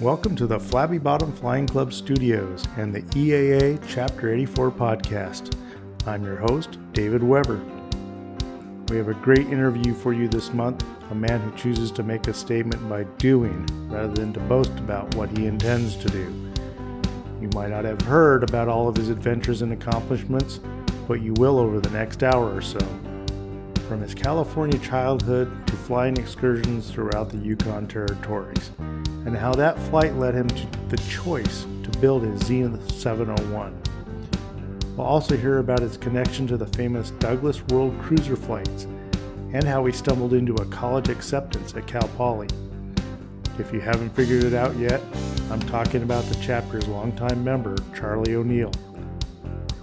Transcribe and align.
Welcome 0.00 0.36
to 0.36 0.46
the 0.46 0.60
Flabby 0.60 0.98
Bottom 0.98 1.32
Flying 1.32 1.66
Club 1.66 1.92
Studios 1.92 2.64
and 2.76 2.94
the 2.94 3.02
EAA 3.18 3.84
Chapter 3.88 4.32
84 4.32 4.70
podcast. 4.70 5.56
I'm 6.06 6.22
your 6.22 6.36
host, 6.36 6.78
David 6.92 7.20
Weber. 7.20 7.60
We 8.90 8.96
have 8.96 9.08
a 9.08 9.14
great 9.14 9.48
interview 9.48 9.94
for 9.94 10.12
you 10.12 10.28
this 10.28 10.52
month 10.52 10.84
a 11.10 11.14
man 11.16 11.40
who 11.40 11.50
chooses 11.56 11.90
to 11.90 12.04
make 12.04 12.28
a 12.28 12.32
statement 12.32 12.88
by 12.88 13.02
doing 13.18 13.66
rather 13.88 14.14
than 14.14 14.32
to 14.34 14.40
boast 14.40 14.70
about 14.78 15.12
what 15.16 15.36
he 15.36 15.46
intends 15.46 15.96
to 15.96 16.08
do. 16.08 16.52
You 17.40 17.48
might 17.52 17.70
not 17.70 17.84
have 17.84 18.02
heard 18.02 18.48
about 18.48 18.68
all 18.68 18.86
of 18.86 18.94
his 18.94 19.08
adventures 19.08 19.62
and 19.62 19.72
accomplishments, 19.72 20.60
but 21.08 21.22
you 21.22 21.32
will 21.38 21.58
over 21.58 21.80
the 21.80 21.90
next 21.90 22.22
hour 22.22 22.54
or 22.54 22.62
so. 22.62 22.78
From 23.88 24.02
his 24.02 24.12
California 24.12 24.78
childhood 24.80 25.66
to 25.66 25.72
flying 25.72 26.18
excursions 26.18 26.90
throughout 26.90 27.30
the 27.30 27.38
Yukon 27.38 27.88
territories, 27.88 28.70
and 28.78 29.34
how 29.34 29.54
that 29.54 29.78
flight 29.88 30.14
led 30.16 30.34
him 30.34 30.46
to 30.46 30.66
the 30.88 30.98
choice 30.98 31.66
to 31.84 31.98
build 31.98 32.22
his 32.22 32.38
Zenith 32.44 32.92
701. 32.92 33.82
We'll 34.94 35.06
also 35.06 35.38
hear 35.38 35.60
about 35.60 35.80
his 35.80 35.96
connection 35.96 36.46
to 36.48 36.58
the 36.58 36.66
famous 36.66 37.12
Douglas 37.12 37.62
World 37.68 37.98
Cruiser 38.02 38.36
flights 38.36 38.86
and 39.54 39.64
how 39.64 39.86
he 39.86 39.92
stumbled 39.92 40.34
into 40.34 40.52
a 40.56 40.66
college 40.66 41.08
acceptance 41.08 41.74
at 41.74 41.86
Cal 41.86 42.08
Poly. 42.08 42.48
If 43.58 43.72
you 43.72 43.80
haven't 43.80 44.10
figured 44.10 44.44
it 44.44 44.52
out 44.52 44.76
yet, 44.76 45.00
I'm 45.50 45.60
talking 45.60 46.02
about 46.02 46.24
the 46.24 46.34
chapter's 46.42 46.86
longtime 46.88 47.42
member, 47.42 47.74
Charlie 47.96 48.34
O'Neil. 48.34 48.70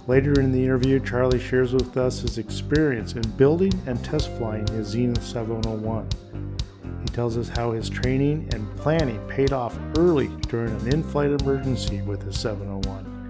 Later 0.08 0.40
in 0.40 0.52
the 0.52 0.62
interview, 0.62 1.00
Charlie 1.00 1.40
shares 1.40 1.72
with 1.72 1.96
us 1.96 2.20
his 2.20 2.38
experience 2.38 3.14
in 3.14 3.28
building 3.32 3.72
and 3.86 4.02
test 4.04 4.30
flying 4.36 4.64
his 4.68 4.86
Zenith 4.86 5.24
701. 5.24 6.08
He 7.02 7.08
tells 7.08 7.36
us 7.36 7.48
how 7.48 7.72
his 7.72 7.90
training 7.90 8.48
and 8.52 8.76
planning 8.76 9.18
paid 9.26 9.52
off 9.52 9.76
early 9.98 10.28
during 10.48 10.72
an 10.76 10.94
in 10.94 11.02
flight 11.02 11.30
emergency 11.30 12.02
with 12.02 12.22
his 12.22 12.38
701. 12.38 13.28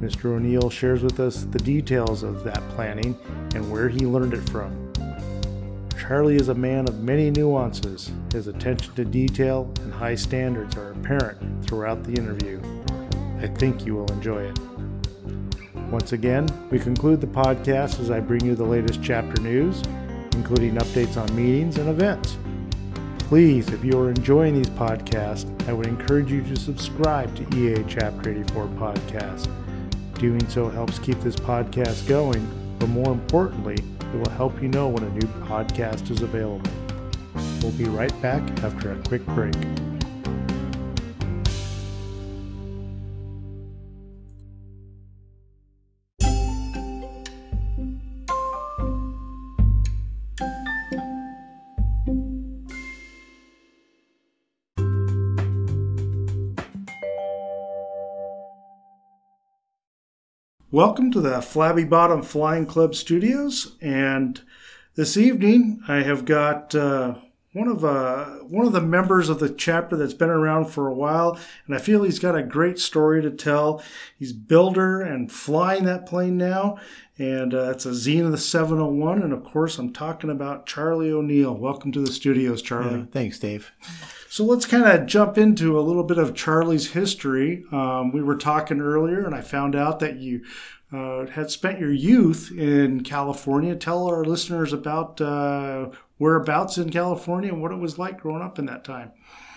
Mr. 0.00 0.34
O'Neil 0.34 0.70
shares 0.70 1.02
with 1.02 1.20
us 1.20 1.44
the 1.44 1.58
details 1.58 2.22
of 2.22 2.42
that 2.42 2.66
planning 2.70 3.14
and 3.54 3.70
where 3.70 3.90
he 3.90 4.06
learned 4.06 4.32
it 4.32 4.48
from. 4.48 4.90
Charlie 5.98 6.36
is 6.36 6.48
a 6.48 6.54
man 6.54 6.88
of 6.88 7.02
many 7.02 7.30
nuances. 7.30 8.10
His 8.32 8.46
attention 8.46 8.94
to 8.94 9.04
detail 9.04 9.70
and 9.82 9.92
high 9.92 10.14
standards 10.14 10.74
are 10.74 10.92
apparent 10.92 11.66
throughout 11.66 12.02
the 12.02 12.14
interview. 12.14 12.62
I 13.40 13.46
think 13.46 13.84
you 13.84 13.94
will 13.94 14.10
enjoy 14.12 14.44
it. 14.44 14.58
Once 15.92 16.12
again, 16.12 16.48
we 16.70 16.78
conclude 16.78 17.20
the 17.20 17.26
podcast 17.26 18.00
as 18.00 18.10
I 18.10 18.18
bring 18.18 18.42
you 18.46 18.54
the 18.54 18.64
latest 18.64 19.02
chapter 19.02 19.38
news, 19.42 19.82
including 20.32 20.76
updates 20.76 21.18
on 21.18 21.36
meetings 21.36 21.76
and 21.76 21.86
events. 21.90 22.38
Please, 23.18 23.68
if 23.68 23.84
you 23.84 24.00
are 24.00 24.08
enjoying 24.08 24.54
these 24.54 24.70
podcasts, 24.70 25.46
I 25.68 25.74
would 25.74 25.86
encourage 25.86 26.32
you 26.32 26.40
to 26.44 26.56
subscribe 26.56 27.36
to 27.36 27.42
EAA 27.44 27.86
Chapter 27.86 28.30
84 28.30 28.68
Podcast. 28.68 29.50
Doing 30.14 30.48
so 30.48 30.70
helps 30.70 30.98
keep 30.98 31.20
this 31.20 31.36
podcast 31.36 32.08
going, 32.08 32.48
but 32.78 32.88
more 32.88 33.12
importantly, 33.12 33.74
it 33.74 34.16
will 34.16 34.30
help 34.30 34.62
you 34.62 34.68
know 34.68 34.88
when 34.88 35.04
a 35.04 35.10
new 35.10 35.28
podcast 35.44 36.10
is 36.10 36.22
available. 36.22 36.70
We'll 37.60 37.72
be 37.72 37.84
right 37.84 38.22
back 38.22 38.42
after 38.64 38.92
a 38.92 39.02
quick 39.02 39.26
break. 39.26 39.54
Welcome 60.72 61.10
to 61.10 61.20
the 61.20 61.42
Flabby 61.42 61.84
Bottom 61.84 62.22
Flying 62.22 62.64
Club 62.64 62.94
Studios, 62.94 63.76
and 63.82 64.40
this 64.94 65.18
evening 65.18 65.82
I 65.86 65.96
have 65.96 66.24
got 66.24 66.74
uh, 66.74 67.16
one 67.52 67.68
of 67.68 67.84
uh, 67.84 68.24
one 68.38 68.66
of 68.66 68.72
the 68.72 68.80
members 68.80 69.28
of 69.28 69.38
the 69.38 69.50
chapter 69.50 69.96
that's 69.96 70.14
been 70.14 70.30
around 70.30 70.66
for 70.66 70.88
a 70.88 70.94
while, 70.94 71.38
and 71.66 71.74
I 71.74 71.78
feel 71.78 72.02
he's 72.02 72.18
got 72.18 72.36
a 72.36 72.42
great 72.42 72.78
story 72.78 73.20
to 73.22 73.30
tell. 73.30 73.82
He's 74.16 74.32
builder 74.32 75.02
and 75.02 75.30
flying 75.30 75.84
that 75.84 76.06
plane 76.06 76.38
now, 76.38 76.78
and 77.18 77.52
uh, 77.52 77.70
it's 77.70 77.84
a 77.84 77.94
Zenith 77.94 78.40
701, 78.40 79.22
and 79.22 79.32
of 79.32 79.44
course 79.44 79.78
I'm 79.78 79.92
talking 79.92 80.30
about 80.30 80.66
Charlie 80.66 81.12
O'Neil. 81.12 81.54
Welcome 81.54 81.92
to 81.92 82.00
the 82.00 82.12
studios, 82.12 82.62
Charlie. 82.62 83.00
Yeah, 83.00 83.06
thanks, 83.10 83.38
Dave. 83.38 83.70
So 84.30 84.44
let's 84.44 84.64
kind 84.64 84.84
of 84.84 85.06
jump 85.06 85.36
into 85.36 85.78
a 85.78 85.82
little 85.82 86.04
bit 86.04 86.16
of 86.16 86.34
Charlie's 86.34 86.92
history. 86.92 87.64
Um, 87.70 88.12
we 88.12 88.22
were 88.22 88.36
talking 88.36 88.80
earlier, 88.80 89.26
and 89.26 89.34
I 89.34 89.42
found 89.42 89.76
out 89.76 90.00
that 90.00 90.16
you 90.16 90.42
uh, 90.90 91.26
had 91.26 91.50
spent 91.50 91.78
your 91.78 91.92
youth 91.92 92.50
in 92.50 93.02
California. 93.02 93.74
Tell 93.74 94.06
our 94.06 94.24
listeners 94.24 94.72
about 94.72 95.20
uh, 95.20 95.90
whereabouts 96.22 96.78
in 96.78 96.88
California 96.88 97.52
and 97.52 97.60
what 97.60 97.72
it 97.72 97.78
was 97.78 97.98
like 97.98 98.20
growing 98.20 98.42
up 98.42 98.56
in 98.60 98.66
that 98.66 98.84
time. 98.84 99.10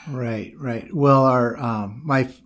Right, 0.09 0.51
right. 0.57 0.91
Well, 0.91 1.23
our 1.25 1.55
um, 1.57 2.01
my 2.03 2.21
f- 2.21 2.41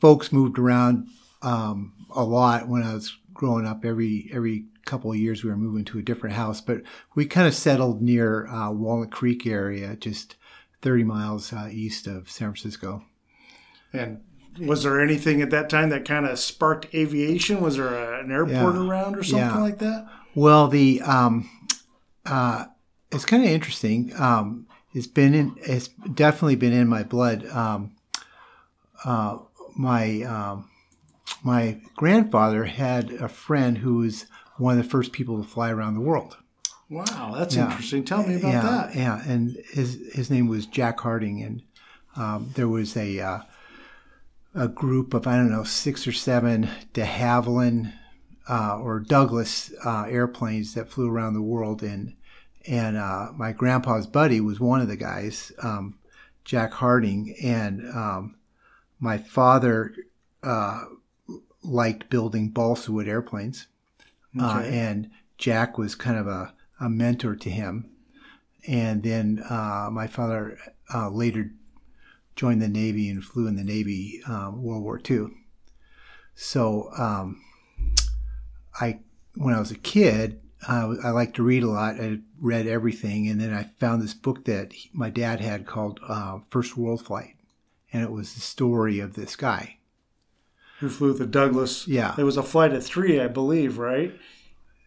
folks 0.00 0.32
moved 0.32 0.58
around 0.58 1.08
um, 1.40 1.94
a 2.14 2.22
lot 2.22 2.68
when 2.68 2.82
I 2.82 2.92
was 2.92 3.16
growing 3.32 3.66
up. 3.66 3.86
Every 3.86 4.30
every 4.34 4.66
couple 4.84 5.10
of 5.10 5.16
years, 5.16 5.42
we 5.42 5.48
were 5.48 5.56
moving 5.56 5.86
to 5.86 5.98
a 5.98 6.02
different 6.02 6.36
house, 6.36 6.60
but 6.60 6.82
we 7.14 7.24
kind 7.24 7.48
of 7.48 7.54
settled 7.54 8.02
near 8.02 8.46
uh, 8.48 8.70
Walnut 8.70 9.10
Creek 9.10 9.46
area, 9.46 9.96
just 9.96 10.36
30 10.82 11.04
miles 11.04 11.50
uh, 11.50 11.70
east 11.72 12.06
of 12.06 12.30
San 12.30 12.52
Francisco. 12.52 13.02
And 13.94 14.20
was 14.58 14.82
there 14.82 15.00
anything 15.00 15.40
at 15.40 15.48
that 15.50 15.70
time 15.70 15.88
that 15.88 16.04
kind 16.04 16.26
of 16.26 16.38
sparked 16.38 16.94
aviation? 16.94 17.62
Was 17.62 17.78
there 17.78 17.94
a, 17.94 18.20
an 18.20 18.30
airport 18.30 18.74
yeah. 18.74 18.86
around 18.86 19.16
or 19.16 19.22
something 19.22 19.48
yeah. 19.48 19.58
like 19.58 19.78
that? 19.78 20.06
Well, 20.34 20.68
the 20.68 21.00
um, 21.00 21.48
uh, 22.26 22.66
it's 23.14 23.24
kind 23.24 23.44
of 23.44 23.50
interesting. 23.50 24.12
Um, 24.18 24.66
it's 24.92 25.06
been 25.06 25.34
in. 25.34 25.56
It's 25.58 25.88
definitely 25.88 26.56
been 26.56 26.72
in 26.72 26.88
my 26.88 27.02
blood. 27.02 27.46
Um, 27.46 27.96
uh, 29.04 29.38
my 29.76 30.22
um, 30.22 30.70
my 31.42 31.80
grandfather 31.96 32.64
had 32.64 33.10
a 33.12 33.28
friend 33.28 33.78
who 33.78 33.98
was 33.98 34.26
one 34.56 34.78
of 34.78 34.84
the 34.84 34.90
first 34.90 35.12
people 35.12 35.42
to 35.42 35.48
fly 35.48 35.70
around 35.70 35.94
the 35.94 36.00
world. 36.00 36.36
Wow, 36.88 37.34
that's 37.36 37.56
yeah. 37.56 37.66
interesting. 37.70 38.04
Tell 38.04 38.26
me 38.26 38.36
about 38.36 38.52
yeah, 38.52 38.60
that. 38.62 38.94
Yeah, 38.94 39.22
and 39.26 39.56
his 39.72 40.12
his 40.12 40.30
name 40.30 40.48
was 40.48 40.66
Jack 40.66 41.00
Harding, 41.00 41.42
and 41.42 41.62
um, 42.16 42.50
there 42.54 42.68
was 42.68 42.96
a 42.96 43.20
uh, 43.20 43.40
a 44.54 44.68
group 44.68 45.14
of 45.14 45.26
I 45.26 45.36
don't 45.36 45.50
know 45.50 45.64
six 45.64 46.06
or 46.06 46.12
seven 46.12 46.68
De 46.92 47.04
Havilland 47.04 47.92
uh, 48.48 48.78
or 48.78 49.00
Douglas 49.00 49.72
uh, 49.84 50.04
airplanes 50.08 50.74
that 50.74 50.88
flew 50.88 51.10
around 51.10 51.34
the 51.34 51.42
world, 51.42 51.82
and 51.82 52.14
and 52.66 52.96
uh, 52.96 53.28
my 53.34 53.52
grandpa's 53.52 54.06
buddy 54.06 54.40
was 54.40 54.60
one 54.60 54.80
of 54.80 54.88
the 54.88 54.96
guys, 54.96 55.52
um, 55.62 55.98
Jack 56.44 56.72
Harding, 56.72 57.34
and 57.42 57.88
um, 57.94 58.36
my 58.98 59.18
father 59.18 59.94
uh, 60.42 60.84
liked 61.62 62.10
building 62.10 62.48
balsa 62.48 62.92
wood 62.92 63.08
airplanes, 63.08 63.66
uh, 64.40 64.62
and 64.64 65.10
Jack 65.38 65.78
was 65.78 65.94
kind 65.94 66.18
of 66.18 66.26
a 66.26 66.54
a 66.80 66.88
mentor 66.88 67.36
to 67.36 67.50
him. 67.50 67.90
And 68.66 69.02
then 69.02 69.42
uh, 69.48 69.88
my 69.92 70.06
father 70.06 70.58
uh, 70.92 71.10
later 71.10 71.50
joined 72.36 72.62
the 72.62 72.68
Navy 72.68 73.08
and 73.08 73.22
flew 73.22 73.46
in 73.46 73.56
the 73.56 73.64
Navy 73.64 74.20
um, 74.26 74.62
World 74.62 74.82
War 74.82 75.00
II. 75.08 75.26
So 76.34 76.90
um, 76.98 77.42
I, 78.80 79.00
when 79.34 79.54
I 79.54 79.60
was 79.60 79.70
a 79.70 79.76
kid, 79.76 80.40
uh, 80.68 80.94
I 81.04 81.10
liked 81.10 81.36
to 81.36 81.42
read 81.42 81.62
a 81.62 81.68
lot. 81.68 82.00
I 82.00 82.20
read 82.44 82.66
everything, 82.66 83.26
and 83.26 83.40
then 83.40 83.52
I 83.52 83.64
found 83.64 84.02
this 84.02 84.14
book 84.14 84.44
that 84.44 84.74
he, 84.74 84.90
my 84.92 85.08
dad 85.08 85.40
had 85.40 85.66
called 85.66 85.98
uh, 86.06 86.40
First 86.50 86.76
World 86.76 87.04
Flight, 87.04 87.36
and 87.92 88.02
it 88.02 88.10
was 88.10 88.34
the 88.34 88.40
story 88.40 89.00
of 89.00 89.14
this 89.14 89.34
guy 89.34 89.78
who 90.78 90.90
flew 90.90 91.14
the 91.14 91.26
Douglas. 91.26 91.88
Yeah, 91.88 92.14
it 92.18 92.24
was 92.24 92.36
a 92.36 92.42
flight 92.42 92.72
of 92.72 92.84
three, 92.84 93.18
I 93.18 93.28
believe, 93.28 93.78
right? 93.78 94.14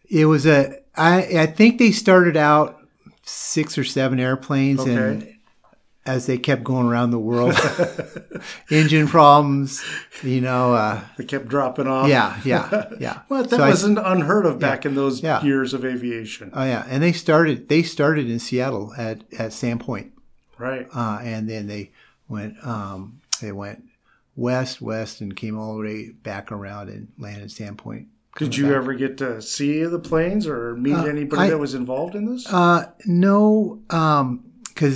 It 0.08 0.26
was 0.26 0.46
a. 0.46 0.78
I 0.96 1.40
I 1.40 1.46
think 1.46 1.78
they 1.78 1.90
started 1.90 2.36
out 2.36 2.78
six 3.24 3.76
or 3.76 3.84
seven 3.84 4.20
airplanes, 4.20 4.80
okay. 4.80 4.94
and 4.94 5.34
as 6.08 6.24
they 6.26 6.38
kept 6.38 6.64
going 6.64 6.86
around 6.86 7.10
the 7.10 7.18
world, 7.18 7.54
engine 8.70 9.06
problems, 9.06 9.84
you 10.22 10.40
know. 10.40 10.74
Uh, 10.74 11.00
they 11.18 11.24
kept 11.24 11.48
dropping 11.48 11.86
off. 11.86 12.08
Yeah, 12.08 12.40
yeah, 12.44 12.88
yeah. 12.98 13.20
well, 13.28 13.42
that 13.42 13.50
so 13.50 13.58
wasn't 13.58 13.98
I, 13.98 14.12
unheard 14.12 14.46
of 14.46 14.58
back 14.58 14.84
yeah, 14.84 14.88
in 14.88 14.94
those 14.96 15.22
yeah. 15.22 15.42
years 15.42 15.74
of 15.74 15.84
aviation. 15.84 16.50
Oh 16.54 16.64
yeah, 16.64 16.86
and 16.88 17.02
they 17.02 17.12
started. 17.12 17.68
They 17.68 17.82
started 17.82 18.30
in 18.30 18.38
Seattle 18.38 18.94
at 18.96 19.22
at 19.38 19.52
Sand 19.52 19.80
Point. 19.80 20.12
Right. 20.56 20.88
Uh, 20.92 21.20
and 21.22 21.48
then 21.48 21.66
they 21.66 21.92
went. 22.28 22.56
Um, 22.66 23.20
they 23.42 23.52
went 23.52 23.84
west, 24.34 24.80
west, 24.80 25.20
and 25.20 25.36
came 25.36 25.58
all 25.58 25.76
the 25.76 25.82
way 25.82 26.10
back 26.10 26.50
around 26.50 26.88
and 26.88 27.08
landed 27.18 27.52
Sand 27.52 27.76
Point. 27.76 28.08
Did 28.38 28.56
you 28.56 28.66
back. 28.66 28.76
ever 28.76 28.94
get 28.94 29.18
to 29.18 29.42
see 29.42 29.84
the 29.84 29.98
planes 29.98 30.46
or 30.46 30.74
meet 30.76 30.94
uh, 30.94 31.04
anybody 31.04 31.42
I, 31.42 31.50
that 31.50 31.58
was 31.58 31.74
involved 31.74 32.14
in 32.14 32.24
this? 32.24 32.50
Uh, 32.50 32.90
no, 33.04 33.80
because 33.88 34.20
um, 34.22 34.44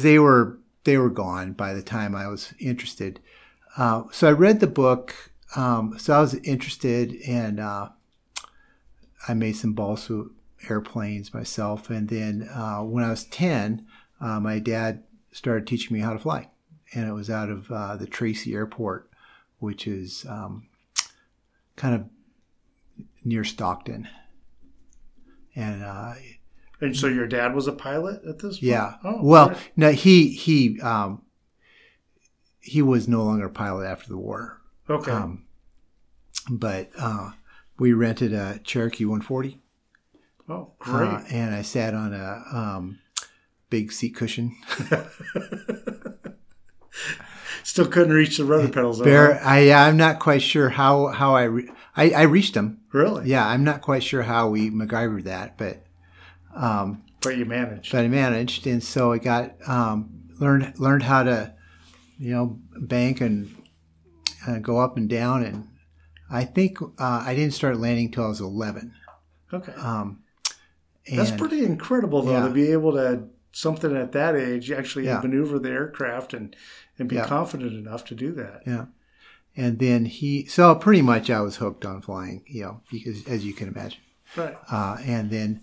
they 0.03 0.19
were 0.19 0.59
they 0.85 0.99
were 0.99 1.11
gone 1.11 1.53
by 1.53 1.73
the 1.75 1.83
time 1.83 2.15
I 2.15 2.29
was 2.29 2.53
interested. 2.59 3.21
uh, 3.77 4.05
so 4.13 4.29
I 4.29 4.33
read 4.33 4.61
the 4.61 4.67
book. 4.67 5.15
Um, 5.55 5.99
so 5.99 6.15
I 6.15 6.21
was 6.21 6.35
interested, 6.35 7.15
and 7.27 7.61
uh, 7.61 7.91
I 9.29 9.35
made 9.35 9.57
some 9.57 9.75
balsa 9.75 10.25
airplanes 10.69 11.35
myself. 11.35 11.91
And 11.91 12.09
then 12.09 12.49
uh, 12.55 12.81
when 12.81 13.05
I 13.05 13.11
was 13.11 13.25
ten, 13.25 13.87
uh, 14.21 14.41
my 14.41 14.59
dad 14.59 15.03
started 15.33 15.67
teaching 15.67 15.95
me 15.95 16.01
how 16.01 16.13
to 16.13 16.19
fly, 16.19 16.49
and 16.95 17.09
it 17.09 17.13
was 17.13 17.29
out 17.29 17.51
of 17.51 17.71
uh, 17.71 17.97
the 17.97 18.07
Tracy 18.07 18.55
Airport, 18.55 19.11
which 19.59 19.87
is 19.87 20.25
um, 20.29 20.69
kind 21.77 21.95
of 21.95 22.05
near 23.25 23.45
Stockton. 23.45 24.09
And 25.55 25.83
uh, 25.83 26.15
And 26.83 26.95
so 26.97 27.07
your 27.07 27.27
dad 27.27 27.55
was 27.55 27.67
a 27.69 27.73
pilot 27.73 28.23
at 28.29 28.41
this 28.41 28.57
point? 28.59 28.63
yeah, 28.63 28.95
Oh, 29.05 29.21
well, 29.23 29.49
right. 29.51 29.59
no, 29.77 29.91
he 29.93 30.29
he 30.31 30.81
um, 30.81 31.23
he 32.61 32.83
was 32.83 33.07
no 33.09 33.23
longer 33.25 33.47
a 33.47 33.51
pilot 33.51 33.87
after 33.87 34.09
the 34.09 34.19
war. 34.19 34.61
Okay. 34.91 35.13
Um, 35.13 35.45
but 36.51 36.91
uh, 36.99 37.31
we 37.79 37.93
rented 37.93 38.33
a 38.35 38.59
Cherokee 38.65 39.05
140, 39.05 39.61
oh, 40.49 40.73
great. 40.81 41.07
uh, 41.09 41.21
and 41.31 41.55
I 41.55 41.63
sat 41.63 41.95
on 41.95 42.13
a 42.13 42.43
um, 42.53 42.99
big 43.71 43.93
seat 43.93 44.17
cushion. 44.17 44.57
Still 47.65 47.87
couldn't 47.87 48.13
reach 48.13 48.39
the 48.39 48.45
rudder 48.45 48.69
pedals. 48.69 49.01
Bear, 49.01 49.35
huh? 49.35 49.41
I 49.49 49.73
I'm 49.73 49.97
not 49.97 50.19
quite 50.19 50.43
sure 50.43 50.69
how 50.69 51.07
how 51.09 51.37
I 51.37 51.45
re- 51.45 51.71
I, 51.97 52.11
I 52.11 52.23
reached 52.23 52.55
them. 52.55 52.81
Really? 52.93 53.29
Yeah, 53.31 53.47
I'm 53.47 53.63
not 53.63 53.83
quite 53.83 54.03
sure 54.03 54.23
how 54.23 54.49
we 54.49 54.69
MacGyvered 54.71 55.25
that, 55.25 55.57
but 55.59 55.82
But 56.55 57.37
you 57.37 57.45
managed. 57.45 57.93
but 57.93 58.05
I 58.05 58.09
managed, 58.09 58.67
and 58.67 58.83
so 58.83 59.13
I 59.13 59.19
got 59.19 59.55
um, 59.69 60.11
learned 60.41 60.79
learned 60.79 61.05
how 61.05 61.23
to, 61.23 61.55
you 62.19 62.33
know, 62.33 62.59
bank 62.81 63.21
and 63.21 63.55
uh, 64.47 64.59
go 64.59 64.79
up 64.79 64.97
and 64.97 65.09
down, 65.09 65.45
and 65.45 65.69
I 66.31 66.45
think 66.45 66.81
uh, 66.83 66.89
I 66.99 67.35
didn't 67.35 67.55
start 67.55 67.79
landing 67.79 68.11
till 68.11 68.25
I 68.25 68.29
was 68.29 68.41
11. 68.41 68.93
okay. 69.53 69.73
Um, 69.75 70.19
and 71.07 71.19
That's 71.19 71.31
pretty 71.33 71.65
incredible, 71.65 72.23
though, 72.23 72.33
Yeah. 72.39 72.47
to 72.49 72.51
be 72.53 72.71
able 72.73 72.93
to 72.93 73.25
something 73.53 73.95
at 73.97 74.13
that 74.13 74.35
age 74.35 74.71
actually 74.71 75.05
Yeah. 75.05 75.21
maneuver 75.21 75.59
the 75.59 75.69
aircraft 75.71 76.33
and 76.33 76.57
and 76.99 77.09
be 77.09 77.17
Yeah. 77.17 77.27
confident 77.27 77.73
enough 77.75 78.05
to 78.07 78.15
do 78.15 78.33
that. 78.33 78.63
Yeah. 78.67 78.87
And 79.57 79.79
then 79.79 80.07
he, 80.07 80.47
so 80.47 80.75
pretty 80.75 81.03
much 81.03 81.29
I 81.29 81.41
was 81.41 81.57
hooked 81.57 81.85
on 81.85 82.01
flying, 82.03 82.43
you 82.47 82.63
know, 82.63 82.81
because 82.91 83.27
as 83.27 83.45
you 83.45 83.53
can 83.53 83.69
imagine. 83.69 84.01
Right. 84.37 84.57
Uh, 84.71 84.97
and 85.05 85.31
then, 85.31 85.61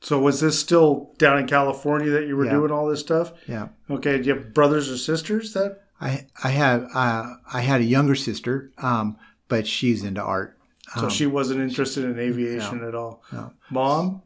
So 0.00 0.18
was 0.20 0.40
this 0.40 0.58
still 0.58 1.12
down 1.18 1.38
in 1.38 1.46
California 1.46 2.10
that 2.10 2.26
you 2.26 2.36
were 2.36 2.44
Yeah. 2.44 2.50
doing 2.52 2.70
all 2.70 2.86
this 2.88 3.00
stuff? 3.00 3.32
yeah, 3.48 3.68
Okay. 3.90 4.18
Do 4.18 4.24
you 4.28 4.34
have 4.34 4.52
brothers 4.52 4.90
or 4.90 4.98
sisters 4.98 5.52
that? 5.54 5.80
I, 6.00 6.26
I 6.42 6.50
have, 6.50 6.88
uh, 6.94 7.34
I 7.52 7.60
had 7.62 7.80
a 7.80 7.84
younger 7.84 8.14
sister, 8.14 8.70
um, 8.78 9.16
but 9.48 9.66
she's 9.66 10.04
into 10.04 10.20
art. 10.22 10.58
So 11.00 11.08
she 11.08 11.26
wasn't 11.26 11.60
interested 11.60 12.04
in 12.04 12.18
aviation 12.18 12.84
at 12.84 12.94
all. 12.94 13.22
Um, 13.32 13.38
no. 13.38 13.52
Mom, 13.70 14.22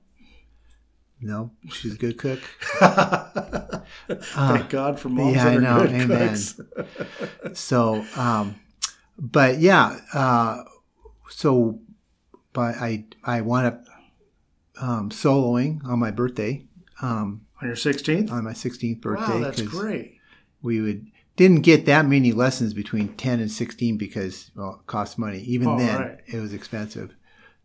No, 1.20 1.50
she's 1.70 1.94
a 1.94 1.98
good 1.98 2.18
cook. 2.18 2.40
thank 4.32 4.68
God 4.70 4.98
for 5.00 5.08
moms 5.08 5.36
Uh, 5.36 5.40
yeah, 5.40 5.46
I 5.46 5.56
know. 5.58 5.80
good 5.86 5.92
Amen. 5.92 6.36
So, 7.54 8.04
um, 8.16 8.56
but 9.18 9.58
yeah, 9.58 9.98
uh, 10.12 10.64
so, 11.30 11.78
but 12.52 12.76
I, 12.76 13.04
I 13.24 13.40
wound 13.42 13.66
up, 13.66 13.84
um, 14.80 15.10
soloing 15.10 15.84
on 15.84 15.98
my 15.98 16.10
birthday, 16.10 16.64
um, 17.02 17.42
On 17.60 17.66
your 17.68 17.76
16th? 17.76 18.30
on 18.30 18.44
my 18.44 18.52
16th 18.52 19.00
birthday. 19.00 19.34
Wow, 19.34 19.40
that's 19.40 19.62
great. 19.62 20.18
we 20.62 20.80
would 20.80 21.06
didn't 21.36 21.60
get 21.62 21.86
that 21.86 22.04
many 22.04 22.32
lessons 22.32 22.74
between 22.74 23.14
10 23.14 23.38
and 23.38 23.50
16 23.50 23.96
because 23.96 24.50
well 24.56 24.80
it 24.80 24.86
cost 24.88 25.18
money 25.18 25.38
even 25.40 25.68
Oh, 25.68 25.78
then 25.78 26.00
right. 26.00 26.18
it 26.26 26.40
was 26.40 26.52
expensive 26.52 27.14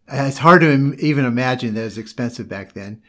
it's 0.08 0.38
hard 0.38 0.62
to 0.62 0.72
im- 0.72 0.96
even 1.00 1.26
imagine 1.26 1.74
that 1.74 1.82
it 1.82 1.86
was 1.86 1.98
expensive 1.98 2.48
back 2.48 2.74
then 2.74 3.02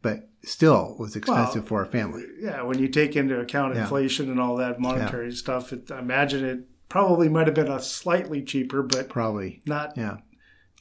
but 0.00 0.28
still 0.42 0.96
was 0.98 1.14
expensive 1.14 1.62
Well, 1.62 1.68
for 1.68 1.82
a 1.82 1.86
family 1.86 2.24
Yeah, 2.40 2.62
when 2.62 2.80
you 2.80 2.88
take 2.88 3.14
into 3.14 3.38
account 3.38 3.76
Yeah. 3.76 3.82
inflation 3.82 4.28
and 4.28 4.40
all 4.40 4.56
that 4.56 4.80
monetary 4.80 5.30
stuff, 5.32 5.72
it, 5.72 5.88
I 5.92 6.00
imagine 6.00 6.44
it 6.44 6.60
probably 6.88 7.28
might 7.28 7.46
have 7.46 7.54
been 7.54 7.70
a 7.70 7.80
slightly 7.80 8.42
cheaper, 8.42 8.82
but 8.82 9.08
probably 9.08 9.62
not. 9.66 9.96
yeah 9.96 10.16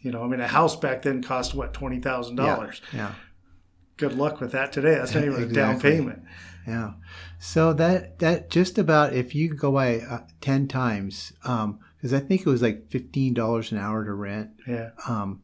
You 0.02 0.12
know, 0.12 0.24
I 0.24 0.28
mean, 0.28 0.40
a 0.40 0.48
house 0.48 0.76
back 0.76 1.04
then 1.04 1.22
cost 1.22 1.54
what 1.54 1.74
twenty 1.74 2.00
thousand 2.00 2.36
dollars. 2.38 2.82
yeah 2.94 3.14
Good 3.98 4.14
luck 4.14 4.42
with 4.42 4.52
that 4.54 4.72
today. 4.72 4.96
That's 4.96 5.14
not 5.14 5.24
even 5.26 5.44
a 5.44 5.46
down 5.48 5.80
payment. 5.80 6.24
yeah 6.68 6.94
so 7.40 7.74
that 7.74 8.20
that 8.20 8.50
just 8.52 8.78
about 8.78 9.14
if 9.14 9.34
you 9.34 9.50
go 9.54 9.72
by 9.72 10.00
uh, 10.00 10.20
10 10.42 10.68
times 10.68 11.34
um 11.44 11.80
because 11.98 12.14
i 12.14 12.20
think 12.20 12.42
it 12.42 12.46
was 12.46 12.62
like 12.62 12.88
$15 12.90 13.72
an 13.72 13.78
hour 13.80 14.06
to 14.06 14.14
rent 14.14 14.52
Yeah, 14.68 14.92
um 15.08 15.42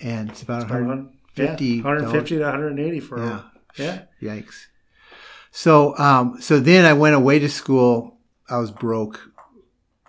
and 0.00 0.30
it's 0.30 0.42
about 0.42 0.64
About 0.64 0.82
150 0.82 1.82
150 1.82 1.82
150 1.82 2.36
to 2.38 2.42
180 2.42 3.00
for 3.00 3.18
Yeah. 3.24 3.42
yeah. 3.76 4.02
Yikes. 4.20 4.66
So, 5.52 5.96
um, 5.98 6.40
so 6.40 6.58
then 6.60 6.84
I 6.84 6.92
went 6.92 7.14
away 7.14 7.38
to 7.38 7.48
school. 7.48 8.18
I 8.50 8.58
was 8.58 8.70
broke 8.70 9.30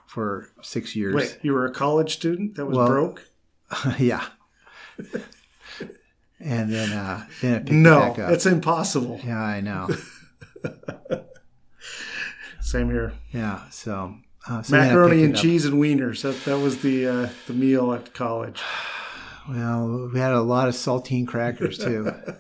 for 0.08 0.50
six 0.62 0.96
years. 0.96 1.16
Wait, 1.16 1.40
you 1.44 1.54
were 1.54 1.66
a 1.66 1.72
college 1.74 2.14
student 2.14 2.56
that 2.56 2.66
was 2.66 2.76
Well, 2.78 2.88
broke? 2.88 3.29
yeah. 4.00 4.26
and 6.40 6.72
then, 6.72 6.92
uh, 6.92 7.26
then 7.42 7.56
I 7.56 7.58
picked 7.60 7.70
it 7.70 7.74
No, 7.74 8.00
back 8.00 8.20
up. 8.20 8.32
it's 8.32 8.46
impossible. 8.46 9.20
yeah, 9.24 9.42
I 9.42 9.62
know. 9.62 9.90
Same 12.62 12.90
here. 12.90 13.14
Yeah. 13.32 13.68
So, 13.72 14.16
uh, 14.48 14.62
so 14.62 14.76
Macaroni 14.78 15.24
and 15.24 15.36
cheese 15.36 15.66
and 15.66 15.76
wieners. 15.82 16.22
That 16.22 16.44
that 16.46 16.60
was 16.60 16.82
the 16.82 17.08
uh, 17.08 17.30
the 17.48 17.54
meal 17.54 17.94
at 17.94 18.14
college. 18.14 18.62
Well, 19.50 20.12
we 20.14 20.20
had 20.20 20.34
a 20.34 20.42
lot 20.42 20.68
of 20.68 20.76
saltine 20.76 21.26
crackers 21.28 21.80
too. 21.80 22.12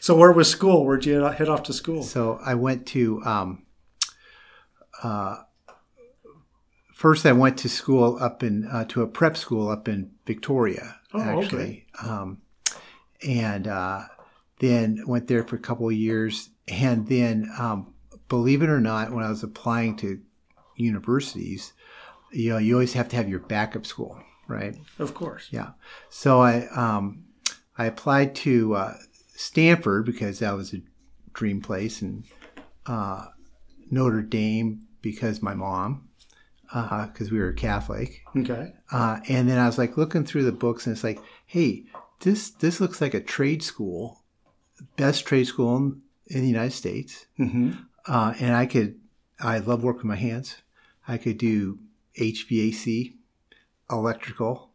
So 0.00 0.16
where 0.16 0.32
was 0.32 0.50
school? 0.50 0.84
Where'd 0.84 1.04
you 1.06 1.20
head 1.22 1.48
off 1.48 1.62
to 1.64 1.72
school? 1.72 2.02
So 2.02 2.40
I 2.44 2.56
went 2.56 2.84
to 2.88 3.22
um, 3.24 3.66
uh, 5.00 5.36
first. 6.92 7.24
I 7.24 7.30
went 7.30 7.56
to 7.58 7.68
school 7.68 8.18
up 8.20 8.42
in 8.42 8.66
uh, 8.66 8.86
to 8.86 9.02
a 9.02 9.06
prep 9.06 9.36
school 9.36 9.68
up 9.68 9.86
in 9.86 10.10
Victoria, 10.28 11.00
Oh, 11.14 11.20
okay. 11.20 11.40
actually, 11.42 11.86
um, 12.04 12.38
and 13.26 13.66
uh, 13.66 14.02
then 14.60 15.02
went 15.06 15.26
there 15.26 15.42
for 15.42 15.56
a 15.56 15.58
couple 15.58 15.88
of 15.88 15.94
years. 15.94 16.50
And 16.68 17.08
then, 17.08 17.50
um, 17.58 17.94
believe 18.28 18.62
it 18.62 18.68
or 18.68 18.78
not, 18.80 19.10
when 19.10 19.24
I 19.24 19.30
was 19.30 19.42
applying 19.42 19.96
to 19.96 20.20
universities, 20.76 21.72
you 22.30 22.50
know, 22.50 22.58
you 22.58 22.74
always 22.74 22.92
have 22.92 23.08
to 23.08 23.16
have 23.16 23.28
your 23.28 23.40
backup 23.40 23.86
school, 23.86 24.20
right? 24.46 24.76
Of 24.98 25.14
course. 25.14 25.48
Yeah. 25.50 25.70
So 26.10 26.40
I 26.42 26.66
um, 26.68 27.24
I 27.78 27.86
applied 27.86 28.34
to 28.36 28.74
uh, 28.74 28.94
Stanford 29.34 30.04
because 30.04 30.40
that 30.40 30.52
was 30.54 30.74
a 30.74 30.82
dream 31.32 31.62
place, 31.62 32.02
and 32.02 32.24
uh, 32.86 33.26
Notre 33.90 34.22
Dame 34.22 34.86
because 35.00 35.40
my 35.40 35.54
mom, 35.54 36.07
because 36.72 37.30
we 37.30 37.38
were 37.38 37.52
Catholic. 37.52 38.22
Okay. 38.36 38.72
Uh, 38.92 39.20
and 39.28 39.48
then 39.48 39.58
I 39.58 39.66
was 39.66 39.78
like 39.78 39.96
looking 39.96 40.24
through 40.24 40.44
the 40.44 40.52
books, 40.52 40.86
and 40.86 40.94
it's 40.94 41.04
like, 41.04 41.20
hey, 41.46 41.84
this 42.20 42.50
this 42.50 42.80
looks 42.80 43.00
like 43.00 43.14
a 43.14 43.20
trade 43.20 43.62
school, 43.62 44.22
best 44.96 45.24
trade 45.26 45.46
school 45.46 45.76
in, 45.76 46.02
in 46.26 46.40
the 46.42 46.48
United 46.48 46.72
States. 46.72 47.26
hmm 47.36 47.72
Uh, 48.06 48.32
and 48.40 48.54
I 48.54 48.66
could, 48.66 48.98
I 49.40 49.58
love 49.58 49.82
working 49.82 50.08
with 50.08 50.16
my 50.18 50.22
hands. 50.28 50.56
I 51.06 51.18
could 51.18 51.38
do 51.38 51.78
HVAC, 52.18 53.14
electrical, 53.90 54.70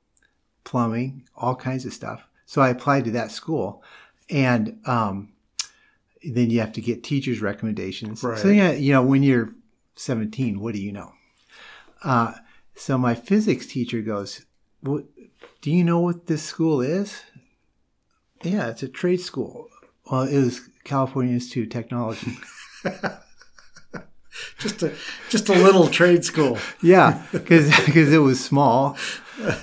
plumbing, 0.64 1.28
all 1.36 1.56
kinds 1.56 1.86
of 1.86 1.94
stuff. 1.94 2.28
So 2.46 2.62
I 2.62 2.70
applied 2.70 3.06
to 3.06 3.12
that 3.12 3.32
school, 3.32 3.84
and 4.30 4.80
um, 4.86 5.30
then 6.24 6.50
you 6.50 6.60
have 6.60 6.74
to 6.74 6.82
get 6.82 7.04
teachers' 7.04 7.42
recommendations. 7.42 8.24
Right. 8.24 8.38
So 8.40 8.50
yeah, 8.50 8.72
you 8.72 8.92
know, 8.94 9.02
when 9.04 9.24
you're 9.24 9.50
17, 9.96 10.60
what 10.60 10.74
do 10.74 10.82
you 10.82 10.92
know? 10.92 11.14
Uh, 12.04 12.34
so 12.76 12.98
my 12.98 13.16
physics 13.16 13.66
teacher 13.68 14.02
goes, 14.02 14.46
"What? 14.82 15.06
Do 15.62 15.72
you 15.72 15.84
know 15.84 16.00
what 16.00 16.28
this 16.28 16.44
school 16.44 16.82
is?" 16.82 17.22
Yeah, 18.44 18.70
it's 18.70 18.84
a 18.84 18.90
trade 18.90 19.22
school. 19.22 19.68
Well, 20.12 20.24
it 20.24 20.38
was 20.38 20.70
California 20.84 21.34
Institute 21.34 21.68
of 21.68 21.72
Technology. 21.72 22.38
Just 24.58 24.82
a 24.82 24.92
just 25.30 25.48
a 25.50 25.54
little 25.54 25.88
trade 25.88 26.26
school. 26.26 26.58
Yeah, 26.82 27.24
because 27.32 27.70
it 28.12 28.18
was 28.18 28.44
small, 28.44 28.98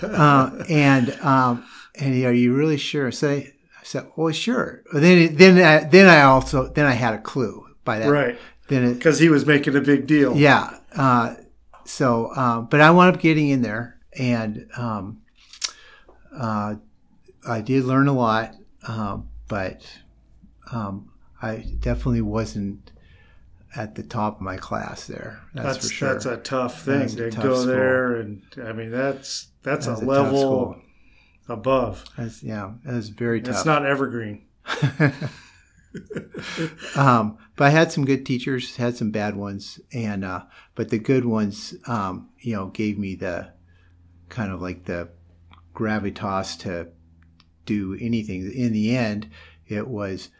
uh, 0.03 0.65
and 0.69 1.11
um, 1.21 1.65
and 1.97 2.25
are 2.25 2.33
you 2.33 2.55
really 2.55 2.77
sure? 2.77 3.11
So 3.11 3.31
I, 3.31 3.33
I 3.35 3.53
said, 3.83 4.07
well, 4.17 4.33
sure. 4.33 4.83
Then 4.93 5.35
then 5.35 5.59
I, 5.59 5.85
then 5.89 6.07
I 6.07 6.23
also 6.23 6.69
then 6.69 6.87
I 6.87 6.93
had 6.93 7.15
a 7.15 7.19
clue 7.19 7.67
by 7.85 7.99
that. 7.99 8.09
Right. 8.11 8.39
Then 8.69 8.95
Because 8.95 9.19
he 9.19 9.29
was 9.29 9.45
making 9.45 9.75
a 9.75 9.81
big 9.81 10.07
deal. 10.07 10.37
yeah. 10.37 10.79
Uh, 10.95 11.35
so, 11.85 12.35
um, 12.37 12.67
but 12.67 12.81
I 12.81 12.91
wound 12.91 13.15
up 13.17 13.21
getting 13.23 13.49
in 13.49 13.63
there, 13.63 13.99
and 14.19 14.69
um, 14.77 15.23
uh, 16.37 16.75
I 17.47 17.61
did 17.61 17.85
learn 17.85 18.09
a 18.09 18.13
lot, 18.13 18.55
um, 18.87 19.29
but 19.49 19.83
um, 20.73 21.11
I 21.43 21.65
definitely 21.81 22.21
wasn't 22.23 22.93
at 23.77 23.95
the 23.95 24.03
top 24.03 24.37
of 24.37 24.41
my 24.43 24.57
class 24.57 25.07
there. 25.07 25.41
That's, 25.55 25.75
That's 25.77 25.89
for 25.89 25.93
sure. 25.95 26.13
that's 26.13 26.27
a 26.27 26.37
tough 26.39 26.83
thing 26.83 27.01
That's 27.01 27.15
to 27.15 27.31
tough 27.31 27.43
go 27.43 27.55
school. 27.55 27.67
there, 27.67 28.17
and 28.17 28.43
I 28.65 28.73
mean 28.73 28.91
that's 28.91 29.49
that's, 29.63 29.87
That's 29.87 30.01
a 30.01 30.05
a 30.05 30.07
level 30.07 30.77
above. 31.49 32.05
That's- 32.17 32.43
yeah, 32.43 32.73
it 32.87 32.93
was 32.93 33.09
very 33.11 33.41
tough. 33.41 33.57
It's 33.57 33.65
not 33.65 33.87
evergreen. 33.87 34.45
um, 36.97 37.39
but 37.57 37.65
I 37.67 37.71
had 37.71 37.93
some 37.93 38.05
good 38.05 38.25
teachers, 38.25 38.77
had 38.77 38.97
some 38.97 39.11
bad 39.11 39.37
ones, 39.37 39.81
and 39.93 40.25
uh, 40.25 40.43
but 40.75 40.91
the 40.91 40.99
good 40.99 41.25
ones, 41.25 41.75
um, 41.87 42.29
you 42.39 42.55
know, 42.55 42.67
gave 42.67 42.99
me 42.99 43.15
the 43.15 43.53
kind 44.29 44.53
of 44.53 44.63
like 44.63 44.85
the 44.85 45.09
gravitas 45.75 46.59
to 46.61 46.89
do 47.67 47.97
anything. 48.01 48.51
In 48.53 48.73
the 48.73 48.97
end, 48.97 49.31
it 49.67 49.89
was 49.89 50.31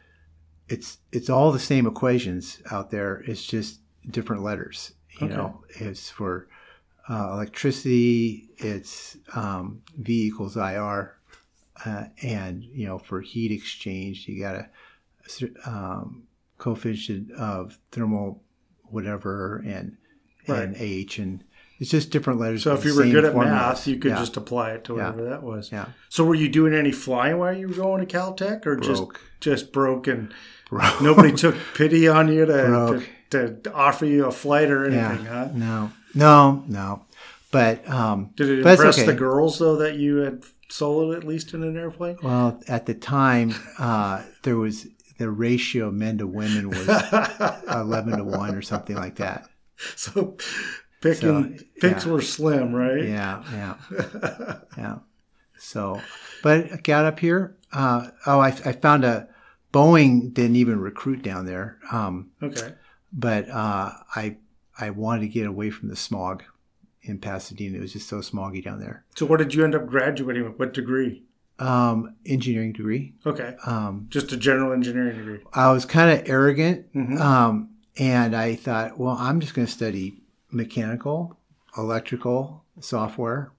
it's 0.69 0.99
it's 1.13 1.29
all 1.29 1.53
the 1.53 1.59
same 1.59 1.87
equations 1.87 2.63
out 2.71 2.91
there. 2.91 3.23
It's 3.27 3.45
just 3.45 3.81
different 4.09 4.43
letters. 4.43 4.93
You 5.21 5.27
Okay. 5.27 5.37
know, 5.37 5.65
it's 5.69 6.09
for 6.09 6.49
uh, 7.09 7.31
electricity. 7.33 8.49
It's 8.57 9.17
um, 9.35 9.83
V 9.99 10.27
equals 10.27 10.57
IR, 10.57 11.17
uh, 11.85 12.05
and 12.23 12.63
you 12.65 12.87
know, 12.87 12.99
for 12.99 13.21
heat 13.21 13.51
exchange, 13.53 14.27
you 14.29 14.41
got 14.41 14.55
a 14.55 14.69
um, 15.67 16.25
coefficient 16.59 17.31
of 17.33 17.79
thermal 17.91 18.43
whatever 18.85 19.63
and 19.67 19.97
and 20.47 20.75
H 20.77 21.19
and 21.19 21.45
it's 21.79 21.91
just 21.91 22.11
different 22.11 22.39
letters. 22.41 22.65
So 22.65 22.75
if 22.75 22.85
you 22.85 22.95
were 22.95 23.05
good 23.05 23.25
at 23.25 23.33
formulas. 23.33 23.55
math, 23.59 23.87
you 23.87 23.97
could 23.99 24.11
Yeah. 24.11 24.19
just 24.19 24.37
apply 24.37 24.73
it 24.73 24.85
to 24.85 24.97
Yeah. 24.97 25.11
whatever 25.11 25.31
that 25.31 25.43
was. 25.43 25.71
yeah 25.73 25.87
So 26.09 26.25
were 26.25 26.35
you 26.35 26.49
doing 26.49 26.75
any 26.75 26.93
flying 26.93 27.39
while 27.39 27.57
you 27.57 27.69
were 27.69 27.75
going 27.75 28.07
to 28.07 28.19
Caltech, 28.19 28.67
or 28.67 28.77
just 28.77 29.03
broke 29.03 29.21
just 29.41 29.73
broke 29.73 30.07
and 30.07 30.33
broke. 30.69 31.01
nobody 31.01 31.33
took 31.33 31.55
pity 31.75 32.07
on 32.09 32.29
you 32.33 32.45
to, 32.47 33.03
to, 33.31 33.55
to 33.63 33.73
offer 33.73 34.05
you 34.07 34.27
a 34.27 34.31
flight 34.33 34.71
or 34.71 34.91
yeah 34.91 35.09
anything, 35.11 35.27
huh? 35.27 35.49
no 35.55 35.91
no 36.15 36.65
no 36.69 37.05
but 37.53 37.89
um 37.89 38.31
Did 38.37 38.49
it 38.51 38.59
impress 38.67 38.99
okay. 38.99 39.07
the 39.07 39.15
girls 39.15 39.59
though 39.59 39.77
that 39.77 39.95
you 39.97 40.17
had 40.17 40.43
soloed 40.69 41.17
at 41.17 41.25
least 41.25 41.55
in 41.55 41.63
an 41.63 41.77
airplane? 41.77 42.17
well 42.23 42.61
at 42.69 42.85
the 42.87 42.95
time 42.95 43.55
uh, 43.79 44.23
there 44.43 44.57
was 44.57 44.87
the 45.21 45.31
ratio 45.31 45.89
of 45.89 45.95
men 45.95 46.19
to 46.19 46.27
women 46.27 46.71
was 46.71 46.89
eleven 47.69 48.17
to 48.17 48.25
one 48.25 48.55
or 48.55 48.63
something 48.63 48.97
like 48.97 49.17
that. 49.17 49.49
so 49.97 50.37
picking 51.03 51.59
So, 51.59 51.65
picks 51.81 52.07
yeah. 52.07 52.13
were 52.13 52.23
slim, 52.23 52.75
right? 52.75 53.05
Yeah, 53.05 53.45
yeah, 53.53 54.57
yeah. 54.79 54.99
So, 55.59 56.01
but 56.43 56.73
I 56.73 56.77
got 56.79 57.05
up 57.05 57.21
here. 57.21 57.57
Uh, 57.73 58.09
oh, 58.27 58.41
I, 58.41 58.49
I 58.49 58.73
found 58.73 59.05
a 59.05 59.29
Boeing 59.73 60.33
didn't 60.35 60.57
even 60.57 60.81
recruit 60.81 61.23
down 61.23 61.45
there. 61.47 61.79
Um, 61.93 62.31
Okay. 62.43 62.73
but 63.13 63.49
uh, 63.51 63.93
I 64.17 64.39
I 64.79 64.91
wanted 64.91 65.21
to 65.21 65.29
get 65.29 65.47
away 65.47 65.71
from 65.71 65.89
the 65.91 65.97
smog 65.97 66.43
in 67.03 67.19
Pasadena. 67.19 67.77
It 67.79 67.83
was 67.83 67.93
just 67.93 68.09
so 68.09 68.21
smoggy 68.21 68.65
down 68.65 68.81
there. 68.81 69.05
So 69.17 69.27
what 69.27 69.37
did 69.39 69.55
you 69.55 69.65
end 69.65 69.75
up 69.75 69.87
graduating 69.87 70.45
with? 70.45 70.59
What 70.59 70.73
degree? 70.73 71.25
Um, 71.61 72.15
engineering 72.25 72.73
degree. 72.73 73.15
Okay. 73.27 73.55
Um, 73.67 74.07
Just 74.09 74.33
a 74.33 74.37
general 74.37 74.73
engineering 74.73 75.17
degree. 75.19 75.41
I 75.53 75.71
was 75.73 75.85
kind 75.85 76.11
of 76.19 76.27
arrogant, 76.29 76.93
Mhm. 76.95 77.21
um, 77.21 77.69
and 77.99 78.35
I 78.35 78.55
thought, 78.55 78.99
well, 78.99 79.15
I'm 79.19 79.41
just 79.41 79.53
going 79.55 79.67
to 79.67 79.73
study 79.73 80.23
mechanical, 80.51 81.37
electrical, 81.77 82.65
software. 82.81 83.53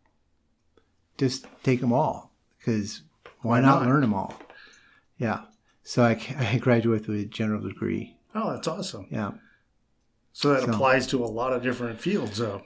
Just 1.18 1.46
take 1.64 1.80
them 1.82 1.94
all, 1.94 2.32
because 2.58 3.04
why, 3.42 3.60
Why 3.60 3.62
not, 3.62 3.82
not? 3.84 3.88
learn 3.90 4.02
them 4.02 4.14
all? 4.16 4.34
Yeah. 5.18 5.42
So 5.84 6.04
I, 6.04 6.12
I 6.38 6.58
graduated 6.58 7.08
with 7.08 7.20
a 7.20 7.26
general 7.26 7.62
degree. 7.68 8.18
Oh, 8.34 8.52
that's 8.54 8.68
awesome. 8.68 9.08
Yeah. 9.12 9.32
So 10.34 10.54
that 10.54 10.64
So- 10.64 10.72
applies 10.72 11.06
to 11.08 11.24
a 11.24 11.28
lot 11.28 11.54
of 11.54 11.62
different 11.62 12.00
fields, 12.00 12.38
though. 12.40 12.64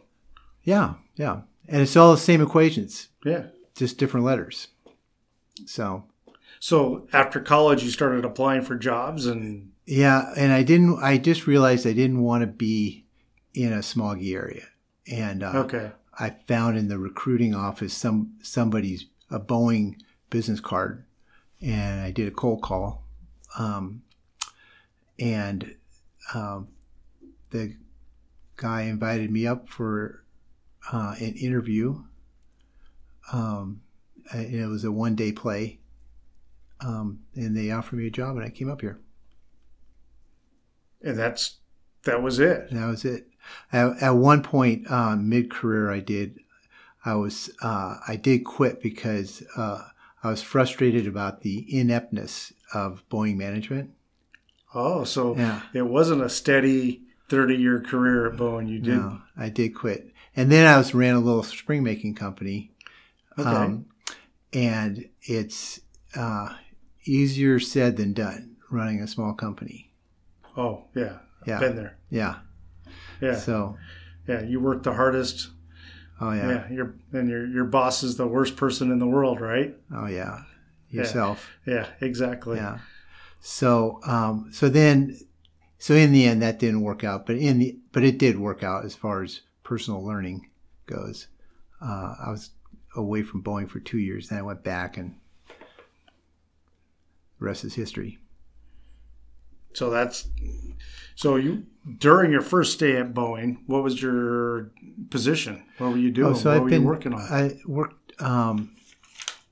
Yeah. 0.64 0.94
Yeah. 1.16 1.42
And 1.68 1.82
it's 1.82 1.96
all 1.98 2.12
the 2.12 2.18
same 2.18 2.42
equations, 2.42 3.10
Yeah. 3.26 3.48
just 3.76 3.98
different 3.98 4.26
letters. 4.26 4.68
So 5.66 6.06
So 6.60 7.08
after 7.14 7.40
college, 7.40 7.84
you 7.84 7.90
started 7.90 8.26
applying 8.26 8.62
for 8.62 8.76
jobs, 8.76 9.26
and 9.26 9.72
Yeah, 9.86 10.32
and 10.36 10.52
I 10.52 10.64
didn't. 10.64 11.00
I 11.02 11.18
just 11.18 11.48
realized 11.48 11.88
I 11.88 11.94
didn't 11.94 12.22
want 12.22 12.42
to 12.42 12.48
be 12.48 13.06
in 13.54 13.72
a 13.72 13.78
smoggy 13.78 14.36
area, 14.36 14.66
and 15.08 15.44
uh, 15.44 15.52
okay, 15.66 15.92
I 16.20 16.36
found 16.48 16.78
in 16.78 16.88
the 16.88 16.98
recruiting 16.98 17.56
office 17.56 17.94
some 17.94 18.34
somebody's 18.42 19.06
a 19.30 19.40
Boeing 19.40 19.96
business 20.30 20.60
card, 20.60 21.06
and 21.62 22.02
I 22.02 22.12
did 22.12 22.28
a 22.28 22.32
cold 22.32 22.62
call, 22.62 23.04
um, 23.58 24.04
and 25.20 25.76
um, 26.34 26.68
the 27.52 27.76
guy 28.58 28.84
invited 28.84 29.32
me 29.32 29.46
up 29.48 29.70
for 29.70 30.24
uh, 30.92 31.16
an 31.20 31.34
interview. 31.36 32.04
Um, 33.32 33.82
it 34.34 34.68
was 34.70 34.84
a 34.84 34.92
one 34.92 35.16
day 35.16 35.32
play, 35.32 35.80
um, 36.82 37.20
and 37.36 37.56
they 37.56 37.72
offered 37.72 37.98
me 37.98 38.08
a 38.08 38.12
job, 38.12 38.36
and 38.38 38.46
I 38.46 38.50
came 38.50 38.70
up 38.70 38.82
here. 38.82 39.00
and 41.02 41.18
that's 41.18 41.58
that 42.04 42.22
was 42.22 42.40
it. 42.40 42.70
That 42.72 42.88
was 42.88 43.06
it. 43.06 43.28
At, 43.72 44.02
at 44.02 44.10
one 44.12 44.42
point, 44.44 44.90
uh, 44.90 45.16
mid 45.16 45.52
career, 45.52 45.92
I 45.92 46.00
did, 46.00 46.40
I 47.04 47.16
was, 47.16 47.50
uh, 47.62 47.98
I 48.08 48.16
did 48.16 48.40
quit 48.44 48.82
because 48.82 49.44
uh, 49.56 49.84
I 50.24 50.30
was 50.30 50.42
frustrated 50.42 51.06
about 51.08 51.42
the 51.42 51.66
ineptness 51.70 52.54
of 52.74 53.04
Boeing 53.10 53.36
management. 53.38 53.92
Oh, 54.74 55.04
so 55.04 55.36
Yeah. 55.36 55.62
it 55.74 55.84
wasn't 55.84 56.22
a 56.24 56.30
steady 56.30 57.02
thirty-year 57.30 57.82
career 57.82 58.28
at 58.32 58.38
Boeing. 58.38 58.68
You 58.70 58.80
did 58.80 58.96
No, 58.98 59.22
I 59.38 59.50
did 59.50 59.70
quit, 59.76 60.12
and 60.36 60.52
then 60.52 60.66
I 60.68 60.78
was 60.78 60.94
ran 60.94 61.16
a 61.16 61.20
little 61.20 61.44
spring 61.44 61.84
making 61.84 62.16
company, 62.16 62.72
okay. 63.38 63.48
um, 63.50 63.86
and 64.56 65.10
it's 65.22 65.82
uh, 66.16 66.56
easier 67.04 67.60
said 67.60 67.98
than 67.98 68.14
done 68.14 68.56
running 68.72 69.02
a 69.02 69.08
small 69.08 69.34
company. 69.34 69.92
oh, 70.58 70.86
yeah, 70.96 71.18
Yeah, 71.46 71.60
been 71.60 71.76
there. 71.76 71.98
yeah. 72.10 72.38
Yeah, 73.22 73.36
So, 73.36 73.78
yeah. 74.28 74.42
You 74.42 74.60
work 74.60 74.84
the 74.84 74.94
hardest. 74.94 75.50
oh 76.20 76.32
Yeah, 76.32 76.48
yeah, 76.50 76.70
your 76.72 76.96
and 77.14 77.30
your 77.30 77.46
your 77.46 77.66
boss 77.66 78.02
is 78.04 78.16
the 78.18 78.28
worst 78.28 78.56
person 78.56 78.92
in 78.92 79.00
the 79.00 79.08
world, 79.08 79.40
right? 79.42 79.76
oh 79.94 80.08
yeah, 80.08 80.44
yourself. 80.90 81.50
Yeah, 81.66 81.88
exactly. 82.02 82.58
Yeah. 82.58 82.80
So 83.40 84.00
um, 84.06 84.50
so 84.52 84.70
then 84.70 85.18
so 85.78 85.94
in 85.94 86.12
the 86.12 86.26
end 86.26 86.42
that 86.42 86.58
didn't 86.60 86.82
work 86.82 87.04
out, 87.04 87.26
but 87.26 87.36
in 87.36 87.60
the 87.60 87.78
but 87.92 88.04
it 88.04 88.18
did 88.18 88.40
work 88.40 88.64
out 88.64 88.86
as 88.86 88.96
far 88.96 89.24
as 89.24 89.42
personal 89.64 90.04
learning 90.04 90.50
goes. 90.88 91.28
Uh, 91.82 92.16
I 92.26 92.32
was 92.32 92.50
away 92.96 93.24
from 93.24 93.44
Boeing 93.44 93.70
for 93.70 93.80
two 93.80 94.00
years, 94.00 94.30
then 94.30 94.40
I 94.40 94.42
went 94.42 94.64
back, 94.64 94.98
and 94.98 95.16
the 97.40 97.46
rest 97.46 97.64
is 97.64 97.76
history. 97.76 98.20
So 99.74 99.90
that's 99.90 100.30
so 101.16 101.36
you 101.36 101.66
during 101.98 102.32
your 102.32 102.42
first 102.42 102.74
stay 102.74 102.98
at 102.98 103.14
Boeing, 103.14 103.58
what 103.68 103.84
was 103.84 104.02
your 104.02 104.72
position? 105.10 105.64
What 105.78 105.92
were 105.92 105.98
you 105.98 106.12
doing? 106.12 106.32
Oh, 106.32 106.36
so 106.36 106.50
what 106.50 106.56
I've 106.56 106.64
were 106.64 106.70
been 106.70 106.82
you 106.84 106.88
working 106.88 107.14
on? 107.14 107.22
I 107.22 107.60
worked 107.66 108.22
um, 108.22 108.76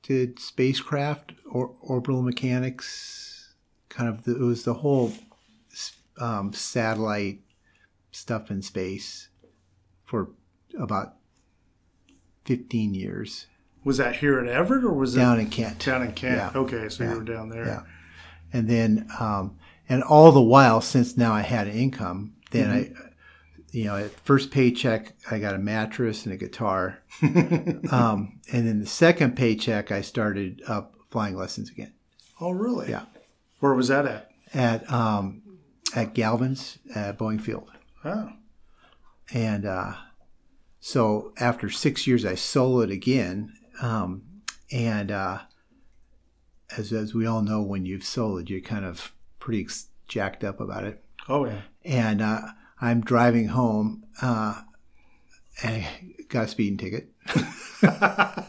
did 0.01 0.39
spacecraft 0.39 1.33
or 1.49 1.75
orbital 1.81 2.21
mechanics, 2.21 3.53
kind 3.89 4.09
of. 4.09 4.23
The, 4.23 4.35
it 4.35 4.45
was 4.45 4.63
the 4.63 4.75
whole 4.75 5.13
um, 6.19 6.53
satellite 6.53 7.41
stuff 8.11 8.49
in 8.51 8.61
space 8.61 9.29
for 10.03 10.29
about 10.79 11.15
fifteen 12.45 12.93
years 12.93 13.47
was 13.83 13.97
that 13.97 14.15
here 14.17 14.39
at 14.39 14.47
Everett 14.47 14.83
or 14.85 14.93
was 14.93 15.13
that 15.13 15.21
down 15.21 15.39
it 15.39 15.43
in 15.43 15.49
Kent. 15.49 15.85
down 15.85 16.01
in 16.03 16.13
Kent? 16.13 16.37
Yeah. 16.37 16.51
Okay, 16.61 16.87
so 16.89 17.03
Yeah. 17.03 17.11
you 17.11 17.17
were 17.17 17.23
down 17.23 17.49
there. 17.49 17.65
Yeah. 17.65 17.81
and 18.53 18.69
then 18.69 19.07
um, 19.19 19.57
and 19.89 20.01
all 20.03 20.31
the 20.31 20.41
while 20.41 20.79
since 20.81 21.17
now 21.17 21.33
I 21.33 21.41
had 21.41 21.67
an 21.67 21.73
income, 21.73 22.33
then 22.51 22.69
I, 22.69 22.91
you 23.71 23.85
know, 23.85 23.97
at 23.97 24.11
first 24.21 24.51
paycheck 24.51 25.13
I 25.29 25.39
got 25.39 25.55
a 25.55 25.57
mattress 25.59 26.25
and 26.25 26.33
a 26.33 26.37
guitar, 26.37 26.99
um, 27.91 28.39
and 28.51 28.67
then 28.67 28.79
the 28.79 28.85
second 28.87 29.35
paycheck 29.35 29.91
I 29.91 30.01
started 30.01 30.61
up 30.67 30.95
flying 31.09 31.35
lessons 31.35 31.69
again 31.69 31.93
Oh, 32.39 32.51
really? 32.51 32.89
Yeah. 32.89 33.03
Where 33.59 33.73
was 33.73 33.87
that 33.89 34.05
at? 34.05 34.31
at 34.53 34.91
um, 34.91 35.41
at 35.95 36.13
Galvin's 36.13 36.77
at 36.95 37.17
Boeing 37.17 37.41
Field, 37.41 37.69
Oh, 38.05 38.29
and 39.33 39.65
uh, 39.65 39.93
so 40.85 41.31
after 41.39 41.69
six 41.69 42.05
years 42.05 42.25
I 42.25 42.33
soloed 42.33 42.91
again, 42.91 43.53
um, 43.81 44.23
and 44.71 45.11
uh, 45.11 45.39
as 46.77 46.91
as 46.91 47.13
we 47.13 47.25
all 47.25 47.41
know, 47.41 47.61
when 47.61 47.85
you've 47.85 48.01
soloed, 48.01 48.49
you're 48.49 48.59
kind 48.59 48.83
of 48.85 49.13
pretty 49.39 49.61
ex- 49.61 49.87
jacked 50.09 50.43
up 50.43 50.59
about 50.59 50.83
it. 50.83 51.01
oh 51.29 51.45
yeah. 51.45 51.61
and 51.85 52.21
uh, 52.21 52.41
I'm 52.81 52.99
driving 53.01 53.47
home 53.47 54.03
uh, 54.21 54.61
and 55.63 55.75
I 55.83 55.87
got 56.29 56.45
a 56.45 56.47
speeding 56.49 56.77
ticket. 56.77 57.09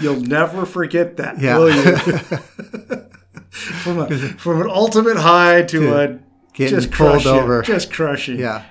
You'll 0.00 0.20
never 0.20 0.64
forget 0.64 1.16
that, 1.16 1.40
Yeah. 1.40 1.58
will 1.58 1.74
you? 1.74 1.96
from 3.50 3.98
a, 3.98 4.08
from 4.38 4.60
an 4.62 4.68
ultimate 4.70 5.16
high 5.16 5.62
to 5.62 5.80
To- 5.80 5.96
a 6.00 6.18
getting 6.54 6.74
just 6.78 6.90
pulled 6.90 7.10
crush 7.22 7.24
you, 7.24 7.30
over. 7.30 7.62
just 7.62 7.92
crushing. 7.92 8.38
yeah, 8.38 8.64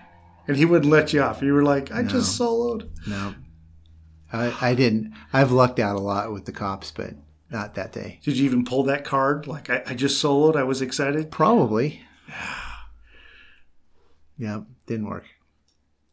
and 0.48 0.58
he 0.58 0.66
wouldn't 0.66 0.92
let 0.92 1.14
you 1.14 1.22
off. 1.22 1.42
You 1.42 1.54
were 1.54 1.64
like, 1.64 1.92
I 1.92 2.04
just 2.04 2.40
soloed. 2.40 2.90
no, 3.08 3.36
I, 4.32 4.56
I 4.72 4.76
didn't. 4.76 5.14
I've 5.34 5.52
lucked 5.52 5.80
out 5.80 5.96
a 5.96 6.00
lot 6.02 6.32
with 6.32 6.46
the 6.46 6.52
cops, 6.52 6.92
but 6.92 7.12
not 7.50 7.76
that 7.76 7.92
day. 7.94 8.20
Did 8.24 8.38
you 8.38 8.46
even 8.46 8.66
pull 8.66 8.84
that 8.84 9.06
card? 9.06 9.48
Like 9.48 9.70
I, 9.70 9.84
I 9.88 9.94
just 9.94 10.24
soloed. 10.24 10.56
I 10.56 10.64
was 10.64 10.82
excited. 10.82 11.32
Probably. 11.32 12.02
Yeah, 14.40 14.62
didn't 14.86 15.08
work. 15.08 15.26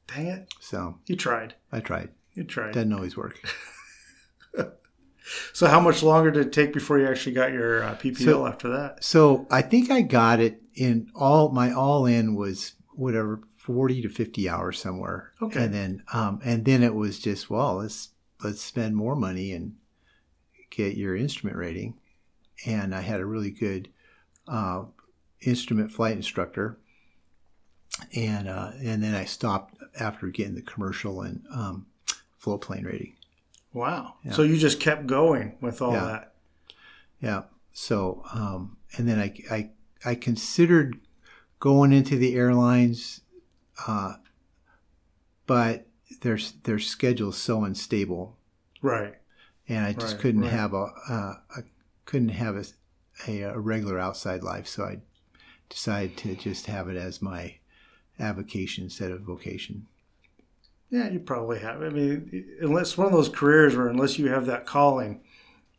Dang 0.06 0.28
it! 0.28 0.54
So 0.58 0.98
You 1.06 1.14
tried. 1.14 1.56
I 1.70 1.80
tried. 1.80 2.08
You 2.32 2.44
tried. 2.44 2.72
Didn't 2.72 2.92
always 2.94 3.16
work. 3.16 3.38
So 5.54 5.66
how 5.68 5.80
much 5.80 6.02
longer 6.02 6.30
did 6.30 6.48
it 6.48 6.52
take 6.52 6.74
before 6.74 6.98
you 6.98 7.06
actually 7.08 7.32
got 7.32 7.50
your 7.50 7.82
uh, 7.82 7.94
PPL 7.94 8.18
So- 8.24 8.46
after 8.46 8.68
that? 8.68 9.02
So 9.02 9.46
I 9.50 9.62
think 9.62 9.90
I 9.90 10.02
got 10.02 10.38
it 10.38 10.60
in 10.74 11.08
all. 11.14 11.48
My 11.48 11.72
all 11.72 12.04
in 12.04 12.34
was 12.34 12.74
whatever 12.92 13.40
forty 13.64 14.02
to 14.02 14.08
fifty 14.10 14.46
hours 14.46 14.78
somewhere. 14.78 15.32
Okay. 15.40 15.64
And 15.64 15.72
then 15.72 16.02
um, 16.12 16.40
and 16.44 16.64
then 16.64 16.82
it 16.82 16.94
was 16.94 17.18
just 17.18 17.48
well, 17.48 17.76
let's 17.76 18.10
let's 18.42 18.60
spend 18.60 18.94
more 18.94 19.16
money 19.16 19.52
and 19.52 19.76
get 20.70 20.96
your 20.96 21.16
instrument 21.16 21.56
rating. 21.56 21.94
And 22.66 22.94
I 22.94 23.00
had 23.00 23.20
a 23.20 23.26
really 23.26 23.50
good 23.50 23.88
uh, 24.46 24.84
instrument 25.40 25.90
flight 25.90 26.16
instructor. 26.16 26.76
And 28.14 28.48
uh, 28.48 28.72
and 28.82 29.02
then 29.02 29.14
I 29.14 29.24
stopped 29.24 29.76
after 29.98 30.26
getting 30.26 30.56
the 30.56 30.62
commercial 30.62 31.22
and 31.22 31.42
um, 31.50 31.86
float 32.36 32.60
plane 32.60 32.84
rating. 32.84 33.14
Wow. 33.72 34.16
Yeah. 34.24 34.32
So 34.32 34.42
you 34.42 34.58
just 34.58 34.78
kept 34.78 35.06
going 35.06 35.56
with 35.60 35.80
all 35.80 35.92
Yeah. 35.92 36.04
that. 36.04 36.34
Yeah. 37.20 37.42
So, 37.72 38.22
um, 38.32 38.76
and 38.96 39.08
then 39.08 39.18
I, 39.18 39.34
I, 39.50 39.70
I 40.04 40.14
considered 40.14 41.00
going 41.58 41.92
into 41.92 42.16
the 42.16 42.36
airlines, 42.36 43.22
uh, 43.86 44.14
but 45.46 45.86
their 46.22 46.38
their 46.64 46.78
schedule 46.78 47.30
is 47.30 47.36
so 47.36 47.64
unstable, 47.64 48.36
Right. 48.82 49.14
and 49.68 49.84
I 49.84 49.92
just 49.92 50.14
Right, 50.14 50.20
couldn't 50.22 50.42
right. 50.42 50.50
have 50.52 50.74
a, 50.74 50.86
uh, 51.08 51.34
I 51.56 51.60
couldn't 52.04 52.30
have 52.30 52.56
a, 52.56 52.64
a, 53.28 53.42
a 53.42 53.58
regular 53.58 53.98
outside 53.98 54.42
life. 54.42 54.66
So 54.66 54.84
I 54.84 54.98
decided 55.68 56.16
to 56.18 56.36
just 56.36 56.66
have 56.66 56.88
it 56.88 56.96
as 56.96 57.22
my 57.22 57.56
avocation 58.18 58.84
instead 58.84 59.10
of 59.10 59.22
vocation. 59.22 59.86
Yeah, 60.90 61.08
you 61.10 61.18
probably 61.18 61.58
have. 61.58 61.82
I 61.82 61.88
mean, 61.88 62.46
unless 62.60 62.96
one 62.96 63.06
of 63.08 63.12
those 63.12 63.28
careers 63.28 63.74
where 63.74 63.88
unless 63.88 64.18
you 64.18 64.28
have 64.28 64.46
that 64.46 64.66
calling, 64.66 65.20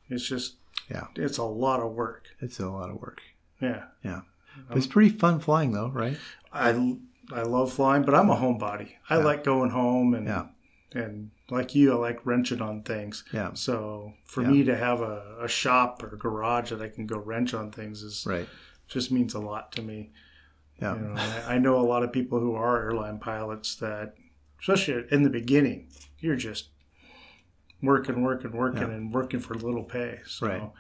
it's 0.10 0.28
just 0.28 0.56
Yeah. 0.90 1.08
it's 1.16 1.38
a 1.38 1.44
lot 1.44 1.80
of 1.80 1.94
work. 1.94 2.26
It's 2.42 2.60
a 2.60 2.70
lot 2.70 2.90
of 2.90 2.98
work. 3.02 3.22
Yeah. 3.62 3.86
Yeah, 4.04 4.22
but 4.68 4.78
it's 4.78 4.88
pretty 4.88 5.10
fun 5.10 5.40
flying 5.40 5.72
though, 5.72 5.90
right? 5.90 6.18
I 6.52 6.98
I 7.32 7.42
love 7.44 7.74
flying, 7.74 8.04
but 8.04 8.14
I'm 8.16 8.30
a 8.30 8.36
homebody. 8.36 8.94
I 9.10 9.18
Yeah. 9.18 9.24
like 9.24 9.44
going 9.44 9.72
home 9.72 10.14
and 10.14 10.28
Yeah. 10.28 10.48
and 10.94 11.32
like 11.50 11.76
you, 11.76 11.92
I 11.94 11.96
like 11.96 12.26
wrenching 12.26 12.62
on 12.62 12.82
things. 12.84 13.24
Yeah. 13.34 13.54
So 13.54 14.14
for 14.26 14.42
Yeah. 14.44 14.50
me 14.50 14.64
to 14.64 14.76
have 14.78 15.02
a, 15.02 15.38
a 15.42 15.48
shop 15.48 16.02
or 16.04 16.14
a 16.14 16.18
garage 16.18 16.70
that 16.72 16.82
I 16.82 16.90
can 16.90 17.06
go 17.06 17.18
wrench 17.20 17.54
on 17.54 17.72
things 17.72 18.02
is 18.04 18.26
Right. 18.26 18.48
just 18.88 19.12
means 19.12 19.34
a 19.34 19.40
lot 19.40 19.72
to 19.74 19.82
me. 19.82 20.12
Yeah. 20.82 20.96
You 20.96 21.02
know, 21.02 21.14
I, 21.16 21.56
I 21.56 21.58
know 21.58 21.80
a 21.80 21.86
lot 21.86 22.04
of 22.04 22.12
people 22.12 22.40
who 22.40 22.56
are 22.56 22.82
airline 22.84 23.20
pilots 23.20 23.76
that, 23.76 24.16
especially 24.60 25.06
in 25.12 25.24
the 25.24 25.30
beginning, 25.30 25.88
you're 26.20 26.36
just 26.36 26.70
working, 27.82 28.24
working, 28.24 28.52
working, 28.52 28.82
Yeah. 28.82 28.90
and 28.96 29.14
working 29.14 29.40
for 29.40 29.54
little 29.56 29.84
pay. 29.84 30.20
So, 30.26 30.48
Right. 30.48 30.72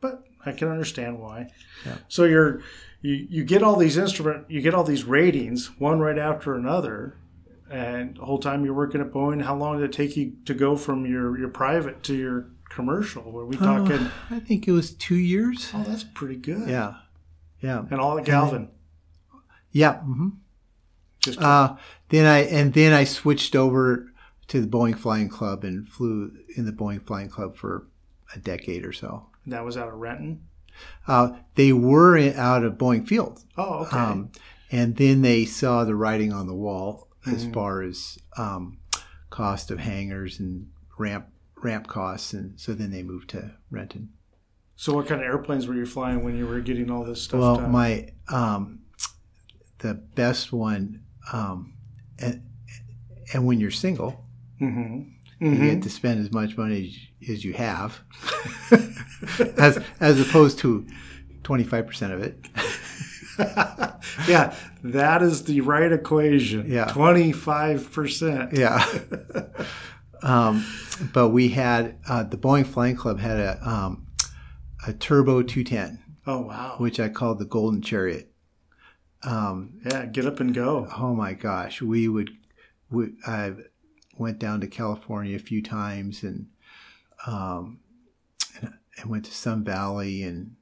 But 0.00 0.24
I 0.44 0.52
can 0.52 0.68
understand 0.68 1.18
why. 1.20 1.48
Yeah. 1.86 1.96
So 2.08 2.24
you're 2.24 2.60
you 3.02 3.26
you 3.28 3.44
get 3.44 3.62
all 3.62 3.76
these 3.76 3.96
instrument, 3.96 4.50
you 4.50 4.60
get 4.60 4.74
all 4.74 4.84
these 4.84 5.04
ratings, 5.04 5.70
one 5.78 5.98
right 6.00 6.18
after 6.18 6.54
another, 6.54 7.16
and 7.70 8.16
the 8.16 8.24
whole 8.24 8.38
time 8.38 8.64
you're 8.64 8.74
working 8.74 9.00
at 9.00 9.12
Boeing. 9.12 9.42
How 9.42 9.56
long 9.56 9.78
did 9.78 9.84
it 9.84 9.92
take 9.92 10.16
you 10.16 10.32
to 10.46 10.54
go 10.54 10.76
from 10.76 11.06
your 11.06 11.38
your 11.38 11.48
private 11.48 12.02
to 12.04 12.14
your 12.16 12.46
commercial? 12.70 13.30
Were 13.30 13.46
we 13.46 13.56
talking? 13.56 13.92
Uh, 13.98 14.10
I 14.30 14.40
think 14.40 14.66
it 14.68 14.72
was 14.72 14.92
two 14.92 15.16
years. 15.16 15.70
oh, 15.74 15.84
that's 15.86 16.04
pretty 16.04 16.36
good. 16.36 16.68
Yeah. 16.68 16.94
Yeah. 17.60 17.84
And 17.90 18.00
all 18.00 18.18
at 18.18 18.24
Galvin. 18.24 18.70
Yeah. 19.72 19.98
hmm 20.00 20.28
Just 21.20 21.40
Uh, 21.40 21.76
then 22.08 22.24
I 22.26 22.38
and 22.44 22.72
then 22.72 22.92
I 22.92 23.04
switched 23.04 23.54
over 23.56 24.12
to 24.48 24.60
the 24.60 24.66
Boeing 24.66 24.96
Flying 24.98 25.28
Club 25.28 25.62
and 25.64 25.86
flew 25.88 26.30
in 26.56 26.64
the 26.64 26.72
Boeing 26.72 27.02
Flying 27.04 27.28
Club 27.28 27.56
for 27.56 27.86
a 28.34 28.38
decade 28.38 28.84
or 28.84 28.92
so. 28.92 29.27
That 29.50 29.64
was 29.64 29.76
out 29.76 29.88
of 29.88 29.94
Renton. 29.94 30.42
Uh, 31.06 31.30
they 31.54 31.72
were 31.72 32.16
in, 32.16 32.34
out 32.36 32.62
of 32.64 32.74
Boeing 32.74 33.06
Field, 33.06 33.42
Oh, 33.56 33.80
okay. 33.86 33.96
um, 33.96 34.30
and 34.70 34.96
then 34.96 35.22
they 35.22 35.44
saw 35.44 35.84
the 35.84 35.94
writing 35.96 36.32
on 36.32 36.46
the 36.46 36.54
wall 36.54 37.08
as 37.26 37.46
Mhm. 37.46 37.54
far 37.54 37.82
as 37.82 38.18
um, 38.36 38.78
cost 39.30 39.70
of 39.70 39.78
hangars 39.80 40.38
and 40.38 40.68
ramp 40.98 41.26
ramp 41.62 41.88
costs, 41.88 42.32
and 42.32 42.58
so 42.60 42.72
then 42.74 42.90
they 42.92 43.02
moved 43.02 43.30
to 43.30 43.50
Renton. 43.70 44.10
So, 44.76 44.94
what 44.94 45.08
kind 45.08 45.20
of 45.20 45.26
airplanes 45.26 45.66
were 45.66 45.74
you 45.74 45.86
flying 45.86 46.22
when 46.22 46.36
you 46.36 46.46
were 46.46 46.60
getting 46.60 46.88
all 46.88 47.02
this 47.04 47.20
stuff 47.22 47.40
well, 47.40 47.56
done? 47.56 47.72
my 47.72 48.10
um, 48.28 48.80
the 49.78 49.94
best 49.94 50.52
one, 50.52 51.02
um, 51.32 51.72
and 52.20 52.42
and 53.32 53.44
when 53.44 53.58
you're 53.58 53.72
single, 53.72 54.24
mm-hmm. 54.60 55.10
You 55.40 55.56
get 55.56 55.82
to 55.82 55.90
spend 55.90 56.20
as 56.24 56.32
much 56.32 56.56
money 56.56 56.94
as, 57.22 57.30
as 57.30 57.44
you 57.44 57.52
have, 57.54 58.00
as 59.56 59.82
as 60.00 60.20
opposed 60.20 60.58
to 60.60 60.86
twenty 61.42 61.64
five 61.64 61.86
percent 61.86 62.12
of 62.12 62.22
it. 62.22 62.38
yeah, 64.28 64.54
that 64.82 65.22
is 65.22 65.44
the 65.44 65.60
right 65.60 65.92
equation. 65.92 66.70
Yeah. 66.70 66.86
twenty-five 66.86 67.92
percent. 67.92 68.52
Yeah. 68.52 68.84
um, 70.22 70.64
but 71.12 71.28
we 71.28 71.50
had 71.50 71.98
uh, 72.08 72.24
the 72.24 72.36
Boeing 72.36 72.66
Flying 72.66 72.96
Club 72.96 73.20
had 73.20 73.38
a 73.38 73.68
um, 73.68 74.06
a 74.86 74.92
turbo 74.92 75.42
two 75.42 75.62
ten, 75.64 76.02
Oh 76.26 76.40
wow! 76.40 76.74
which 76.78 76.98
I 76.98 77.08
called 77.08 77.38
the 77.38 77.44
Golden 77.44 77.80
Chariot. 77.82 78.32
Um, 79.22 79.80
Yeah, 79.84 80.06
get 80.06 80.26
up 80.26 80.40
and 80.40 80.54
go. 80.54 80.88
oh 80.96 81.14
my 81.14 81.34
gosh, 81.34 81.80
we 81.82 82.08
would. 82.08 82.30
We, 82.90 83.12
I 83.26 83.52
went 84.18 84.38
down 84.38 84.60
to 84.60 84.66
California 84.66 85.36
a 85.36 85.40
few 85.40 85.62
times 85.62 86.22
and 86.22 86.46
um, 87.26 87.80
and 88.60 88.74
I 89.02 89.06
went 89.06 89.24
to 89.26 89.32
Sun 89.32 89.64
Valley 89.64 90.22
and 90.22 90.56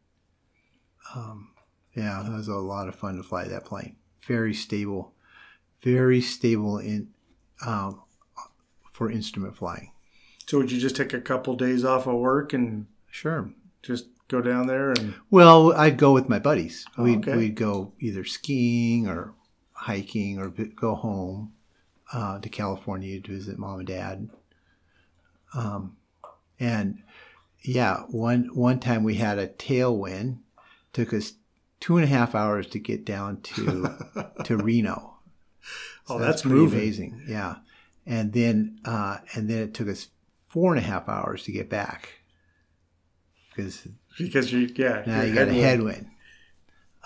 um, 1.14 1.50
yeah, 1.94 2.26
it 2.26 2.32
was 2.36 2.48
a 2.48 2.54
lot 2.56 2.88
of 2.88 2.94
fun 2.94 3.16
to 3.16 3.22
fly 3.22 3.44
that 3.48 3.64
plane. 3.64 3.96
Very 4.26 4.52
stable, 4.54 5.14
very 5.82 6.20
stable 6.20 6.78
in 6.78 7.08
um, 7.64 8.02
for 8.92 9.10
instrument 9.10 9.56
flying. 9.56 9.92
So, 10.46 10.58
would 10.58 10.70
you 10.70 10.80
just 10.80 10.96
take 10.96 11.12
a 11.12 11.20
couple 11.20 11.54
days 11.56 11.84
off 11.84 12.06
of 12.06 12.14
work 12.14 12.52
and 12.52 12.86
Sure. 13.10 13.50
just 13.82 14.06
go 14.28 14.40
down 14.40 14.66
there 14.66 14.90
and? 14.90 15.14
Well, 15.30 15.72
I'd 15.72 15.96
go 15.96 16.12
with 16.12 16.28
my 16.28 16.38
buddies. 16.38 16.84
Oh, 16.98 17.04
we'd, 17.04 17.26
okay. 17.26 17.36
we'd 17.36 17.54
go 17.56 17.92
either 18.00 18.24
skiing 18.24 19.08
or 19.08 19.34
hiking 19.72 20.38
or 20.38 20.48
go 20.48 20.94
home 20.94 21.52
uh, 22.12 22.38
to 22.40 22.48
California 22.48 23.20
to 23.20 23.30
visit 23.32 23.58
mom 23.58 23.80
and 23.80 23.88
dad. 23.88 24.28
Um, 25.54 25.96
and 26.60 27.02
yeah, 27.62 28.00
one 28.08 28.50
one 28.54 28.80
time 28.80 29.02
we 29.04 29.14
had 29.16 29.38
a 29.38 29.48
tailwind. 29.48 30.38
Took 30.92 31.12
us 31.12 31.34
two 31.80 31.96
and 31.96 32.04
a 32.04 32.08
half 32.08 32.34
hours 32.34 32.66
to 32.68 32.78
get 32.78 33.04
down 33.04 33.40
to 33.42 33.90
to 34.44 34.56
Reno. 34.56 35.14
Oh, 36.08 36.18
that's 36.18 36.42
pretty 36.42 36.56
moving. 36.56 36.78
amazing. 36.78 37.24
Yeah, 37.28 37.56
and 38.06 38.32
then 38.32 38.78
uh, 38.84 39.18
and 39.34 39.48
then 39.50 39.58
it 39.64 39.74
took 39.74 39.88
us 39.88 40.08
four 40.48 40.74
and 40.74 40.82
a 40.82 40.86
half 40.86 41.08
hours 41.08 41.42
to 41.44 41.52
get 41.52 41.68
back 41.68 42.20
because 43.50 43.86
Because 44.18 44.52
you, 44.52 44.70
yeah. 44.76 45.02
now 45.06 45.22
you 45.22 45.34
got 45.34 45.48
a 45.48 45.52
headwind. 45.52 45.64
headwind. 45.64 46.06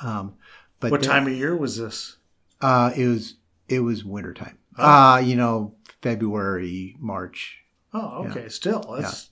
Um, 0.02 0.34
but 0.78 0.90
What 0.90 1.00
then- 1.02 1.10
time 1.10 1.26
of 1.26 1.32
year 1.32 1.56
was 1.56 1.76
this? 1.78 2.16
Uh, 2.60 2.92
it 2.96 3.06
was 3.06 3.34
it 3.68 3.80
was 3.80 4.04
wintertime. 4.04 4.58
Oh. 4.78 4.84
Uh, 4.84 5.18
you 5.18 5.36
know, 5.36 5.74
February, 6.02 6.96
March. 6.98 7.58
Oh, 7.92 8.26
okay. 8.28 8.48
Still, 8.48 8.96
that's 8.98 9.30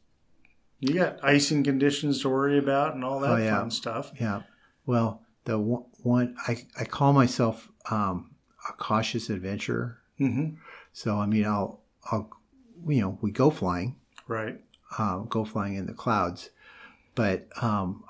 you 0.80 0.94
got 0.94 1.22
icing 1.24 1.64
conditions 1.64 2.20
to 2.22 2.28
worry 2.28 2.58
about 2.58 2.94
and 2.94 3.04
all 3.04 3.20
that 3.20 3.30
Oh, 3.30 3.36
yeah. 3.36 3.58
fun 3.58 3.70
stuff. 3.70 4.12
Yeah. 4.20 4.42
Well, 4.86 5.22
the 5.44 5.58
one, 5.58 5.84
one 6.02 6.36
I, 6.46 6.66
I 6.78 6.84
call 6.84 7.12
myself 7.12 7.68
um, 7.90 8.32
a 8.68 8.72
cautious 8.72 9.30
adventurer. 9.30 9.98
hmm 10.18 10.50
So 10.92 11.18
I 11.18 11.26
mean, 11.26 11.44
I'll 11.46 11.80
I'll 12.10 12.30
you 12.86 13.00
know 13.00 13.18
we 13.20 13.30
go 13.30 13.50
flying, 13.50 13.96
Right. 14.26 14.60
um, 14.98 15.26
go 15.28 15.44
flying 15.44 15.74
in 15.76 15.86
the 15.86 15.94
clouds, 15.94 16.50
but 17.14 17.48
um, 17.62 18.04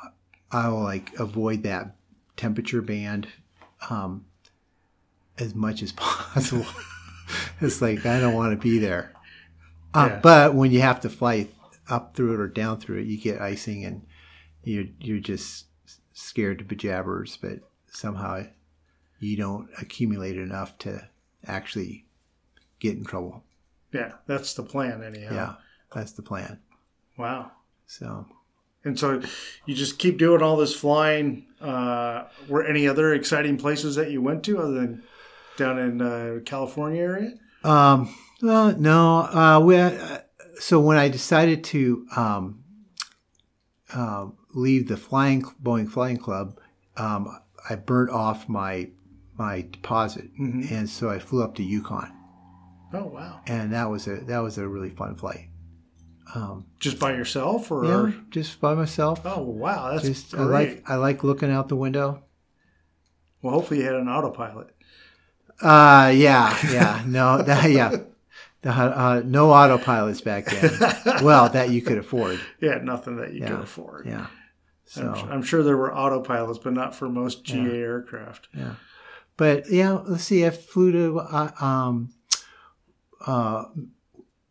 I 0.50 0.68
will 0.68 0.82
like 0.82 1.12
avoid 1.18 1.62
that 1.64 1.94
temperature 2.36 2.82
band 2.82 3.28
um, 3.90 4.24
as 5.38 5.54
much 5.54 5.82
as 5.82 5.92
possible. 5.96 6.66
it's 7.60 7.80
like 7.82 8.06
I 8.06 8.20
don't 8.20 8.34
want 8.34 8.52
to 8.52 8.62
be 8.62 8.78
there. 8.78 9.12
Uh, 9.94 10.08
Yeah. 10.10 10.20
But 10.22 10.54
when 10.54 10.70
you 10.70 10.80
have 10.80 11.00
to 11.00 11.08
fly 11.08 11.48
up 11.88 12.14
through 12.14 12.34
it 12.34 12.40
or 12.40 12.48
down 12.48 12.78
through 12.78 12.98
it, 12.98 13.06
you 13.06 13.18
get 13.18 13.40
icing 13.40 13.84
and 13.84 14.02
you're 14.62 14.86
you're 15.00 15.20
just 15.20 15.66
scared 16.12 16.58
to 16.58 16.64
bejabbers. 16.64 17.38
But 17.40 17.60
somehow 17.90 18.44
you 19.20 19.36
don't 19.36 19.68
accumulate 19.80 20.36
enough 20.36 20.78
to 20.78 21.08
actually 21.46 22.06
get 22.80 22.96
in 22.96 23.04
trouble. 23.04 23.44
Yeah, 23.92 24.12
that's 24.26 24.54
the 24.54 24.62
plan, 24.62 25.02
anyhow. 25.02 25.34
Yeah, 25.34 25.54
that's 25.94 26.12
the 26.12 26.22
plan. 26.22 26.60
Wow. 27.16 27.52
So 27.86 28.26
And 28.84 28.98
so 28.98 29.22
you 29.66 29.74
just 29.74 29.98
keep 29.98 30.18
doing 30.18 30.42
all 30.42 30.56
this 30.56 30.74
flying. 30.74 31.46
Uh, 31.60 32.24
were 32.48 32.62
any 32.62 32.86
other 32.86 33.14
exciting 33.14 33.56
places 33.56 33.96
that 33.96 34.10
you 34.10 34.22
went 34.22 34.44
to 34.44 34.58
other 34.60 34.74
than 34.74 35.02
down 35.58 35.78
in 35.78 36.00
uh, 36.00 36.38
California 36.46 37.02
area? 37.02 37.32
Um, 37.62 38.14
well, 38.40 38.74
no. 38.78 39.18
Uh, 39.18 39.60
we, 39.60 39.76
uh, 39.76 40.18
so 40.58 40.80
when 40.80 40.96
I 40.96 41.08
decided 41.08 41.62
to 41.64 42.06
um, 42.16 42.64
uh, 43.92 44.28
leave 44.54 44.88
the 44.88 44.96
flying 44.96 45.42
Boeing 45.62 45.90
Flying 45.90 46.16
Club, 46.16 46.58
um, 46.96 47.38
I 47.68 47.74
burnt 47.74 48.10
off 48.10 48.48
my 48.48 48.90
my 49.36 49.62
deposit, 49.70 50.30
and 50.38 50.88
so 50.88 51.10
I 51.10 51.18
flew 51.20 51.42
up 51.44 51.54
to 51.56 51.62
Yukon, 51.62 52.10
Oh 52.92 53.04
wow! 53.06 53.40
and 53.46 53.72
that 53.72 53.88
was 53.90 54.06
a 54.08 54.16
that 54.26 54.38
was 54.38 54.58
a 54.58 54.66
really 54.66 54.90
fun 54.90 55.14
flight. 55.14 55.50
Just 56.80 56.98
by 56.98 57.12
yourself, 57.12 57.70
or 57.70 57.84
Yeah, 57.84 58.12
just 58.30 58.60
by 58.60 58.74
myself. 58.74 59.20
oh 59.24 59.42
wow, 59.42 59.92
that's 59.92 60.04
just 60.06 60.32
great. 60.32 60.40
I 60.42 60.44
like 60.46 60.90
I 60.90 60.94
like 60.96 61.24
looking 61.24 61.50
out 61.50 61.68
the 61.68 61.76
window. 61.76 62.24
well, 63.42 63.54
hopefully 63.54 63.80
you 63.80 63.86
had 63.86 63.94
an 63.94 64.08
autopilot. 64.08 64.74
Uh, 65.60 66.12
yeah, 66.14 66.56
yeah, 66.70 67.02
no, 67.06 67.42
that, 67.42 67.70
yeah, 67.70 67.96
the, 68.62 68.70
uh, 68.70 69.22
no 69.24 69.48
autopilots 69.48 70.22
back 70.22 70.46
then. 70.46 71.22
well, 71.24 71.48
that 71.48 71.70
you 71.70 71.82
could 71.82 71.98
afford. 71.98 72.40
Yeah, 72.60 72.78
nothing 72.82 73.16
that 73.16 73.32
you 73.32 73.40
could 73.42 73.52
afford. 73.60 74.06
Yeah. 74.06 74.26
I'm, 74.96 75.14
So, 75.14 75.28
I'm 75.30 75.42
sure 75.42 75.62
there 75.62 75.76
were 75.76 75.90
autopilots, 75.90 76.62
but 76.62 76.72
not 76.72 76.94
for 76.94 77.08
most 77.08 77.44
GA 77.44 77.76
aircraft. 77.76 78.48
yeah. 78.54 78.74
But 79.36 79.70
yeah, 79.70 79.92
let's 79.92 80.24
see. 80.24 80.44
I 80.44 80.50
flew 80.50 80.90
to 80.92 81.20
uh, 81.20 81.50
um, 81.60 82.10
uh, 83.24 83.66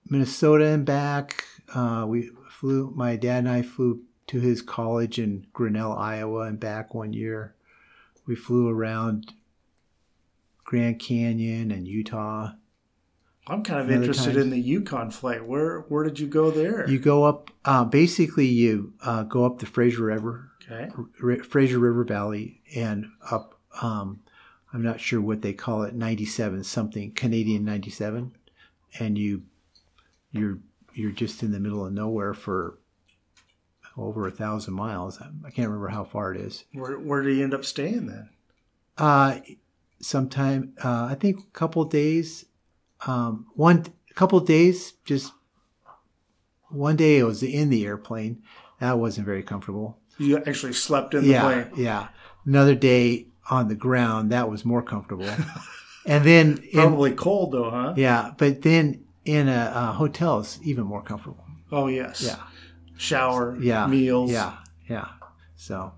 Minnesota 0.10 0.66
and 0.68 0.86
back. 0.86 1.44
Uh, 1.74 2.06
we 2.08 2.32
flew. 2.50 2.94
My 2.96 3.18
dad 3.18 3.40
and 3.40 3.50
I 3.50 3.64
flew 3.64 4.04
to 4.28 4.40
his 4.40 4.62
college 4.62 5.20
in 5.20 5.46
Grinnell, 5.52 5.92
Iowa, 5.92 6.42
and 6.44 6.58
back 6.58 6.94
one 6.94 7.12
year. 7.12 7.54
We 8.26 8.36
flew 8.36 8.70
around 8.70 9.34
Grand 10.68 11.00
Canyon 11.00 11.72
and 11.72 11.88
Utah. 11.88 12.52
I'm 13.48 13.64
kind 13.64 13.80
of 13.80 13.90
interested 13.90 14.36
in 14.36 14.50
the 14.50 14.60
Yukon 14.60 15.12
flight. 15.12 15.48
Where 15.48 15.80
where 15.88 16.04
did 16.04 16.20
you 16.20 16.28
go 16.28 16.52
there? 16.52 16.88
You 16.90 17.00
go 17.00 17.24
up. 17.24 17.50
Uh, 17.64 17.86
basically, 17.86 18.48
you 18.48 18.94
uh, 19.02 19.24
go 19.24 19.46
up 19.46 19.60
the 19.60 19.66
Fraser 19.66 20.04
River, 20.04 20.52
okay. 20.62 20.92
R- 21.24 21.44
Fraser 21.44 21.80
River 21.80 22.04
Valley, 22.04 22.62
and 22.76 23.08
up. 23.32 23.58
Um, 23.82 24.20
I'm 24.74 24.84
not 24.84 25.00
sure 25.00 25.22
what 25.22 25.42
they 25.42 25.54
call 25.54 25.84
it, 25.84 25.96
97 25.96 26.66
something 26.66 27.14
Canadian 27.14 27.64
97, 27.64 28.34
and 29.00 29.18
you 29.18 29.44
you're 30.34 30.60
you're 30.94 31.12
just 31.12 31.44
in 31.44 31.54
the 31.54 31.62
middle 31.62 31.86
of 31.86 31.94
nowhere 31.94 32.34
for 32.34 32.78
over 33.96 34.28
a 34.28 34.32
thousand 34.32 34.74
miles. 34.74 35.18
I 35.22 35.50
can't 35.52 35.70
remember 35.70 35.88
how 35.88 36.04
far 36.04 36.34
it 36.34 36.42
is. 36.42 36.66
Where 36.74 37.00
where 37.00 37.22
did 37.22 37.38
you 37.38 37.46
end 37.46 37.54
up 37.54 37.64
staying 37.64 38.08
then? 38.08 38.30
Uh, 38.98 39.40
sometime 40.00 40.74
uh, 40.84 41.08
I 41.12 41.16
think 41.16 41.40
a 41.40 41.52
couple 41.52 41.84
days. 41.86 42.46
Um, 43.06 43.46
one 43.56 43.86
a 44.10 44.14
couple 44.14 44.40
days, 44.40 44.94
just 45.06 45.32
one 46.70 46.96
day 46.96 47.20
I 47.20 47.24
was 47.24 47.44
in 47.44 47.70
the 47.70 47.86
airplane. 47.86 48.42
That 48.80 48.98
wasn't 49.00 49.26
very 49.26 49.44
comfortable. 49.44 50.00
You 50.18 50.38
actually 50.46 50.74
slept 50.74 51.14
in 51.14 51.24
the 51.24 51.30
yeah, 51.30 51.42
plane. 51.44 51.68
yeah. 51.76 52.08
Another 52.46 52.76
day 52.76 53.28
on 53.50 53.68
the 53.68 53.76
ground, 53.76 54.32
that 54.32 54.50
was 54.50 54.66
more 54.66 54.82
comfortable. 54.82 55.30
and 56.06 56.24
then, 56.24 56.64
in, 56.72 56.80
Probably 56.80 57.14
cold 57.14 57.52
though, 57.54 57.70
huh? 57.70 57.94
yeah, 57.96 58.32
but 58.38 58.62
then 58.62 59.06
in 59.26 59.48
a, 59.48 59.72
a 59.76 59.86
hotel 59.94 60.40
is 60.40 60.60
even 60.64 60.86
more 60.86 61.02
comfortable. 61.02 61.44
Oh 61.72 61.88
yes. 61.88 62.22
Yeah, 62.22 62.42
Shower. 62.98 63.58
yeah, 63.60 63.86
Meals. 63.88 64.32
yeah, 64.32 64.58
yeah. 64.90 65.08
So, 65.56 65.94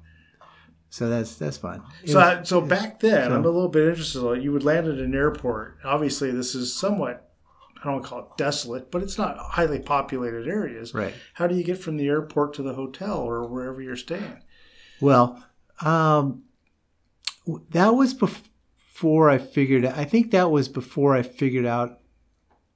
so 0.89 1.09
that's 1.09 1.35
that's 1.35 1.57
fun. 1.57 1.83
It 2.03 2.09
So, 2.11 2.19
was- 2.19 2.25
I, 2.39 2.43
so 2.43 2.61
back 2.61 2.99
then, 2.99 3.29
so- 3.29 3.35
I'm 3.35 3.43
a 3.45 3.49
little 3.49 3.69
bit 3.69 3.87
interested. 3.87 4.21
Like, 4.21 4.41
you 4.41 4.51
would 4.51 4.63
land 4.63 4.87
at 4.87 4.97
an 4.99 5.13
airport. 5.15 5.77
Obviously, 5.83 6.31
this 6.31 6.55
is 6.55 6.73
somewhat, 6.73 7.29
I 7.79 7.83
don't 7.85 7.93
want 7.93 8.03
to 8.05 8.09
call 8.09 8.19
it 8.19 8.37
desolate, 8.37 8.91
but 8.91 9.03
it's 9.03 9.17
not 9.17 9.37
highly 9.37 9.79
populated 9.79 10.47
areas. 10.47 10.93
right. 10.93 11.13
How 11.35 11.47
do 11.47 11.55
you 11.55 11.63
get 11.63 11.77
from 11.77 11.97
the 11.97 12.07
airport 12.07 12.53
to 12.55 12.63
the 12.63 12.73
hotel 12.73 13.17
or 13.17 13.47
wherever 13.47 13.81
you're 13.81 13.95
staying? 13.95 14.41
Well, 15.01 15.43
um, 15.81 16.43
that 17.71 17.95
was 17.95 18.13
before 18.13 19.29
I 19.29 19.37
figured. 19.37 19.85
I 19.85 20.03
think 20.05 20.31
that 20.31 20.51
was 20.51 20.67
before 20.67 21.15
I 21.15 21.21
figured 21.21 21.65
out. 21.65 21.99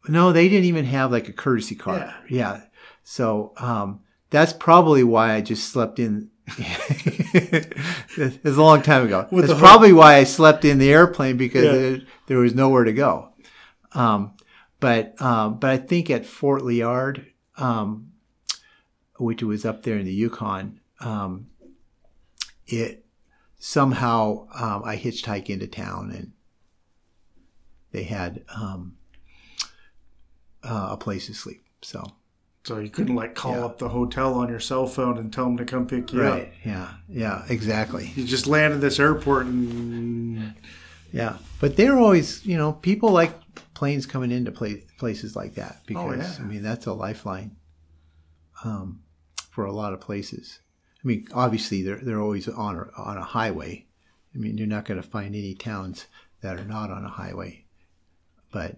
No, 0.08 0.32
they 0.32 0.50
didn't 0.50 0.66
even 0.66 0.86
have 0.86 1.12
like 1.12 1.28
a 1.30 1.34
courtesy 1.34 1.76
car. 1.76 1.98
Yeah. 1.98 2.14
Yeah. 2.30 2.62
So 3.04 3.54
um, 3.58 4.02
that's 4.30 4.54
probably 4.54 5.04
why 5.04 5.34
I 5.34 5.42
just 5.42 5.70
slept 5.70 6.00
in. 6.00 6.30
It 6.48 8.44
was 8.44 8.58
a 8.58 8.62
long 8.62 8.82
time 8.82 9.06
ago. 9.06 9.28
With 9.32 9.48
That's 9.48 9.60
probably 9.60 9.94
why 9.94 10.16
I 10.16 10.24
slept 10.24 10.66
in 10.66 10.78
the 10.78 10.92
airplane 10.92 11.38
because 11.38 11.66
Yeah. 11.66 11.72
there, 11.72 12.02
there 12.28 12.38
was 12.40 12.54
nowhere 12.54 12.84
to 12.84 12.94
go. 12.94 13.30
Um, 13.94 14.34
but 14.80 15.20
um, 15.22 15.60
but 15.60 15.70
I 15.70 15.78
think 15.78 16.10
at 16.10 16.26
Fort 16.26 16.64
Liard, 16.64 17.26
um, 17.58 18.12
which 19.18 19.42
was 19.44 19.66
up 19.66 19.84
there 19.84 19.98
in 19.98 20.06
the 20.06 20.14
Yukon, 20.14 20.80
um, 21.00 21.48
it 22.68 23.06
somehow 23.58 24.48
um, 24.54 24.84
I 24.84 24.98
hitchhiked 24.98 25.50
into 25.50 25.68
town 25.68 26.12
and 26.12 26.34
they 27.92 28.04
had 28.04 28.44
um, 28.54 28.98
uh, 30.64 30.90
a 30.92 30.98
place 30.98 31.28
to 31.28 31.34
sleep. 31.34 31.64
So 31.82 32.04
So 32.66 32.80
you 32.80 32.90
couldn't 32.90 33.16
like 33.16 33.36
call 33.36 33.56
Yeah. 33.56 33.66
up 33.66 33.78
the 33.78 33.90
hotel 33.90 34.36
on 34.36 34.48
your 34.50 34.60
cell 34.62 34.88
phone 34.88 35.18
and 35.18 35.34
tell 35.34 35.44
them 35.46 35.58
to 35.58 35.66
come 35.66 35.86
pick 35.86 36.14
you 36.14 36.22
up. 36.24 36.48
yeah, 36.66 36.92
yeah, 37.10 37.44
exactly. 37.50 38.12
You 38.16 38.24
just 38.24 38.48
land 38.48 38.74
at 38.74 38.80
this 38.82 39.00
airport 39.00 39.48
and 39.48 40.54
Yeah, 41.12 41.38
but 41.60 41.76
they're 41.76 41.98
always 42.00 42.46
you 42.46 42.58
know 42.58 42.72
people 42.74 43.12
like 43.12 43.34
planes 43.74 44.06
coming 44.06 44.32
into 44.32 44.52
play, 44.52 44.84
places 44.98 45.36
like 45.36 45.56
that 45.56 45.82
because 45.86 46.30
Oh, 46.38 46.42
yeah. 46.42 46.46
I 46.46 46.48
mean 46.50 46.64
that's 46.64 46.86
a 46.86 46.94
lifeline 46.94 47.58
um, 48.64 49.02
for 49.52 49.66
a 49.66 49.72
lot 49.74 49.94
of 49.94 50.00
places. 50.00 50.60
I 51.04 51.08
mean, 51.08 51.28
obviously 51.34 51.82
they're 51.84 51.98
they're 51.98 52.22
always 52.22 52.48
on 52.48 52.78
a, 52.78 52.88
on 53.02 53.18
a 53.18 53.24
highway. 53.24 53.86
I 54.34 54.38
mean, 54.38 54.58
you're 54.58 54.68
not 54.68 54.86
going 54.86 55.02
to 55.02 55.08
find 55.08 55.36
any 55.36 55.54
towns 55.54 56.06
that 56.42 56.58
are 56.58 56.64
not 56.66 56.90
on 56.90 57.04
a 57.04 57.10
highway, 57.10 57.66
but 58.54 58.78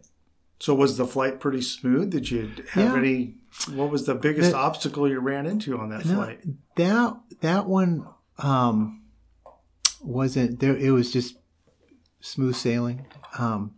so 0.59 0.73
was 0.73 0.97
the 0.97 1.05
flight 1.05 1.39
pretty 1.39 1.61
smooth? 1.61 2.09
Did 2.11 2.31
you 2.31 2.51
have 2.71 2.93
Yeah. 2.93 2.97
any? 2.97 3.35
What 3.73 3.89
was 3.89 4.05
the 4.05 4.15
biggest 4.15 4.53
obstacle 4.53 5.07
you 5.09 5.19
ran 5.19 5.45
into 5.45 5.77
on 5.79 5.89
that 5.89 6.05
No, 6.05 6.15
flight? 6.15 6.39
that 6.75 7.17
that 7.41 7.65
one 7.65 8.07
um, 8.37 9.03
wasn't 10.01 10.59
there. 10.59 10.75
It 10.77 10.91
was 10.91 11.11
just 11.11 11.35
smooth 12.19 12.55
sailing. 12.55 13.05
Um, 13.39 13.75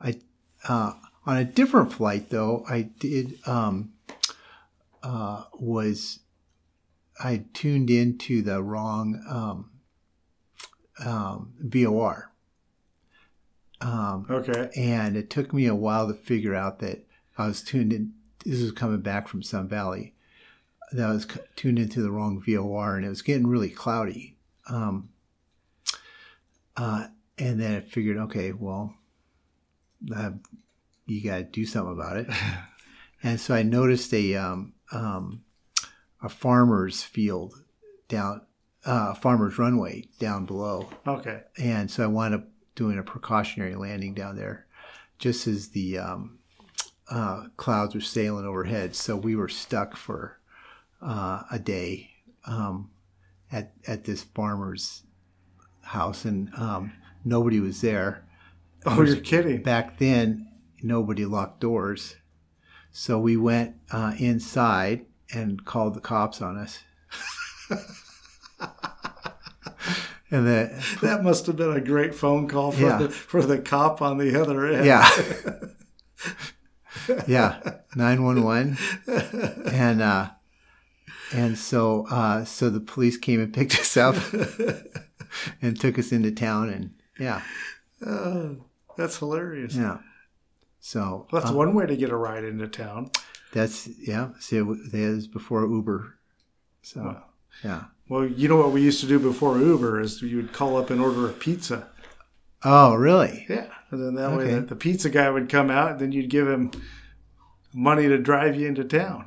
I 0.00 0.20
uh, 0.68 0.94
on 1.24 1.36
a 1.36 1.44
different 1.44 1.92
flight 1.92 2.30
though. 2.30 2.64
I 2.68 2.82
did 2.82 3.38
um, 3.46 3.92
uh, 5.02 5.44
was 5.54 6.18
I 7.22 7.44
tuned 7.54 7.90
into 7.90 8.42
the 8.42 8.62
wrong 8.62 9.22
um, 9.30 9.70
um, 11.06 11.52
VOR. 11.60 12.32
Um, 13.82 14.26
Okay. 14.28 14.68
and 14.76 15.16
it 15.16 15.30
took 15.30 15.54
me 15.54 15.64
a 15.66 15.74
while 15.74 16.06
to 16.08 16.12
figure 16.14 16.54
out 16.54 16.80
that 16.80 17.06
I 17.38 17.46
was 17.46 17.62
tuned 17.62 17.92
in. 17.94 18.12
This 18.44 18.60
was 18.62 18.72
coming 18.72 19.00
back 19.00 19.28
from 19.28 19.42
Sun 19.42 19.68
Valley. 19.68 20.14
That 20.92 21.08
I 21.08 21.12
was 21.12 21.26
tuned 21.56 21.78
into 21.78 22.02
the 22.02 22.10
wrong 22.10 22.40
VOR, 22.44 22.96
and 22.96 23.04
it 23.06 23.08
was 23.08 23.22
getting 23.22 23.46
really 23.46 23.68
cloudy. 23.70 24.36
Um, 24.68 25.10
uh, 26.76 27.06
and 27.38 27.60
then 27.60 27.76
I 27.76 27.80
figured, 27.80 28.16
okay, 28.16 28.52
well, 28.52 28.94
uh, 30.14 30.30
you 31.06 31.22
got 31.22 31.36
to 31.38 31.44
do 31.44 31.64
something 31.64 31.92
about 31.92 32.16
it. 32.16 32.28
and 33.22 33.40
so 33.40 33.54
I 33.54 33.62
noticed 33.62 34.12
a 34.14 34.34
um, 34.36 34.72
um, 34.92 35.44
a 36.22 36.28
farmer's 36.28 37.02
field 37.02 37.54
down, 38.08 38.42
uh, 38.84 39.14
farmer's 39.14 39.58
runway 39.58 40.06
down 40.18 40.44
below 40.44 40.88
Okay. 41.06 41.42
and 41.56 41.90
so 41.90 42.02
I 42.02 42.06
wound 42.08 42.34
up 42.34 42.44
doing 42.74 42.98
a 42.98 43.02
precautionary 43.02 43.74
landing 43.76 44.14
down 44.14 44.36
there, 44.36 44.66
just 45.18 45.46
as 45.46 45.68
the 45.68 45.98
um, 45.98 46.39
uh, 47.10 47.44
clouds 47.56 47.94
were 47.94 48.00
sailing 48.00 48.44
overhead. 48.46 48.94
So 48.94 49.16
we 49.16 49.34
were 49.36 49.48
stuck 49.48 49.96
for 49.96 50.38
uh, 51.02 51.42
a 51.50 51.58
day 51.58 52.10
um, 52.46 52.90
at 53.52 53.72
at 53.86 54.04
this 54.04 54.22
farmer's 54.22 55.02
house, 55.82 56.24
and 56.24 56.50
um, 56.56 56.92
nobody 57.24 57.60
was 57.60 57.80
there. 57.80 58.24
Oh, 58.86 59.02
you're 59.02 59.16
kidding. 59.16 59.62
Back 59.62 59.98
then, 59.98 60.48
nobody 60.82 61.24
locked 61.26 61.60
doors, 61.60 62.16
so 62.90 63.18
we 63.18 63.36
went 63.36 63.74
uh, 63.90 64.14
inside 64.18 65.04
and 65.34 65.64
called 65.64 65.94
the 65.94 66.00
cops 66.00 66.40
on 66.40 66.56
us. 66.56 66.78
and 70.30 70.46
the 70.46 70.84
That 71.02 71.22
must 71.22 71.46
have 71.46 71.56
been 71.56 71.72
a 71.76 71.80
great 71.80 72.14
phone 72.14 72.48
call 72.48 72.72
for 72.72 72.80
Yeah. 72.82 72.98
the 72.98 73.08
for 73.08 73.42
the 73.42 73.58
cop 73.58 74.00
on 74.02 74.18
the 74.18 74.40
other 74.40 74.66
end. 74.66 74.86
yeah, 74.86 75.08
yeah, 77.26 77.60
nine 77.94 78.22
one 78.24 78.42
one, 78.42 78.76
and 79.06 80.02
uh, 80.02 80.30
and 81.32 81.56
so 81.58 82.06
uh, 82.10 82.44
so 82.44 82.70
the 82.70 82.80
police 82.80 83.16
came 83.16 83.40
and 83.40 83.52
picked 83.54 83.78
us 83.78 83.96
up 83.96 84.16
and 85.62 85.78
took 85.80 85.98
us 85.98 86.12
into 86.12 86.30
town, 86.32 86.68
and 86.70 86.90
yeah, 87.18 87.42
Oh, 88.06 88.64
that's 88.96 89.18
hilarious. 89.18 89.74
yeah. 89.76 89.98
So 90.80 91.26
Well, 91.30 91.40
that's 91.42 91.52
uh, 91.52 91.56
one 91.56 91.74
way 91.74 91.86
to 91.86 91.96
get 91.96 92.10
a 92.10 92.16
ride 92.16 92.44
into 92.44 92.66
town. 92.66 93.10
that's 93.52 93.86
yeah. 93.86 94.30
See, 94.40 94.58
that 94.58 94.66
was 95.14 95.26
before 95.26 95.66
Uber, 95.66 96.18
so 96.82 97.02
Wow. 97.02 97.24
yeah. 97.64 97.84
Well, 98.08 98.26
you 98.26 98.48
know 98.48 98.56
what 98.56 98.72
we 98.72 98.82
used 98.82 99.00
to 99.02 99.06
do 99.06 99.20
before 99.20 99.58
Uber 99.58 100.00
is 100.00 100.20
you 100.22 100.38
would 100.38 100.52
call 100.52 100.76
up 100.76 100.90
and 100.90 101.00
order 101.00 101.28
a 101.28 101.32
pizza. 101.32 101.86
Oh, 102.64 102.94
really? 102.94 103.46
Yeah, 103.48 103.66
and 103.90 104.02
then 104.02 104.14
that 104.16 104.30
way 104.36 104.44
Okay. 104.44 104.54
the, 104.56 104.60
the 104.62 104.76
pizza 104.76 105.08
guy 105.10 105.30
would 105.30 105.48
come 105.48 105.70
out, 105.70 105.92
and 105.92 106.00
then 106.00 106.12
you'd 106.12 106.28
give 106.30 106.46
him 106.48 106.70
money 107.72 108.08
to 108.08 108.18
drive 108.18 108.54
you 108.56 108.66
into 108.68 108.84
town. 108.84 109.26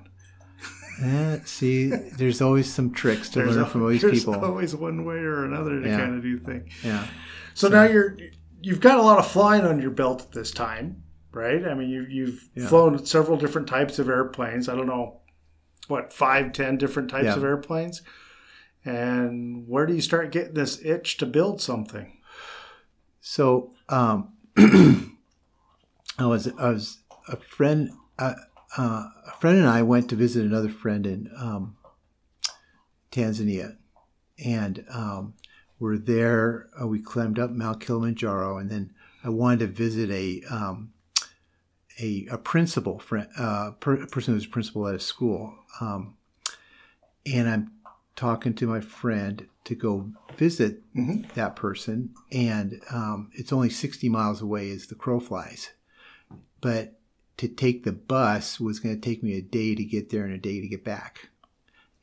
Eh, 1.02 1.40
see, 1.46 1.88
there's 1.88 2.42
always 2.42 2.72
some 2.72 2.92
tricks 2.94 3.30
to 3.30 3.44
learn 3.44 3.66
from 3.66 3.82
all 3.82 3.88
these 3.90 4.02
there's 4.04 4.20
people. 4.26 4.44
always 4.46 4.76
one 4.76 5.04
way 5.06 5.16
or 5.16 5.44
another 5.46 5.82
to 5.82 5.88
Yeah. 5.88 5.98
kind 5.98 6.16
of 6.16 6.22
do 6.22 6.38
things. 6.38 6.72
Yeah. 6.84 7.08
So, 7.56 7.68
now 7.68 7.84
you're 7.84 8.16
you've 8.62 8.80
got 8.80 8.98
a 9.00 9.02
lot 9.02 9.18
of 9.20 9.28
flying 9.28 9.66
on 9.66 9.82
your 9.82 9.92
belt 9.92 10.22
at 10.22 10.32
this 10.32 10.52
time, 10.52 11.04
right? 11.32 11.66
I 11.66 11.74
mean, 11.74 11.90
you, 11.90 12.06
you've 12.08 12.48
Yeah. 12.56 12.68
flown 12.68 13.06
several 13.06 13.38
different 13.38 13.68
types 13.68 13.98
of 14.00 14.08
airplanes. 14.08 14.70
I 14.70 14.76
don't 14.76 14.88
know 14.88 15.22
what 15.88 16.14
five, 16.14 16.54
ten 16.54 16.78
different 16.78 17.10
types 17.10 17.26
Yeah. 17.26 17.36
of 17.38 17.44
airplanes. 17.44 18.04
And 18.86 19.68
where 19.68 19.86
do 19.86 19.94
you 19.94 20.02
start 20.02 20.32
getting 20.32 20.54
this 20.54 20.80
itch 20.86 21.18
to 21.18 21.26
build 21.26 21.60
something? 21.62 22.20
So 23.26 23.72
um, 23.88 24.34
I 24.58 26.26
was 26.26 26.50
I 26.60 26.70
was 26.70 27.00
a 27.30 27.38
friend 27.38 27.92
uh, 28.20 28.34
uh, 28.78 29.08
a 29.26 29.32
friend 29.40 29.60
and 29.60 29.68
I 29.68 29.82
went 29.82 30.10
to 30.10 30.18
visit 30.18 30.46
another 30.46 30.70
friend 30.70 31.08
in 31.08 31.32
um, 31.40 31.78
Tanzania, 33.14 33.78
and 34.44 34.86
um, 34.94 35.36
we're 35.80 35.98
there. 35.98 36.70
Uh, 36.80 36.86
we 36.86 37.02
climbed 37.02 37.40
up 37.40 37.52
Mount 37.52 37.80
Kilimanjaro, 37.80 38.58
and 38.58 38.70
then 38.70 38.94
I 39.24 39.30
wanted 39.30 39.60
to 39.60 39.68
visit 39.68 40.12
a 40.12 40.44
um, 40.54 40.92
a, 42.02 42.28
a 42.30 42.38
principal 42.38 43.00
friend, 43.00 43.30
uh, 43.40 43.72
per, 43.80 44.04
a 44.04 44.08
person 44.08 44.34
who's 44.34 44.46
principal 44.46 44.86
at 44.86 44.96
a 44.96 45.00
school, 45.00 45.56
um, 45.80 46.18
and 47.26 47.50
I'm 47.50 47.72
talking 48.24 48.54
to 48.54 48.66
my 48.66 48.80
friend 48.80 49.48
to 49.66 49.76
go 49.76 50.10
visit 50.38 50.82
Mhm. 50.96 51.30
that 51.34 51.58
person, 51.58 52.14
and 52.32 52.80
um, 52.90 53.30
it's 53.34 53.52
only 53.52 53.70
60 53.70 54.08
miles 54.08 54.42
away 54.42 54.72
as 54.72 54.88
the 54.88 54.96
crow 54.96 55.20
flies. 55.20 55.72
But 56.62 57.02
to 57.36 57.50
take 57.50 57.84
the 57.84 57.92
bus 57.92 58.62
was 58.62 58.80
going 58.80 58.96
to 58.96 59.02
take 59.02 59.24
me 59.24 59.34
a 59.34 59.42
day 59.42 59.76
to 59.76 59.84
get 59.84 60.10
there 60.10 60.24
and 60.24 60.34
a 60.34 60.38
day 60.38 60.62
to 60.62 60.68
get 60.70 60.86
back. 60.86 61.32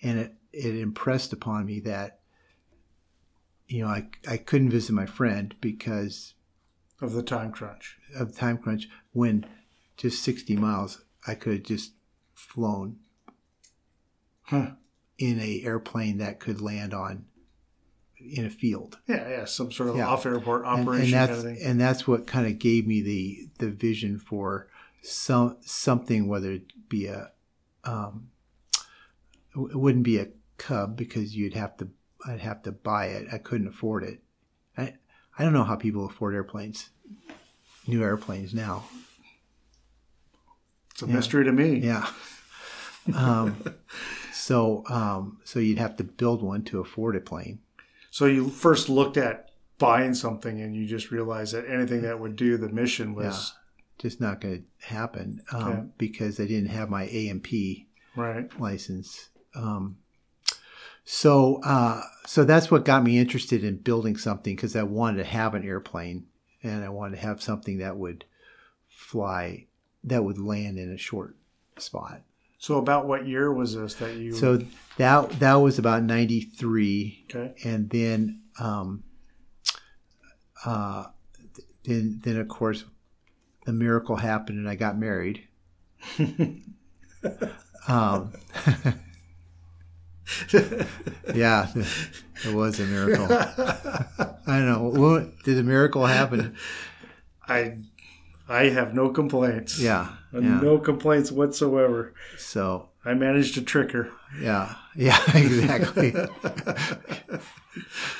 And 0.03 0.19
it, 0.19 0.35
it 0.53 0.75
impressed 0.77 1.33
upon 1.33 1.65
me 1.65 1.81
that, 1.81 2.21
you 3.67 3.81
know, 3.83 3.89
I, 3.89 4.09
I 4.29 4.37
couldn't 4.37 4.69
visit 4.71 4.93
my 4.93 5.07
friend 5.07 5.55
because 5.63 6.35
Of 7.01 7.15
the 7.15 7.23
time 7.23 7.51
crunch. 7.51 7.97
of 8.15 8.33
the 8.35 8.39
time 8.39 8.59
crunch 8.59 8.91
when 9.13 9.47
just 9.97 10.23
60 10.23 10.55
miles 10.57 11.03
I 11.27 11.35
could 11.35 11.53
have 11.55 11.63
just 11.63 11.93
flown 12.35 12.99
Huh. 14.43 14.73
In 15.21 15.39
a 15.39 15.63
airplane 15.65 16.19
that 16.19 16.41
could 16.41 16.61
land 16.61 16.93
on 16.95 17.27
in 18.19 18.45
a 18.45 18.51
field. 18.51 18.99
Yeah, 19.07 19.29
yeah, 19.29 19.45
some 19.45 19.71
sort 19.71 19.91
of 19.91 19.97
Yeah. 19.97 20.09
off 20.09 20.27
airport 20.27 20.65
and, 20.67 20.81
operation 20.81 21.05
and 21.05 21.13
that's 21.15 21.31
kind 21.43 21.53
of 21.53 21.57
thing. 21.59 21.67
and 21.69 21.81
that's 21.81 22.07
what 22.09 22.27
kind 22.27 22.47
of 22.47 22.59
gave 22.59 22.87
me 22.87 23.01
the 23.03 23.49
the 23.59 23.71
vision 23.71 24.19
for 24.19 24.69
some 25.03 25.57
something 25.61 26.27
whether 26.27 26.53
it 26.53 26.89
be 26.89 27.07
a 27.07 27.31
um 27.85 28.29
it 29.55 29.77
wouldn't 29.79 30.05
be 30.05 30.19
a 30.19 30.29
cub 30.59 30.97
because 30.97 31.35
you'd 31.37 31.55
have 31.55 31.77
to 31.79 31.89
I'd 32.27 32.41
have 32.41 32.63
to 32.65 32.73
buy 32.73 33.07
it 33.07 33.29
I 33.33 33.39
couldn't 33.39 33.69
afford 33.69 34.05
it 34.05 34.23
I 34.77 34.95
I 35.39 35.45
don't 35.45 35.53
know 35.55 35.65
how 35.65 35.77
people 35.77 36.05
afford 36.07 36.35
airplanes 36.35 36.91
new 37.87 38.03
airplanes 38.03 38.53
now 38.55 38.85
It's 40.93 41.03
a 41.03 41.07
yeah. 41.07 41.15
mystery 41.15 41.45
to 41.45 41.53
me. 41.53 41.79
yeah 41.79 42.07
um 43.15 43.57
so 44.51 44.83
um 44.89 45.39
so 45.45 45.61
you'd 45.61 45.79
have 45.79 45.97
to 45.97 46.05
build 46.05 46.43
one 46.43 46.63
to 46.65 46.81
afford 46.81 47.15
a 47.17 47.21
plane 47.21 47.59
So 48.11 48.27
you 48.27 48.49
first 48.49 48.89
looked 48.89 49.17
at 49.17 49.51
buying 49.79 50.15
something 50.15 50.61
and 50.61 50.75
you 50.75 50.85
just 50.87 51.11
realized 51.11 51.55
that 51.55 51.67
anything 51.69 52.03
that 52.03 52.19
would 52.21 52.37
do 52.37 52.57
the 52.57 52.69
mission 52.69 53.15
was 53.15 53.55
just 53.99 54.21
not 54.21 54.41
going 54.41 54.65
to 54.81 54.87
happen 54.87 55.43
um, 55.53 55.63
Okay. 55.63 55.83
because 55.99 56.41
I 56.41 56.47
didn't 56.47 56.71
have 56.71 56.89
my 56.91 57.05
A&P 57.05 57.87
right. 58.17 58.49
license. 58.61 59.29
Um, 59.55 59.99
so, 61.05 61.61
uh, 61.65 62.01
so 62.27 62.45
that's 62.45 62.71
what 62.71 62.85
got 62.85 63.05
me 63.05 63.19
interested 63.19 63.63
in 63.65 63.77
building 63.77 64.17
something 64.17 64.57
because 64.57 64.75
I 64.77 64.83
wanted 64.85 65.19
to 65.19 65.25
have 65.25 65.55
an 65.55 65.65
airplane 65.65 66.27
and 66.63 66.85
I 66.85 66.89
wanted 66.89 67.17
to 67.17 67.23
have 67.23 67.43
something 67.43 67.79
that 67.79 67.97
would 67.97 68.25
fly, 68.89 69.67
that 70.05 70.25
would 70.25 70.39
land 70.39 70.79
in 70.79 70.91
a 70.93 70.99
short 70.99 71.37
spot. 71.79 72.23
So 72.61 72.77
about 72.77 73.07
what 73.07 73.27
year 73.27 73.51
was 73.51 73.75
this 73.75 73.95
that 73.95 74.17
you? 74.17 74.33
So 74.33 74.59
that 74.99 75.31
that 75.41 75.55
was 75.55 75.79
about 75.79 76.03
ninety 76.03 76.43
three, 76.43 77.25
okay. 77.31 77.55
and 77.65 77.89
then, 77.89 78.43
um, 78.59 79.03
uh, 80.67 81.07
then 81.85 82.21
then 82.23 82.37
of 82.37 82.49
course, 82.49 82.85
the 83.65 83.73
miracle 83.73 84.17
happened 84.17 84.59
and 84.59 84.69
I 84.69 84.75
got 84.75 84.99
married. 84.99 85.49
um, 86.19 86.63
yeah, 91.35 91.67
it 92.45 92.55
was 92.55 92.79
a 92.79 92.85
miracle. 92.85 93.27
I 94.47 94.59
don't 94.59 94.67
know. 94.67 95.01
What, 95.01 95.43
did 95.45 95.57
a 95.57 95.63
miracle 95.63 96.05
happen? 96.05 96.57
I 97.49 97.79
I 98.51 98.65
have 98.71 98.95
no 98.95 99.11
complaints. 99.11 99.79
Yeah, 99.79 100.09
yeah. 100.33 100.61
No 100.61 100.79
complaints 100.79 101.31
whatsoever. 101.33 102.13
So 102.37 102.89
I 103.05 103.15
managed 103.15 103.55
to 103.55 103.63
trick 103.63 103.93
her. 103.93 104.11
yeah, 104.41 104.75
yeah, 104.97 105.19
exactly. 105.37 106.13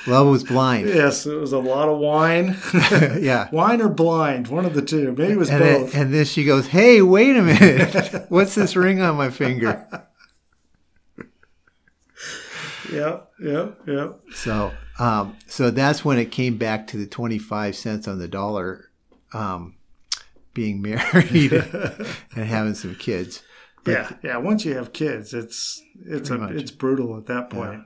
Love 0.07 0.27
was 0.27 0.43
blind. 0.45 0.87
Yes, 0.87 1.25
it 1.25 1.35
was 1.35 1.51
a 1.51 1.59
lot 1.59 1.89
of 1.89 1.99
wine. 1.99 2.57
yeah. 3.19 3.49
wine 3.51 3.81
or 3.81 3.89
blind, 3.89 4.47
one 4.47 4.65
of 4.65 4.73
the 4.73 4.81
two. 4.81 5.11
Maybe 5.11 5.33
it 5.33 5.37
was 5.37 5.49
And 5.49 5.59
both. 5.59 5.91
then, 5.91 6.01
and 6.03 6.13
then 6.13 6.25
she 6.25 6.45
goes, 6.45 6.67
"Hey, 6.67 7.01
wait 7.01 7.35
a 7.35 7.41
minute! 7.41 8.25
What's 8.29 8.55
this 8.55 8.75
ring 8.77 9.01
on 9.01 9.17
my 9.17 9.29
finger?" 9.29 9.85
yeah, 12.91 13.19
yeah, 13.43 13.69
yeah. 13.87 14.09
So, 14.33 14.71
um, 14.99 15.37
so 15.47 15.69
that's 15.71 16.03
when 16.03 16.17
it 16.17 16.31
came 16.31 16.57
back 16.57 16.87
to 16.87 16.97
the 16.97 17.05
twenty-five 17.07 17.75
cents 17.75 18.07
on 18.07 18.17
the 18.19 18.27
dollar, 18.27 18.89
um, 19.33 19.75
being 20.53 20.81
married 20.83 21.53
and 22.35 22.45
having 22.45 22.75
some 22.75 22.95
kids. 22.95 23.43
yeah, 23.85 24.11
yeah. 24.23 24.37
Once 24.37 24.65
you 24.65 24.75
have 24.75 24.93
kids, 24.93 25.33
it's 25.33 25.81
it's 26.05 26.29
a, 26.29 26.43
it's 26.55 26.71
brutal 26.71 27.17
at 27.17 27.25
that 27.27 27.49
point. 27.49 27.83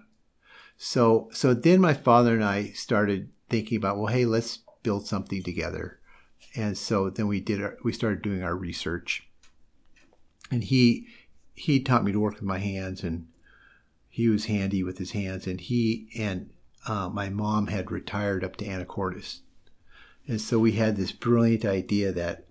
So, 0.77 1.29
so 1.31 1.53
then 1.53 1.79
my 1.79 1.93
father 1.93 2.33
and 2.33 2.43
I 2.43 2.71
started 2.71 3.29
thinking 3.49 3.77
about, 3.77 3.97
well, 3.97 4.07
hey, 4.13 4.25
let's 4.25 4.59
build 4.83 5.07
something 5.07 5.41
together. 5.41 5.99
And 6.55 6.77
so 6.77 7.09
then 7.09 7.27
we 7.27 7.39
did 7.39 7.61
our, 7.61 7.77
we 7.83 7.93
started 7.93 8.21
doing 8.21 8.43
our 8.43 8.55
research. 8.55 9.27
And 10.51 10.63
he 10.63 11.07
he 11.53 11.79
taught 11.79 12.03
me 12.03 12.11
to 12.11 12.19
work 12.19 12.35
with 12.35 12.43
my 12.43 12.59
hands, 12.59 13.03
and 13.03 13.27
he 14.09 14.27
was 14.27 14.45
handy 14.45 14.83
with 14.83 14.97
his 14.97 15.11
hands. 15.11 15.47
And 15.47 15.59
he 15.59 16.07
and 16.17 16.51
uh, 16.87 17.09
my 17.09 17.29
mom 17.29 17.67
had 17.67 17.91
retired 17.91 18.43
up 18.43 18.55
to 18.57 18.65
Anacortes, 18.65 19.39
and 20.27 20.39
so 20.39 20.59
we 20.59 20.73
had 20.73 20.95
this 20.95 21.11
brilliant 21.11 21.65
idea 21.65 22.11
that 22.11 22.44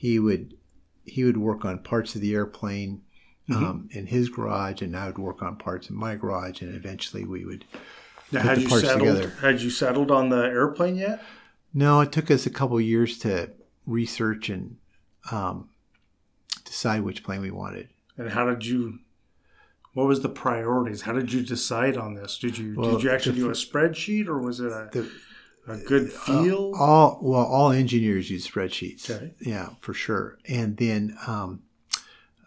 he 0.00 0.18
would 0.18 0.54
he 1.04 1.24
would 1.24 1.36
work 1.36 1.62
on 1.66 1.78
parts 1.80 2.14
of 2.14 2.22
the 2.22 2.32
airplane 2.34 3.02
um, 3.54 3.86
in 3.92 4.06
his 4.06 4.30
garage, 4.30 4.80
and 4.80 4.96
I 4.96 5.08
would 5.08 5.18
work 5.18 5.42
on 5.42 5.56
parts 5.56 5.90
in 5.90 5.96
my 5.96 6.14
garage, 6.16 6.62
and 6.62 6.74
eventually 6.74 7.26
we 7.26 7.44
would. 7.44 7.66
Now, 8.32 8.40
Put 8.40 8.48
had 8.48 8.56
the 8.56 8.62
you 8.62 8.68
parts 8.68 8.86
settled? 8.86 9.08
together. 9.08 9.28
Had 9.42 9.60
you 9.60 9.68
settled 9.68 10.10
on 10.10 10.30
the 10.30 10.42
airplane 10.42 10.96
yet? 10.96 11.22
No, 11.74 12.00
it 12.00 12.12
took 12.12 12.30
us 12.30 12.46
a 12.46 12.50
couple 12.50 12.80
years 12.80 13.18
to 13.18 13.50
research 13.86 14.48
and 14.48 14.78
um, 15.30 15.68
decide 16.64 17.02
which 17.02 17.22
plane 17.22 17.42
we 17.42 17.50
wanted. 17.50 17.90
And 18.16 18.30
how 18.30 18.46
did 18.46 18.64
you? 18.64 19.00
What 19.92 20.06
was 20.06 20.22
the 20.22 20.30
priorities? 20.30 21.02
How 21.02 21.12
did 21.12 21.30
you 21.30 21.42
decide 21.42 21.98
on 21.98 22.14
this? 22.14 22.38
Did 22.38 22.56
you 22.56 22.74
Well, 22.74 22.92
did 22.92 23.02
you 23.02 23.10
actually 23.10 23.32
the 23.40 23.40
do 23.42 23.50
a 23.50 23.52
spreadsheet 23.52 24.28
or 24.28 24.38
was 24.38 24.60
it 24.60 24.72
a, 24.72 24.88
The- 24.92 25.10
a 25.66 25.76
good 25.76 26.12
feel? 26.12 26.72
All 26.78 27.18
well, 27.22 27.44
all 27.44 27.70
engineers 27.72 28.30
use 28.30 28.48
spreadsheets. 28.48 29.10
Okay. 29.10 29.34
Yeah, 29.40 29.70
for 29.80 29.94
sure. 29.94 30.38
And 30.48 30.76
then 30.76 31.16
um, 31.26 31.62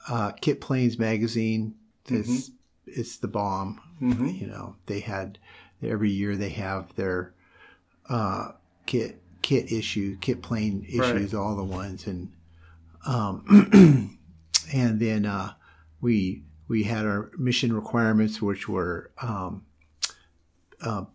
uh, 0.10 0.32
Kit 0.42 0.62
Planes 0.62 0.98
magazine. 1.00 1.76
It's 2.08 2.52
it's 2.86 3.18
the 3.18 3.28
bomb. 3.30 3.80
Mhm. 4.02 4.40
You 4.40 4.48
know, 4.48 4.76
they 4.88 5.00
had 5.00 5.40
every 5.82 6.12
year 6.12 6.36
they 6.36 6.50
have 6.50 6.94
their 6.96 7.34
uh, 8.10 8.52
kit 8.86 9.22
kit 9.42 9.72
issue, 9.72 10.18
kit 10.20 10.42
plane 10.42 10.86
issues, 10.88 11.34
all 11.34 11.56
the 11.56 11.64
ones, 11.64 12.08
and 12.08 12.32
um, 13.06 14.18
and 14.74 15.00
then 15.00 15.26
uh, 15.26 15.54
we 16.02 16.44
we 16.68 16.84
had 16.84 17.06
our 17.06 17.32
mission 17.38 17.72
requirements, 17.74 18.42
which 18.42 18.68
were 18.68 19.12
um, 19.22 19.64
uh, 20.82 21.06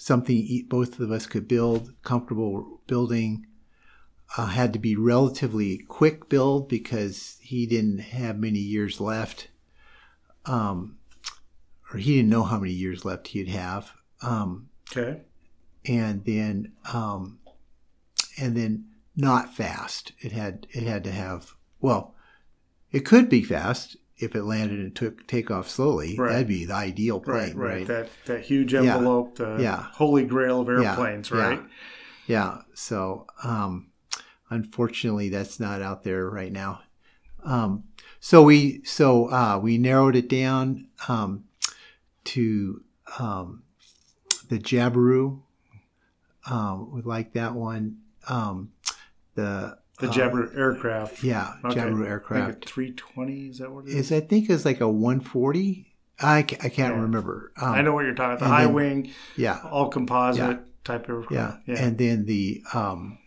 something 0.00 0.64
both 0.68 0.98
of 0.98 1.10
us 1.12 1.26
could 1.26 1.46
build, 1.46 1.92
comfortable 2.02 2.80
building. 2.86 3.46
Uh, 4.36 4.46
had 4.46 4.72
to 4.72 4.78
be 4.78 4.94
relatively 4.94 5.78
quick 5.88 6.28
build 6.28 6.68
because 6.68 7.36
he 7.42 7.66
didn't 7.66 7.98
have 7.98 8.38
many 8.38 8.60
years 8.60 9.00
left, 9.00 9.48
um, 10.46 10.96
or 11.92 11.98
he 11.98 12.14
didn't 12.16 12.30
know 12.30 12.44
how 12.44 12.58
many 12.58 12.72
years 12.72 13.04
left 13.04 13.28
he'd 13.28 13.48
have. 13.48 13.92
Um, 14.22 14.68
Okay. 14.96 15.20
and 15.84 16.24
then 16.24 16.72
um, 16.92 17.40
and 18.38 18.56
then 18.56 18.86
not 19.16 19.52
fast. 19.54 20.12
It 20.20 20.32
had 20.32 20.66
it 20.70 20.84
had 20.84 21.04
to 21.04 21.12
have 21.12 21.54
well, 21.80 22.14
it 22.92 23.00
could 23.00 23.28
be 23.28 23.42
fast 23.42 23.96
if 24.20 24.34
it 24.36 24.44
landed 24.44 24.78
and 24.78 24.94
took 24.94 25.26
take 25.26 25.50
off 25.50 25.68
slowly. 25.68 26.16
Right. 26.18 26.32
That'd 26.32 26.48
be 26.48 26.64
the 26.66 26.74
ideal 26.74 27.20
Right, 27.20 27.52
plane, 27.52 27.56
right. 27.56 27.74
right? 27.78 27.86
That 27.86 28.10
that 28.26 28.40
huge 28.42 28.74
envelope, 28.74 29.36
the 29.36 29.56
Yeah. 29.60 29.82
holy 29.92 30.24
grail 30.24 30.60
of 30.60 30.68
airplanes, 30.68 31.30
yeah. 31.30 31.36
right? 31.38 31.62
Yeah. 32.26 32.58
So 32.74 33.26
um, 33.42 33.88
unfortunately, 34.50 35.28
that's 35.30 35.58
not 35.58 35.82
out 35.82 36.02
there 36.04 36.28
right 36.28 36.52
now. 36.52 36.82
Um, 37.44 37.84
so 38.20 38.42
we 38.42 38.82
so 38.84 39.30
uh, 39.30 39.58
we 39.62 39.78
narrowed 39.78 40.16
it 40.16 40.28
down 40.28 40.88
um, 41.08 41.44
to 42.24 42.82
um, 43.18 43.62
the 44.48 44.58
Jabiru. 44.58 45.40
Um, 46.50 46.92
we 46.94 47.02
like 47.02 47.32
that 47.32 47.54
one. 47.54 47.98
Um, 48.28 48.72
the 49.34 49.78
The 50.00 50.08
uh, 50.08 50.12
Jabber 50.12 50.50
aircraft. 50.58 51.22
yeah, 51.22 51.54
Okay. 51.64 51.80
Jabiru 51.80 52.06
aircraft 52.06 52.64
320, 52.66 53.48
is 53.48 53.58
that 53.58 53.70
what 53.70 53.84
it 53.86 53.90
is? 53.90 54.10
is 54.10 54.12
I 54.12 54.20
think 54.20 54.48
is 54.50 54.64
like 54.64 54.80
a 54.80 54.88
140. 54.88 55.86
I, 56.22 56.42
ca- 56.42 56.56
I 56.62 56.68
can't 56.68 56.94
Yeah. 56.96 57.00
remember. 57.02 57.52
Um, 57.60 57.72
I 57.72 57.82
know 57.82 57.92
what 57.92 58.04
you're 58.04 58.14
talking 58.14 58.36
about. 58.36 58.40
The 58.40 58.48
high 58.48 58.64
then- 58.64 58.74
wing, 58.74 59.10
Yeah, 59.36 59.58
all 59.64 59.88
composite 59.88 60.38
Yeah. 60.42 60.58
type 60.84 61.08
of 61.08 61.26
yeah, 61.30 61.56
yeah. 61.66 61.76
and 61.84 61.96
then 61.98 62.26
the 62.26 62.62
um, 62.74 63.18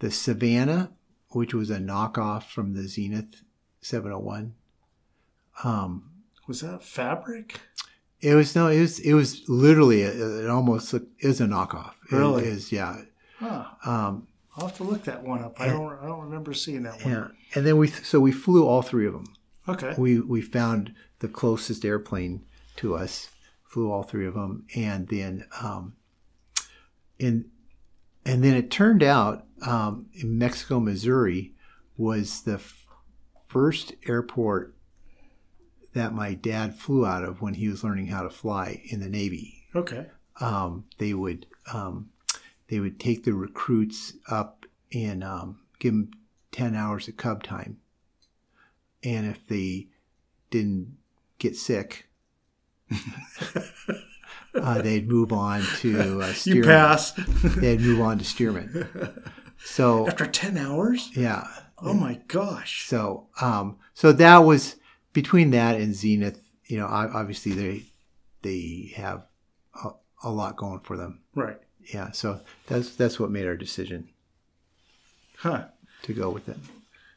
the 0.00 0.10
Savannah, 0.10 0.90
which 1.30 1.54
was 1.54 1.70
a 1.70 1.78
knockoff 1.78 2.44
from 2.44 2.74
the 2.74 2.86
Zenith 2.88 3.42
701. 3.80 4.54
Um, 5.62 6.10
was 6.46 6.60
that 6.60 6.82
fabric? 6.84 7.60
it 8.20 8.34
was 8.34 8.54
no, 8.56 8.68
it 8.68 8.80
was 8.80 8.98
it 9.00 9.14
was 9.14 9.48
literally 9.48 10.02
a, 10.02 10.44
it 10.44 10.48
almost 10.50 10.92
looked, 10.92 11.12
is 11.22 11.40
a 11.40 11.46
knockoff. 11.46 11.92
It 12.10 12.16
Really? 12.16 12.44
is 12.46 12.70
yeah. 12.72 13.02
Huh. 13.38 13.64
Um, 13.84 14.28
I'll 14.56 14.68
have 14.68 14.76
to 14.76 14.84
look 14.84 15.04
that 15.04 15.22
one 15.22 15.42
up. 15.42 15.60
I 15.60 15.66
don't 15.68 15.98
I 16.00 16.06
don't 16.06 16.20
remember 16.24 16.52
seeing 16.54 16.84
that 16.84 17.02
one. 17.04 17.12
yeah, 17.12 17.28
and 17.54 17.66
then 17.66 17.76
we 17.76 17.88
so 17.88 18.20
we 18.20 18.32
flew 18.32 18.66
all 18.66 18.82
three 18.82 19.06
of 19.06 19.12
them. 19.12 19.26
Okay. 19.68 19.94
we 19.96 20.20
we 20.20 20.42
found 20.42 20.94
the 21.20 21.28
closest 21.28 21.84
airplane 21.84 22.44
to 22.76 22.94
us, 22.94 23.30
flew 23.64 23.90
all 23.90 24.02
three 24.02 24.26
of 24.26 24.34
them, 24.34 24.66
and 24.76 25.08
then 25.08 25.46
um, 25.60 25.94
in 27.18 27.46
and 28.24 28.42
then 28.44 28.54
it 28.54 28.70
turned 28.70 29.02
out 29.02 29.46
um, 29.62 30.06
in 30.14 30.38
Mexico, 30.38 30.80
Missouri, 30.80 31.52
was 31.96 32.42
the 32.42 32.54
f- 32.54 32.86
first 33.46 33.94
airport 34.06 34.74
that 35.94 36.12
my 36.12 36.34
dad 36.34 36.74
flew 36.74 37.06
out 37.06 37.22
of 37.24 37.40
when 37.40 37.54
he 37.54 37.68
was 37.68 37.84
learning 37.84 38.08
how 38.08 38.22
to 38.22 38.30
fly 38.30 38.82
in 38.86 39.00
the 39.00 39.08
Navy. 39.08 39.64
Okay. 39.74 40.06
Um, 40.40 40.84
they 40.98 41.14
would 41.14 41.46
um, 41.72 42.10
they 42.68 42.80
would 42.80 42.98
take 43.00 43.24
the 43.24 43.34
recruits 43.34 44.14
up 44.30 44.66
and 44.92 45.22
um, 45.24 45.60
give 45.78 45.92
them 45.92 46.10
ten 46.52 46.74
hours 46.74 47.08
of 47.08 47.16
cub 47.16 47.42
time, 47.42 47.78
and 49.02 49.26
if 49.26 49.46
they 49.46 49.88
didn't 50.50 50.96
get 51.38 51.56
sick, 51.56 52.08
uh, 54.54 54.80
they'd 54.82 55.08
move 55.08 55.32
on 55.32 55.62
to 55.78 56.22
uh, 56.22 56.26
You 56.44 56.62
Stearman. 56.62 56.64
pass. 56.64 57.12
They'd 57.56 57.80
move 57.80 58.00
on 58.00 58.18
to 58.18 58.24
Stearman. 58.24 59.22
So 59.64 60.06
After 60.06 60.26
10 60.26 60.56
hours? 60.58 61.10
yeah, 61.16 61.46
Oh 61.78 61.92
my 61.94 62.20
gosh. 62.28 62.86
so 62.86 63.28
um, 63.40 63.78
so 63.94 64.12
that 64.12 64.38
was 64.38 64.76
between 65.12 65.50
that 65.50 65.80
and 65.80 65.94
Zenith. 65.94 66.38
You 66.66 66.78
know, 66.78 66.86
obviously 66.86 67.52
they 67.52 67.82
they 68.42 68.92
have 68.96 69.26
a, 69.84 69.90
a 70.22 70.30
lot 70.30 70.56
going 70.56 70.80
for 70.80 70.96
them. 70.96 71.22
Right. 71.34 71.58
Yeah, 71.92 72.10
so 72.12 72.40
that's 72.66 72.94
that's 72.96 73.18
what 73.20 73.30
made 73.30 73.46
our 73.46 73.56
decision 73.56 74.08
Huh. 75.36 75.66
to 76.02 76.12
go 76.14 76.30
with 76.30 76.48
it. 76.48 76.56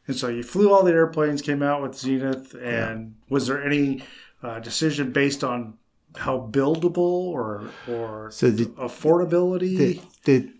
And 0.07 0.15
so 0.15 0.27
you 0.27 0.43
flew 0.43 0.71
all 0.73 0.83
the 0.83 0.91
airplanes, 0.91 1.41
came 1.41 1.61
out 1.61 1.81
with 1.81 1.95
Zenith, 1.95 2.53
and 2.55 3.15
was 3.29 3.47
there 3.47 3.63
any 3.63 4.03
uh, 4.43 4.59
decision 4.59 5.11
based 5.11 5.43
on 5.43 5.77
how 6.15 6.49
buildable 6.51 6.97
or 6.97 7.69
or 7.87 8.29
So 8.31 8.49
the 8.49 8.65
affordability? 8.65 9.77
the, 9.77 10.01
the 10.25 10.53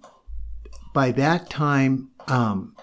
by 0.94 1.12
that 1.12 1.50
time, 1.50 2.10
um, 2.28 2.76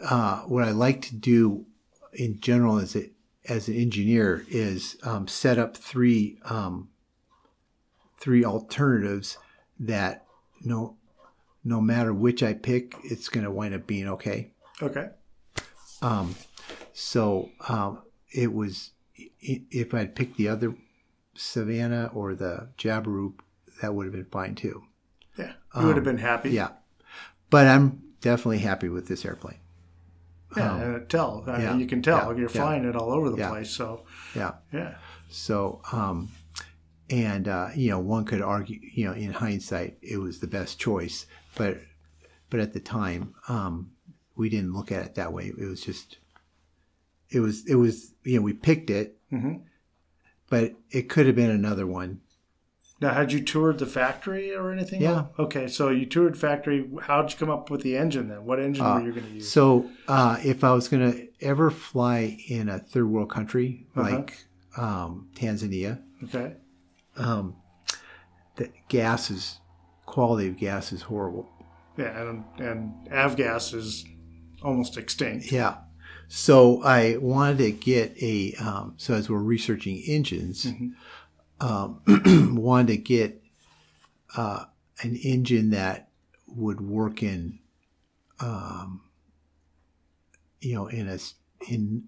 uh, 0.00 0.40
what 0.42 0.64
I 0.64 0.70
like 0.72 1.00
to 1.02 1.14
do 1.14 1.66
in 2.12 2.40
general 2.40 2.78
as 2.78 2.96
a 2.96 3.10
as 3.48 3.68
an 3.68 3.76
engineer 3.76 4.44
is 4.48 4.96
um, 5.04 5.28
set 5.28 5.58
up 5.58 5.76
three 5.76 6.38
um, 6.44 6.88
three 8.18 8.44
alternatives 8.44 9.38
that 9.78 10.25
no 10.66 10.96
no 11.64 11.80
matter 11.80 12.12
which 12.12 12.42
I 12.42 12.52
pick, 12.54 12.94
it's 13.02 13.28
going 13.28 13.44
to 13.44 13.50
wind 13.50 13.74
up 13.74 13.86
being 13.86 14.08
okay. 14.08 14.50
okay. 14.82 15.08
Um, 16.00 16.34
so 16.92 17.50
um, 17.68 18.02
it 18.32 18.52
was 18.52 18.90
if 19.40 19.92
I'd 19.94 20.14
picked 20.14 20.36
the 20.36 20.48
other 20.48 20.74
Savannah 21.34 22.10
or 22.14 22.34
the 22.34 22.68
Jabiru, 22.78 23.34
that 23.82 23.94
would 23.94 24.06
have 24.06 24.12
been 24.12 24.26
fine 24.26 24.54
too. 24.54 24.84
Yeah. 25.38 25.52
You 25.78 25.86
would 25.86 25.96
have 25.96 26.04
been 26.04 26.18
happy. 26.18 26.50
Um, 26.50 26.54
Yeah, 26.54 26.68
but 27.50 27.66
I'm 27.66 28.02
definitely 28.20 28.58
happy 28.58 28.88
with 28.88 29.08
this 29.08 29.24
airplane. 29.24 29.58
Yeah. 30.56 30.76
and 30.80 31.08
tell. 31.08 31.44
I 31.46 31.50
Um, 31.54 31.60
yeah, 31.62 31.70
mean, 31.72 31.80
you 31.80 31.86
can 31.86 32.00
tell. 32.02 32.18
yeah, 32.32 32.38
You're 32.38 32.50
yeah. 32.50 32.62
flying 32.62 32.84
it 32.84 32.96
all 32.96 33.12
over 33.12 33.28
the 33.30 33.36
place. 33.36 33.70
So, 33.70 34.04
Yeah. 34.34 34.52
yeah. 34.72 34.94
So, 35.28 35.80
um, 35.92 36.30
and 37.10 37.46
uh, 37.48 37.68
you 37.74 37.90
know, 37.90 37.98
one 38.00 38.24
could 38.24 38.42
argue, 38.42 38.78
you 38.82 39.06
know, 39.06 39.12
in 39.12 39.32
hindsight, 39.32 39.98
it 40.02 40.18
was 40.18 40.40
the 40.40 40.46
best 40.46 40.78
choice, 40.78 41.26
but 41.56 41.78
but 42.50 42.60
at 42.60 42.72
the 42.72 42.80
time, 42.80 43.34
um, 43.48 43.90
we 44.36 44.48
didn't 44.48 44.72
look 44.72 44.90
at 44.92 45.04
it 45.04 45.14
that 45.16 45.32
way. 45.32 45.46
It 45.58 45.64
was 45.64 45.80
just, 45.82 46.18
it 47.30 47.40
was, 47.40 47.66
it 47.66 47.74
was, 47.76 48.12
you 48.22 48.36
know, 48.36 48.42
we 48.42 48.52
picked 48.52 48.90
it, 48.90 49.18
Mhm. 49.32 49.62
but 50.48 50.74
it 50.90 51.08
could 51.08 51.26
have 51.26 51.34
been 51.36 51.50
another 51.50 51.86
one. 51.86 52.20
Now, 53.00 53.12
had 53.12 53.32
you 53.32 53.42
toured 53.42 53.78
the 53.78 53.86
factory 53.86 54.54
or 54.54 54.70
anything? 54.72 55.02
Yeah. 55.02 55.26
Okay. 55.38 55.68
So 55.68 55.90
you 55.90 56.06
toured 56.06 56.38
factory. 56.38 56.88
How'd 57.02 57.30
you 57.32 57.36
come 57.38 57.50
up 57.50 57.68
with 57.68 57.82
the 57.82 57.94
engine 57.96 58.28
then? 58.28 58.44
What 58.46 58.58
engine 58.58 58.84
were 58.86 59.02
you 59.02 59.12
going 59.12 59.26
to 59.26 59.32
use? 59.32 59.50
So, 59.52 59.90
uh, 60.08 60.38
if 60.42 60.64
I 60.64 60.72
was 60.72 60.88
going 60.88 61.12
to 61.12 61.28
ever 61.42 61.70
fly 61.70 62.38
in 62.48 62.68
a 62.70 62.78
third 62.78 63.06
world 63.08 63.28
country 63.30 63.86
Uh-huh. 63.96 64.08
like 64.10 64.44
um, 64.78 65.28
Tanzania, 65.34 66.00
Okay. 66.24 66.54
Um, 67.16 67.56
the 68.56 68.70
gas 68.88 69.30
is 69.30 69.58
quality 70.04 70.48
of 70.48 70.56
gas 70.56 70.92
is 70.92 71.02
horrible. 71.02 71.48
Yeah. 71.96 72.20
And, 72.20 72.44
and 72.58 73.08
avgas 73.10 73.74
is 73.74 74.04
almost 74.62 74.96
extinct. 74.96 75.52
Yeah. 75.52 75.78
So 76.28 76.82
I 76.82 77.16
wanted 77.18 77.58
to 77.58 77.72
get 77.72 78.20
a. 78.20 78.54
Um, 78.54 78.94
so 78.96 79.14
as 79.14 79.30
we're 79.30 79.38
researching 79.38 80.02
engines, 80.06 80.66
um, 81.60 82.02
wanted 82.56 82.88
to 82.88 82.96
get 82.96 83.42
uh, 84.36 84.64
an 85.02 85.16
engine 85.16 85.70
that 85.70 86.08
would 86.48 86.80
work 86.80 87.22
in, 87.22 87.60
um, 88.40 89.02
you 90.60 90.74
know, 90.74 90.88
in 90.88 91.08
a 91.08 91.18
in 91.68 92.04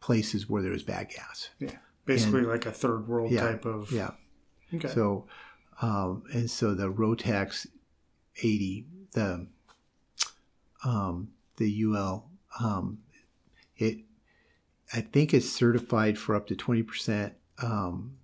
places 0.00 0.48
where 0.48 0.62
there 0.62 0.72
was 0.72 0.82
bad 0.82 1.08
gas. 1.08 1.48
Yeah. 1.58 1.76
Basically 2.06 2.42
like 2.42 2.66
a 2.66 2.72
third 2.72 3.06
world 3.08 3.30
Yeah. 3.30 3.40
type 3.42 3.64
of. 3.64 3.90
Yeah. 3.92 4.10
Okay. 4.74 4.88
So, 4.88 5.26
um, 5.82 6.22
and 6.32 6.50
so 6.50 6.74
the 6.74 6.92
Rotax 6.92 7.66
80, 8.42 8.86
the 9.12 9.46
um, 10.84 11.28
the 11.56 11.82
UL, 11.84 12.30
um, 12.58 12.98
it 13.76 13.98
I 14.92 15.02
think 15.02 15.32
it's 15.34 15.48
certified 15.48 16.18
for 16.18 16.34
up 16.34 16.46
to 16.48 16.56
20% 16.56 17.32
um, 17.62 18.16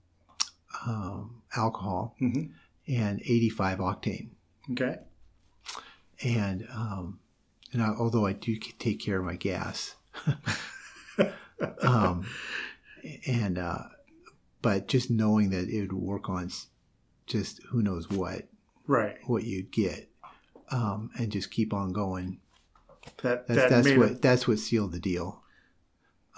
um, 0.87 1.43
alcohol 1.57 2.17
Mhm. 2.21 2.51
and 2.89 3.21
85 3.21 3.79
octane. 3.79 4.31
Okay. 4.73 4.99
And 6.25 6.67
um, 6.73 7.21
and 7.73 7.83
I, 7.83 7.89
although 7.91 8.27
I 8.27 8.33
do 8.33 8.57
take 8.57 9.01
care 9.01 9.19
of 9.19 9.25
my 9.25 9.37
gas, 9.37 9.95
um, 11.83 12.27
and 13.27 13.59
uh, 13.59 13.79
but 14.63 14.89
just 14.89 15.11
knowing 15.11 15.51
that 15.51 15.69
it 15.69 15.81
would 15.83 15.93
work 15.93 16.29
on 16.29 16.51
just 17.27 17.61
who 17.71 17.83
knows 17.83 18.09
what 18.11 18.43
Right. 18.87 19.17
what 19.27 19.43
you'd 19.45 19.71
get, 19.73 20.09
um, 20.71 21.11
and 21.19 21.33
just 21.33 21.51
keep 21.51 21.73
on 21.75 21.93
going. 21.93 22.39
That 23.23 23.47
That's 23.47 23.61
that 23.63 23.71
that's 23.71 23.97
what 23.97 24.11
it, 24.13 24.23
that's 24.23 24.47
what 24.49 24.59
sealed 24.59 24.93
the 24.93 24.99
deal 25.01 25.43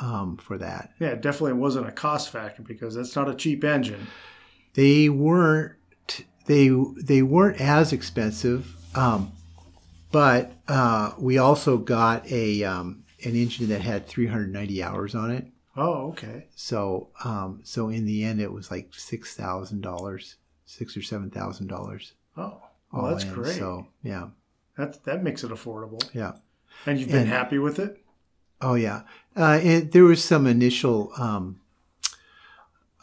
um, 0.01 0.37
for 0.37 0.57
that. 0.59 0.93
yeah, 1.01 1.09
it 1.09 1.21
definitely 1.23 1.55
wasn't 1.55 1.89
a 1.89 1.93
cost 1.93 2.31
factor 2.31 2.63
because 2.63 2.95
that's 2.95 3.15
not 3.17 3.29
a 3.29 3.35
cheap 3.35 3.65
engine. 3.65 4.07
They 4.75 5.09
weren't 5.09 5.75
they 6.47 6.71
they 7.03 7.21
weren't 7.23 7.61
as 7.61 7.93
expensive, 7.93 8.75
um, 8.95 9.33
but 10.13 10.53
uh, 10.69 11.13
we 11.19 11.37
also 11.39 11.77
got 11.77 12.27
a 12.31 12.65
um, 12.65 13.05
an 13.25 13.35
engine 13.35 13.69
that 13.69 13.83
had 13.83 14.07
390 14.07 14.83
hours 14.83 15.15
on 15.15 15.31
it. 15.31 15.47
Oh, 15.81 16.09
okay. 16.11 16.47
So 16.57 17.09
um, 17.25 17.61
so 17.63 17.89
in 17.89 18.05
the 18.05 18.25
end, 18.25 18.41
it 18.41 18.53
was 18.53 18.71
like 18.71 18.89
six 18.93 19.35
thousand 19.37 19.81
dollars, 19.83 20.37
six 20.67 20.97
or 20.97 21.03
seven 21.03 21.31
thousand 21.31 21.69
dollars. 21.69 22.15
Oh, 22.37 22.61
well, 22.93 23.11
that's 23.11 23.25
great. 23.25 23.57
So 23.57 23.87
yeah, 24.03 24.29
that 24.77 25.05
that 25.05 25.23
makes 25.23 25.45
it 25.45 25.51
affordable. 25.53 26.03
yeah. 26.13 26.33
And 26.87 26.99
you've 26.99 27.09
been 27.09 27.23
And- 27.23 27.29
happy 27.29 27.59
with 27.59 27.79
it? 27.79 28.03
Oh 28.61 28.75
yeah, 28.75 29.03
uh, 29.37 29.61
it, 29.63 29.93
there 29.93 30.03
was 30.05 30.23
some 30.25 30.45
initial 30.47 31.13
um, 31.17 31.61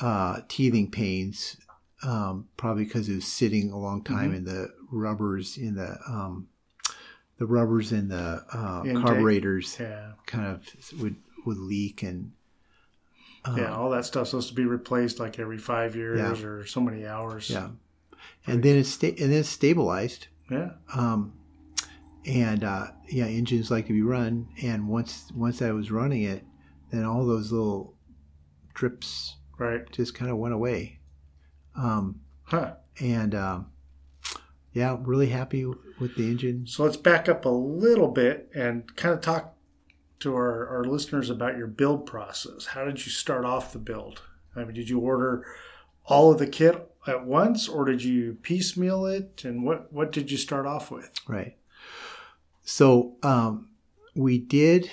uh, 0.02 0.42
teething 0.50 0.92
pains, 0.92 1.58
um, 2.04 2.50
probably 2.58 2.84
because 2.84 3.08
it 3.08 3.16
was 3.16 3.26
sitting 3.28 3.72
a 3.72 3.78
long 3.80 4.04
time 4.04 4.32
Mm-hmm. 4.32 4.36
and 4.36 4.48
the 4.48 4.74
rubbers 4.92 5.58
in 5.58 5.76
the 5.76 5.98
um, 6.08 6.50
the 7.38 7.46
rubbers 7.46 7.92
in 7.94 8.10
the 8.10 8.44
uh, 8.52 8.84
carburetors 9.02 9.78
Yeah. 9.80 10.12
kind 10.26 10.46
of 10.48 10.68
would 11.02 11.16
would 11.46 11.58
leak 11.58 12.04
and 12.04 12.32
uh, 13.48 13.56
yeah, 13.58 13.76
all 13.76 13.90
that 13.92 14.06
stuff's 14.06 14.32
supposed 14.32 14.50
to 14.50 14.56
be 14.56 14.66
replaced 14.66 15.20
like 15.20 15.38
every 15.40 15.58
five 15.58 15.96
years 15.96 16.20
Yeah. 16.42 16.48
or 16.48 16.66
so 16.66 16.82
many 16.82 17.06
hours. 17.06 17.50
yeah, 17.50 17.70
and 18.48 18.64
then 18.64 18.78
it's 18.78 18.90
sta- 18.90 19.10
and 19.20 19.32
then 19.32 19.40
it 19.40 19.46
stabilized. 19.46 20.28
Yeah. 20.50 20.72
Um, 20.94 21.34
and 22.26 22.64
uh, 22.64 22.88
yeah, 23.10 23.26
engines 23.26 23.70
like 23.72 23.88
to 23.88 23.94
be 23.94 24.02
run. 24.02 24.48
And 24.62 24.88
once 24.88 25.32
once 25.36 25.62
I 25.62 25.72
was 25.72 25.92
running 25.92 26.24
it, 26.24 26.44
then 26.92 27.04
all 27.04 27.26
those 27.26 27.52
little 27.52 27.94
drips 28.74 29.36
Right. 29.58 29.90
just 29.92 30.14
kind 30.16 30.30
of 30.32 30.38
went 30.38 30.54
away. 30.54 31.00
Um, 31.76 32.22
Huh. 32.44 32.76
and 33.00 33.34
um, 33.34 33.68
yeah, 34.74 34.98
really 35.02 35.28
happy 35.30 35.66
with 35.66 36.16
the 36.16 36.30
engine. 36.30 36.68
So 36.68 36.84
let's 36.84 36.98
back 36.98 37.28
up 37.30 37.46
a 37.46 37.50
little 37.50 38.10
bit 38.10 38.50
and 38.54 38.94
kind 38.96 39.14
of 39.16 39.22
talk 39.22 39.55
to 40.26 40.36
our, 40.36 40.68
our 40.68 40.84
listeners 40.84 41.30
about 41.30 41.58
your 41.58 41.68
build 41.68 42.06
process. 42.06 42.66
How 42.68 42.84
did 42.86 43.06
you 43.06 43.12
start 43.12 43.46
off 43.46 43.72
the 43.74 43.80
build? 43.80 44.22
I 44.56 44.64
mean, 44.64 44.74
did 44.74 44.90
you 44.90 45.00
order 45.00 45.46
all 46.06 46.32
of 46.32 46.40
the 46.40 46.48
kit 46.48 46.92
at 47.08 47.26
once 47.26 47.68
or 47.68 47.86
did 47.86 48.04
you 48.04 48.38
piecemeal 48.42 49.06
it? 49.06 49.44
And 49.46 49.64
what, 49.64 49.92
what 49.94 50.12
did 50.12 50.32
you 50.32 50.38
start 50.38 50.66
off 50.66 50.92
with? 50.92 51.12
Right. 51.28 51.58
So 52.64 53.16
um, 53.24 53.70
we 54.16 54.38
did. 54.38 54.90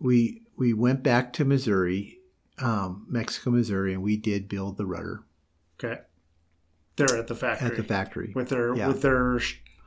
We 0.00 0.42
we 0.56 0.72
went 0.72 1.02
back 1.02 1.32
to 1.34 1.44
Missouri, 1.44 2.18
um, 2.58 3.06
Mexico, 3.08 3.50
Missouri, 3.50 3.92
and 3.94 4.02
we 4.02 4.16
did 4.16 4.48
build 4.48 4.76
the 4.76 4.86
rudder 4.86 5.22
Okay. 5.82 6.00
They're 6.96 7.16
at 7.16 7.28
the 7.28 7.34
factory. 7.36 7.68
at 7.68 7.76
the 7.76 7.84
factory. 7.84 8.32
With 8.34 8.48
their, 8.48 8.74
Yeah. 8.74 8.88
with 8.88 9.02
their, 9.02 9.38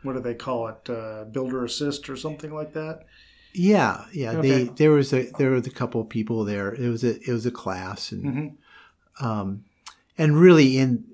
what 0.03 0.13
do 0.13 0.21
they 0.21 0.33
call 0.33 0.67
it? 0.69 0.89
Uh, 0.89 1.25
builder 1.25 1.65
assist 1.65 2.09
or 2.09 2.15
something 2.15 2.53
like 2.53 2.71
that? 2.73 3.05
Yeah, 3.53 4.05
yeah. 4.13 4.31
Okay. 4.31 4.49
They 4.49 4.63
there 4.65 4.91
was 4.91 5.11
a 5.13 5.29
there 5.37 5.51
was 5.51 5.67
a 5.67 5.71
couple 5.71 6.01
of 6.01 6.09
people 6.09 6.43
there. 6.45 6.73
It 6.73 6.87
was 6.89 7.03
a 7.03 7.19
it 7.21 7.31
was 7.31 7.45
a 7.45 7.51
class 7.51 8.11
and 8.11 8.23
Mm-hmm. 8.23 9.25
um, 9.25 9.65
and 10.17 10.37
really 10.39 10.77
in 10.77 11.05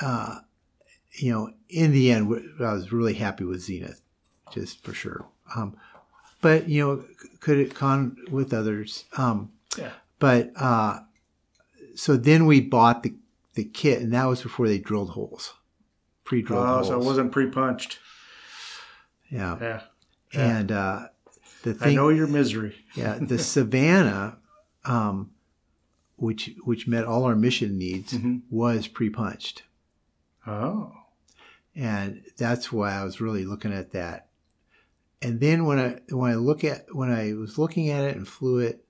uh, 0.00 0.36
you 1.12 1.32
know 1.32 1.50
in 1.68 1.92
the 1.92 2.10
end 2.10 2.34
I 2.60 2.72
was 2.72 2.92
really 2.92 3.14
happy 3.14 3.44
with 3.44 3.60
Zenith, 3.62 4.00
just 4.52 4.82
for 4.84 4.92
sure. 4.94 5.26
Um, 5.54 5.76
but 6.40 6.68
you 6.68 6.84
know 6.84 7.04
could 7.40 7.58
it 7.58 7.74
con 7.74 8.16
with 8.30 8.52
others? 8.52 9.04
Um, 9.16 9.52
Yeah. 9.78 9.92
but 10.18 10.50
uh, 10.56 11.00
so 11.94 12.16
then 12.16 12.46
we 12.46 12.60
bought 12.60 13.02
the 13.02 13.14
the 13.54 13.64
kit, 13.64 14.00
and 14.02 14.12
that 14.12 14.24
was 14.24 14.42
before 14.42 14.66
they 14.66 14.78
drilled 14.78 15.10
holes, 15.10 15.54
pre-drilled 16.24 16.64
Oh, 16.64 16.74
holes. 16.74 16.88
so 16.88 17.00
it 17.00 17.04
wasn't 17.04 17.30
pre-punched. 17.30 17.98
yeah. 19.30 19.56
Yeah. 19.60 19.80
Yeah. 20.34 20.58
and 20.58 20.72
uh, 20.72 21.06
the 21.62 21.76
I 21.80 21.94
know 21.94 22.08
your 22.10 22.26
misery. 22.26 22.76
yeah, 22.94 23.18
the 23.20 23.38
Savannah, 23.54 24.38
um, 24.84 25.30
which 26.16 26.50
which 26.64 26.86
met 26.86 27.04
all 27.04 27.24
our 27.24 27.36
mission 27.36 27.78
needs, 27.78 28.12
Mhm. 28.12 28.42
was 28.50 28.86
pre-punched, 28.86 29.62
Oh. 30.46 30.92
and 31.74 32.22
that's 32.36 32.70
why 32.72 32.92
I 32.92 33.04
was 33.04 33.20
really 33.20 33.44
looking 33.44 33.72
at 33.72 33.92
that. 33.92 34.28
And 35.22 35.40
then 35.40 35.64
when 35.64 35.78
I 35.78 36.00
when 36.14 36.30
I 36.30 36.34
look 36.34 36.64
at 36.64 36.86
when 36.94 37.10
I 37.10 37.32
was 37.34 37.56
looking 37.58 37.88
at 37.90 38.04
it 38.04 38.16
and 38.16 38.28
flew 38.28 38.58
it, 38.58 38.84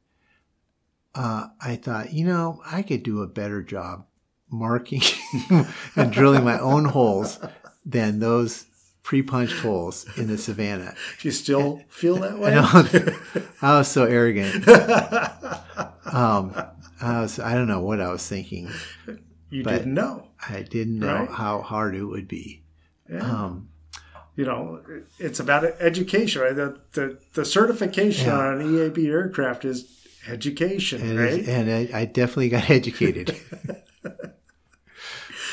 uh, 1.14 1.48
I 1.60 1.76
thought, 1.76 2.12
you 2.12 2.24
know, 2.26 2.60
I 2.66 2.82
could 2.82 3.02
do 3.04 3.22
a 3.22 3.26
better 3.28 3.62
job 3.62 4.06
marking 4.50 5.02
and 5.96 6.12
drilling 6.12 6.44
my 6.44 6.58
own 6.58 6.84
holes 6.86 7.38
than 7.86 8.18
those 8.18 8.66
pre-punched 9.04 9.60
holes 9.60 10.04
in 10.16 10.26
the 10.26 10.36
Savannah. 10.36 10.94
Do 11.20 11.28
you 11.28 11.32
still 11.32 11.82
feel 11.88 12.16
that 12.16 12.38
way? 12.40 12.54
I 13.62 13.78
was 13.78 13.86
so 13.88 14.04
arrogant. 14.04 14.64
Um, 16.06 16.54
I 17.00 17.22
was 17.22 17.40
I 17.40 17.54
don't 17.54 17.66
know 17.66 17.80
what 17.80 18.00
I 18.00 18.08
was 18.10 18.24
thinking. 18.28 18.70
you 19.50 19.64
didn't 19.64 19.92
know. 19.94 20.28
I 20.48 20.62
didn't 20.62 21.00
know 21.00 21.20
Right. 21.20 21.28
how 21.28 21.60
hard 21.62 21.96
it 21.96 22.04
would 22.04 22.28
be. 22.28 22.62
Yeah. 23.10 23.18
Um, 23.18 23.68
you 24.36 24.44
know, 24.44 24.80
it's 25.18 25.40
about 25.40 25.64
education, 25.80 26.42
right? 26.42 26.54
The 26.54 26.78
the, 26.92 27.18
the 27.32 27.44
certification 27.44 28.28
Yeah. 28.28 28.38
on 28.38 28.60
an 28.60 28.66
EAB 28.76 29.08
aircraft 29.08 29.64
is 29.64 30.06
education, 30.28 31.02
and 31.02 31.18
right? 31.18 31.32
it- 31.40 31.48
and 31.48 31.70
I, 31.94 32.00
I 32.02 32.04
definitely 32.04 32.50
got 32.50 32.70
educated. 32.70 33.34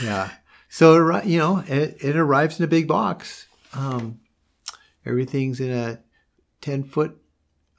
yeah. 0.04 0.30
So 0.74 0.95
it 1.09 1.26
you 1.26 1.38
know, 1.38 1.57
it, 1.67 1.97
it 2.01 2.15
arrives 2.15 2.57
in 2.57 2.63
a 2.63 2.67
big 2.67 2.88
box. 2.88 3.45
Um, 3.74 4.22
everything's 5.05 5.59
in 5.59 5.69
a 5.69 5.99
ten 6.61 6.84
foot, 6.84 7.17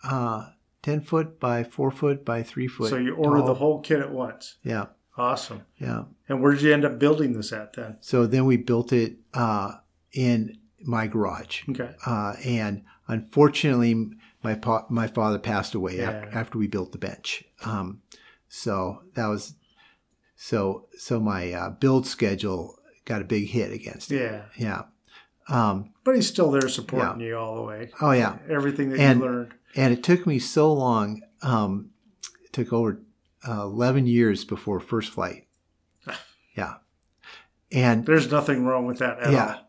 uh, 0.05 0.51
ten 0.83 1.01
foot 1.01 1.41
by 1.41 1.65
four 1.65 1.91
foot 1.91 2.23
by 2.25 2.43
three 2.43 2.69
foot. 2.69 2.91
so 2.91 2.97
you 2.99 3.15
order 3.15 3.41
the 3.43 3.55
whole 3.55 3.81
kit 3.81 4.01
at 4.01 4.13
once. 4.13 4.57
Yeah, 4.63 4.87
Awesome. 5.17 5.63
yeah. 5.79 6.05
And 6.29 6.43
where 6.43 6.53
did 6.53 6.61
you 6.63 6.73
end 6.75 6.85
up 6.85 6.99
building 6.99 7.33
this 7.33 7.51
at 7.53 7.73
then? 7.73 7.97
So 8.01 8.27
then 8.27 8.45
we 8.45 8.59
built 8.59 8.93
it 8.93 9.17
uh, 9.33 9.73
in 10.13 10.59
my 10.85 11.07
garage. 11.07 11.63
Okay. 11.71 11.95
uh, 12.05 12.35
and 12.45 12.85
unfortunately, 13.09 14.11
my 14.43 14.55
pa- 14.55 14.85
my 14.91 15.07
father 15.07 15.39
passed 15.39 15.75
away 15.75 15.97
Yeah. 15.97 16.11
after, 16.11 16.39
after 16.39 16.59
we 16.59 16.67
built 16.67 16.93
the 16.93 16.99
bench. 16.99 17.43
Um, 17.65 18.03
so 18.49 19.03
that 19.15 19.29
was 19.29 19.55
so 20.37 20.89
so 20.99 21.19
my 21.21 21.53
uh, 21.55 21.71
build 21.71 22.07
schedule 22.07 22.77
got 23.05 23.21
a 23.23 23.25
big 23.25 23.49
hit 23.49 23.73
against 23.73 24.11
it. 24.13 24.21
Yeah. 24.21 24.43
Yeah. 24.57 24.83
Um, 25.49 25.91
But 26.05 26.15
he's 26.15 26.29
still 26.29 26.51
there 26.51 26.69
supporting 26.69 27.21
you 27.21 27.37
all 27.37 27.57
the 27.57 27.63
way. 27.63 27.91
oh 28.01 28.13
yeah, 28.13 28.39
Everything 28.49 28.91
that 28.91 29.01
And- 29.01 29.21
you 29.21 29.27
learned. 29.27 29.55
and 29.75 29.93
it 29.93 30.03
took 30.05 30.27
me 30.27 30.39
so 30.39 30.73
long. 30.73 31.23
Um, 31.43 31.91
it 32.45 32.53
took 32.53 32.73
over 32.73 33.01
uh, 33.47 33.63
eleven 33.63 34.07
years 34.07 34.45
before 34.45 34.79
first 34.81 35.11
flight. 35.13 35.47
Yeah, 36.57 36.75
and 37.73 38.05
There's 38.07 38.31
nothing 38.31 38.65
wrong 38.67 38.87
with 38.87 38.99
that 38.99 39.19
at 39.21 39.33
Yeah. 39.33 39.55
all. 39.55 39.69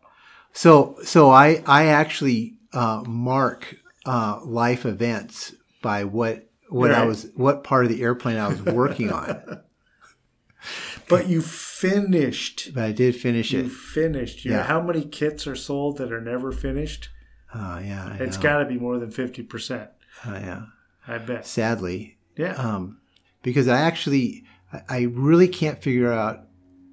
So, 0.52 0.96
so 1.02 1.30
I 1.30 1.62
I 1.66 1.86
actually 1.86 2.58
uh, 2.72 3.02
mark 3.06 3.74
uh, 4.06 4.40
life 4.44 4.84
events 4.86 5.54
by 5.82 6.04
what 6.04 6.46
what 6.68 6.92
I 6.92 7.04
was 7.06 7.26
what 7.34 7.64
part 7.64 7.84
of 7.84 7.90
the 7.90 8.02
airplane 8.02 8.36
I 8.36 8.48
was 8.48 8.62
working 8.62 9.10
on. 9.10 9.60
But 11.08 11.28
you 11.28 11.40
finished. 11.42 12.72
But 12.74 12.84
I 12.84 12.92
did 12.92 13.16
finish 13.16 13.52
You 13.52 13.60
it. 13.64 13.70
finished. 13.70 14.44
You 14.44 14.52
know 14.52 14.58
Yeah. 14.58 14.62
how 14.64 14.80
many 14.82 15.02
kits 15.04 15.46
are 15.46 15.54
sold 15.56 15.98
that 15.98 16.12
are 16.12 16.20
never 16.20 16.52
finished? 16.52 17.10
Oh 17.54 17.78
yeah, 17.78 18.16
I 18.18 18.22
It's 18.22 18.36
got 18.36 18.58
to 18.58 18.64
be 18.64 18.78
more 18.78 18.98
than 18.98 19.10
50%. 19.10 19.88
Oh, 20.26 20.32
yeah. 20.34 20.62
I 21.06 21.18
bet. 21.18 21.46
Sadly, 21.46 22.18
Yeah. 22.36 22.54
um, 22.54 22.98
because 23.42 23.68
I 23.68 23.80
actually 23.80 24.44
I, 24.88 25.02
really 25.02 25.46
can't 25.46 25.80
figure 25.80 26.12
out 26.12 26.46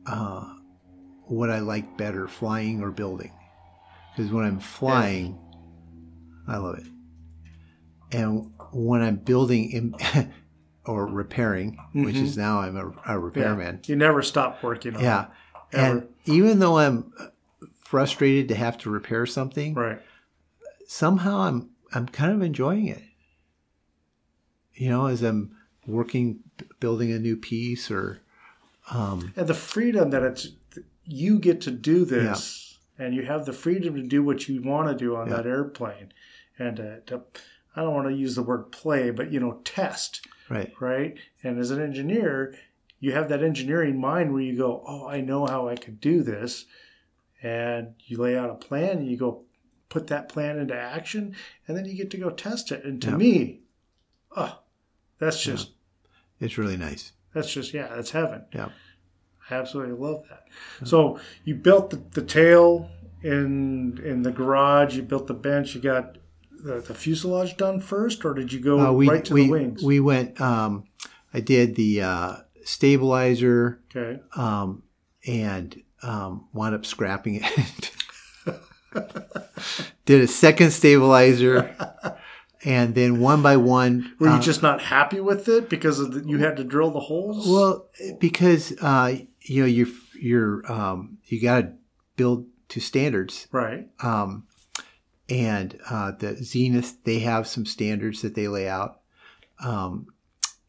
uh, 0.06 0.54
what 1.26 1.50
I 1.50 1.60
like 1.60 1.98
better, 1.98 2.28
flying 2.28 2.82
or 2.84 2.92
building. 2.92 3.32
Because 4.16 4.32
when 4.32 4.46
I'm 4.46 4.60
flying, 4.60 5.40
I 6.48 6.58
love 6.58 6.78
it, 6.78 6.86
and 8.12 8.52
when 8.74 9.02
I'm 9.02 9.16
building 9.16 9.72
in, 9.72 9.96
or 10.86 11.06
repairing, 11.06 11.78
which 11.94 12.16
is 12.16 12.38
now 12.38 12.60
I'm 12.60 12.76
a, 12.76 12.88
a 12.88 12.92
Mm-hmm. 12.92 13.10
yeah. 13.10 13.14
repairman. 13.16 13.80
You 13.86 13.96
never 13.96 14.22
stop 14.22 14.64
working 14.64 14.96
on 14.96 15.04
Yeah. 15.04 15.26
it. 15.72 15.78
And 15.78 16.08
even 16.26 16.60
though 16.60 16.78
I'm 16.80 17.14
frustrated 17.76 18.48
to 18.50 18.56
have 18.56 18.78
to 18.80 18.90
repair 18.90 19.26
something, 19.26 19.74
Right. 19.76 20.02
somehow 20.88 21.40
I'm 21.42 21.70
I'm 21.94 22.08
kind 22.08 22.32
of 22.34 22.42
enjoying 22.42 22.88
it. 22.88 23.04
You 24.74 24.90
know, 24.90 25.08
as 25.08 25.22
I'm 25.22 25.56
working 25.86 26.40
building 26.80 27.12
a 27.12 27.20
new 27.20 27.36
piece 27.38 27.92
or 27.92 28.22
um 28.92 29.34
And 29.36 29.48
the 29.48 29.54
freedom 29.54 30.10
that 30.12 30.24
it's 30.24 30.50
you 31.06 31.40
get 31.40 31.62
to 31.62 31.72
do 31.72 32.06
this 32.06 32.80
and 32.98 33.14
you 33.16 33.24
have 33.24 33.46
the 33.46 33.54
freedom 33.54 33.96
to 33.96 34.04
do 34.04 34.24
what 34.24 34.48
you 34.48 34.62
want 34.62 34.88
to 34.88 34.96
do 34.96 35.16
on 35.16 35.28
Yeah. 35.30 35.38
that 35.38 35.46
airplane, 35.48 36.12
and 36.58 36.78
to, 36.78 37.02
to 37.02 37.22
I 37.76 37.82
don't 37.82 37.94
want 37.94 38.08
to 38.10 38.16
use 38.16 38.36
the 38.36 38.44
word 38.44 38.72
play, 38.72 39.12
but 39.12 39.32
you 39.32 39.40
know, 39.40 39.62
test 39.64 40.26
Right. 40.52 40.74
right? 40.80 41.18
And 41.44 41.58
as 41.60 41.72
an 41.72 41.82
engineer, 41.82 42.54
you 43.00 43.14
have 43.14 43.30
that 43.30 43.42
engineering 43.44 44.00
mind 44.00 44.34
where 44.34 44.42
you 44.42 44.58
go, 44.58 44.84
"Oh, 44.86 45.08
I 45.08 45.22
know 45.22 45.46
how 45.46 45.68
I 45.68 45.76
could 45.76 46.00
do 46.02 46.22
this," 46.24 46.66
and 47.42 47.96
you 48.06 48.18
lay 48.18 48.38
out 48.38 48.50
a 48.50 48.56
plan 48.56 48.98
and 49.00 49.08
you 49.10 49.18
go 49.18 49.44
put 49.90 50.08
that 50.08 50.30
plan 50.30 50.58
into 50.60 50.76
action, 50.76 51.36
and 51.68 51.76
then 51.76 51.86
you 51.86 51.96
get 51.96 52.10
to 52.12 52.18
go 52.18 52.30
test 52.30 52.72
it. 52.72 52.84
And 52.86 53.02
to 53.02 53.10
Yeah. 53.12 53.18
me, 53.18 53.60
oh, 54.36 54.60
that's 55.20 55.42
just 55.44 55.72
It's 56.40 56.58
really 56.58 56.78
nice. 56.78 57.12
that's 57.34 57.52
just 57.52 57.74
yeah, 57.74 57.88
that's 57.96 58.12
heaven. 58.12 58.46
Yeah. 58.54 58.70
I 59.50 59.56
absolutely 59.56 59.96
love 59.96 60.24
that. 60.30 60.48
So 60.88 61.20
you 61.44 61.56
built 61.56 61.90
the, 61.90 61.98
the 62.12 62.22
tail 62.22 62.90
in 63.24 64.00
in 64.04 64.22
the 64.24 64.32
garage. 64.32 64.96
You 64.96 65.02
built 65.04 65.28
the 65.28 65.34
bench. 65.34 65.76
You 65.76 65.82
got 65.82 66.18
the, 66.64 66.82
the 66.82 66.94
fuselage 66.94 67.58
done 67.58 67.80
first, 67.80 68.26
or 68.26 68.34
did 68.34 68.52
you 68.54 68.60
go 68.60 68.80
Uh, 68.80 68.92
we 68.92 69.10
right 69.10 69.26
to 69.26 69.34
we 69.34 69.44
the 69.44 69.50
wings? 69.50 69.84
we 69.84 70.00
went. 70.00 70.40
Um, 70.40 70.86
I 71.34 71.40
did 71.40 71.76
the 71.76 72.02
uh, 72.02 72.36
stabilizer 72.64 73.82
okay. 73.96 74.22
um, 74.36 74.84
and 75.26 75.82
um, 76.04 76.48
wound 76.54 76.76
up 76.76 76.86
scrapping 76.86 77.42
it. 77.44 77.92
did 80.06 80.22
a 80.22 80.28
second 80.28 80.72
stabilizer, 80.72 81.76
and 82.66 82.96
then 82.96 83.20
one 83.20 83.42
by 83.42 83.58
one. 83.58 84.14
Were 84.20 84.28
you 84.28 84.34
uh, 84.34 84.42
just 84.42 84.62
not 84.62 84.82
happy 84.82 85.20
with 85.20 85.48
it 85.48 85.70
because 85.70 86.00
of 86.00 86.14
the, 86.14 86.28
you 86.28 86.40
had 86.40 86.58
to 86.58 86.64
drill 86.64 86.92
the 86.92 87.00
holes? 87.00 87.48
Well, 87.48 87.90
because 88.20 88.74
uh, 88.82 89.16
you 89.42 89.62
know 89.62 89.68
you're 89.68 89.88
you're 90.20 90.72
um, 90.72 91.18
you 91.26 91.42
got 91.42 91.62
to 91.62 91.74
build 92.16 92.48
to 92.70 92.80
standards, 92.80 93.48
right. 93.52 93.90
um, 94.02 94.48
and 95.32 95.80
uh, 95.90 96.12
the 96.12 96.36
Zenith 96.44 97.04
they 97.06 97.20
have 97.20 97.48
some 97.48 97.66
standards 97.66 98.22
that 98.22 98.36
they 98.36 98.48
lay 98.50 98.68
out, 98.68 99.00
um, 99.64 100.08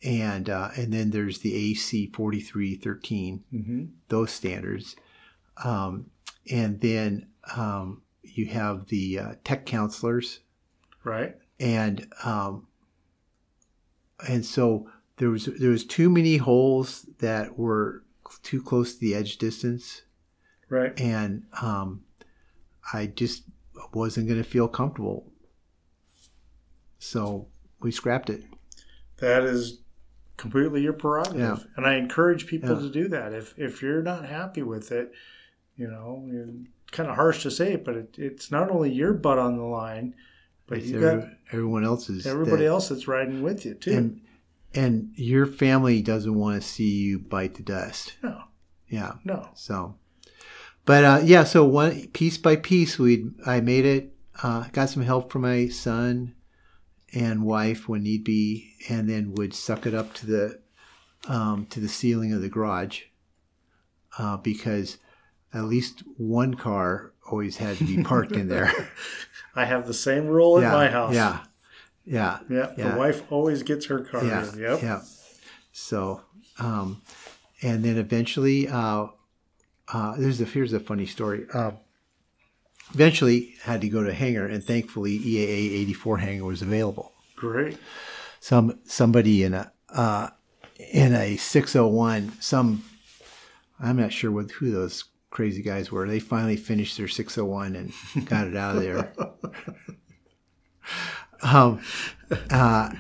and 0.02 0.48
uh, 0.48 0.68
and 0.76 0.92
then 0.92 1.10
there's 1.10 1.40
the 1.40 1.54
AC 1.54 2.06
forty 2.14 2.40
three 2.40 2.76
thirteen 2.76 3.42
Mm-hmm. 3.52 3.84
those 4.08 4.30
standards, 4.30 4.94
um, 5.64 6.06
and 6.50 6.80
then 6.80 7.26
um, 7.56 8.02
you 8.22 8.46
have 8.46 8.86
the 8.86 9.18
uh, 9.18 9.32
tech 9.44 9.66
counselors 9.66 10.40
Right. 11.04 11.34
and 11.58 12.06
um, 12.24 12.68
and 14.28 14.46
so 14.46 14.88
there 15.16 15.30
was 15.30 15.46
there 15.46 15.70
was 15.70 15.84
too 15.84 16.08
many 16.08 16.36
holes 16.36 17.06
that 17.18 17.58
were 17.58 18.04
too 18.44 18.62
close 18.62 18.94
to 18.94 19.00
the 19.00 19.14
edge 19.14 19.38
distance, 19.38 20.02
Right. 20.68 20.98
and 21.00 21.44
um, 21.60 22.04
I 22.92 23.06
just 23.06 23.42
wasn't 23.93 24.28
going 24.28 24.43
to 24.43 24.49
feel 24.49 24.68
comfortable. 24.68 25.33
So 26.99 27.49
we 27.80 27.91
scrapped 27.91 28.30
it. 28.30 28.45
That 29.18 29.43
is 29.45 29.80
completely 30.37 30.83
your 30.83 30.93
prerogative, 30.93 31.39
Yeah. 31.39 31.57
and 31.76 31.87
I 31.87 31.95
encourage 31.95 32.47
people 32.47 32.70
Yeah. 32.70 32.80
to 32.80 32.91
do 32.91 33.09
that. 33.09 33.33
If 33.33 33.55
if 33.59 33.83
you're 33.83 34.03
not 34.03 34.24
happy 34.26 34.62
with 34.62 34.91
it, 34.93 35.12
you 35.76 35.89
know, 35.89 36.28
kind 36.91 37.09
of 37.09 37.16
harsh 37.16 37.43
to 37.43 37.51
say 37.51 37.74
it, 37.74 37.85
but 37.85 37.97
it, 37.97 38.14
it's 38.18 38.51
not 38.51 38.70
only 38.70 38.91
your 38.93 39.12
butt 39.14 39.39
on 39.39 39.57
the 39.57 39.62
line, 39.64 40.14
but 40.66 40.78
It's 40.78 40.89
you 40.89 41.03
every- 41.05 41.20
got 41.22 41.30
everyone 41.53 41.85
else's. 41.85 42.26
everybody 42.26 42.62
that- 42.62 42.68
else 42.68 42.89
that's 42.89 43.07
riding 43.09 43.43
with 43.43 43.64
you 43.64 43.74
too. 43.74 43.93
and 43.93 44.20
and 44.74 45.11
your 45.16 45.45
family 45.45 46.01
doesn't 46.01 46.35
want 46.35 46.61
to 46.62 46.66
see 46.66 46.89
you 47.03 47.18
bite 47.18 47.55
the 47.57 47.62
dust. 47.62 48.14
no, 48.22 48.45
Yeah. 48.89 49.16
no. 49.24 49.51
So, 49.55 49.97
but 50.85 51.05
uh, 51.05 51.20
yeah, 51.22 51.45
so 51.45 51.64
one 51.64 52.09
piece 52.09 52.39
by 52.39 52.57
piece, 52.57 52.99
we 52.99 53.30
I 53.47 53.61
made 53.61 53.85
it. 53.85 54.14
Uh, 54.43 54.64
got 54.72 54.89
some 54.89 55.03
help 55.03 55.30
from 55.30 55.43
my 55.43 55.68
son 55.68 56.35
and 57.14 57.45
wife 57.45 57.89
when 57.89 58.03
need 58.03 58.24
be, 58.24 58.74
and 58.89 59.09
then 59.09 59.35
would 59.35 59.55
suck 59.55 59.87
it 59.87 59.95
up 59.95 60.14
to 60.14 60.26
the 60.26 60.61
um, 61.28 61.66
to 61.66 61.80
the 61.80 61.89
ceiling 61.89 62.33
of 62.33 62.43
the 62.43 62.49
garage 62.49 63.03
uh, 64.18 64.37
because 64.39 64.99
at 65.55 65.64
least 65.64 66.03
one 66.16 66.55
car 66.55 67.12
always 67.30 67.59
had 67.59 67.76
to 67.76 67.85
be 67.85 68.03
parked 68.03 68.33
in 68.33 68.49
there. 68.49 68.72
I 69.55 69.64
have 69.64 69.87
the 69.87 69.95
same 69.95 70.26
rule 70.26 70.61
yeah, 70.61 70.72
my 70.72 70.89
house. 70.89 71.14
yeah, 71.14 71.41
yeah, 72.05 72.39
yeah. 72.49 72.72
yeah. 72.76 72.91
The 72.91 72.99
wife 72.99 73.30
always 73.30 73.62
gets 73.62 73.87
her 73.87 74.01
car 74.01 74.24
yeah, 74.24 74.53
in. 74.53 74.59
Yep. 74.59 74.83
yeah. 74.83 75.03
So, 75.72 76.22
um, 76.59 77.03
and 77.61 77.85
then 77.85 77.97
eventually, 77.97 78.68
uh, 78.68 79.07
uh, 79.93 80.16
there's 80.16 80.41
a 80.41 80.45
here's 80.45 80.72
a 80.72 80.80
funny 80.80 81.07
story. 81.07 81.47
Um, 81.55 81.78
eventually, 82.95 83.55
had 83.62 83.80
to 83.80 83.89
go 83.89 84.03
to 84.03 84.12
hangar, 84.12 84.47
and 84.47 84.62
thankfully, 84.62 85.18
EAA 85.18 85.80
84 85.80 86.18
hangar 86.18 86.45
was 86.45 86.62
available. 86.62 87.12
Great. 87.37 87.78
Some 88.41 88.78
somebody 88.85 89.43
in 89.43 89.55
a 89.55 89.72
uh, 89.89 90.30
in 90.93 91.14
a 91.14 91.37
601, 91.37 92.33
some 92.41 92.85
I'm 93.80 93.97
not 93.97 94.12
sure 94.12 94.30
what 94.30 94.51
who 94.53 94.70
those 94.70 95.05
crazy 95.30 95.62
guys 95.62 95.91
were. 95.91 96.07
They 96.07 96.20
finally 96.20 96.57
finished 96.57 96.97
their 96.97 97.09
601 97.09 97.76
and 97.76 97.93
got 98.26 98.47
it 98.47 98.57
out 98.57 98.76
of 98.76 98.83
there. 98.83 99.12
um, 101.43 101.80
uh, 102.51 102.93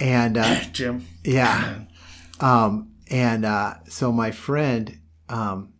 and 0.00 0.38
uh, 0.38 0.60
Jim. 0.72 1.06
yeah. 1.24 1.80
Um, 2.40 2.92
and 3.10 3.44
uh, 3.44 3.74
so 3.88 4.12
my 4.12 4.30
friend, 4.30 4.98
um, 5.28 5.73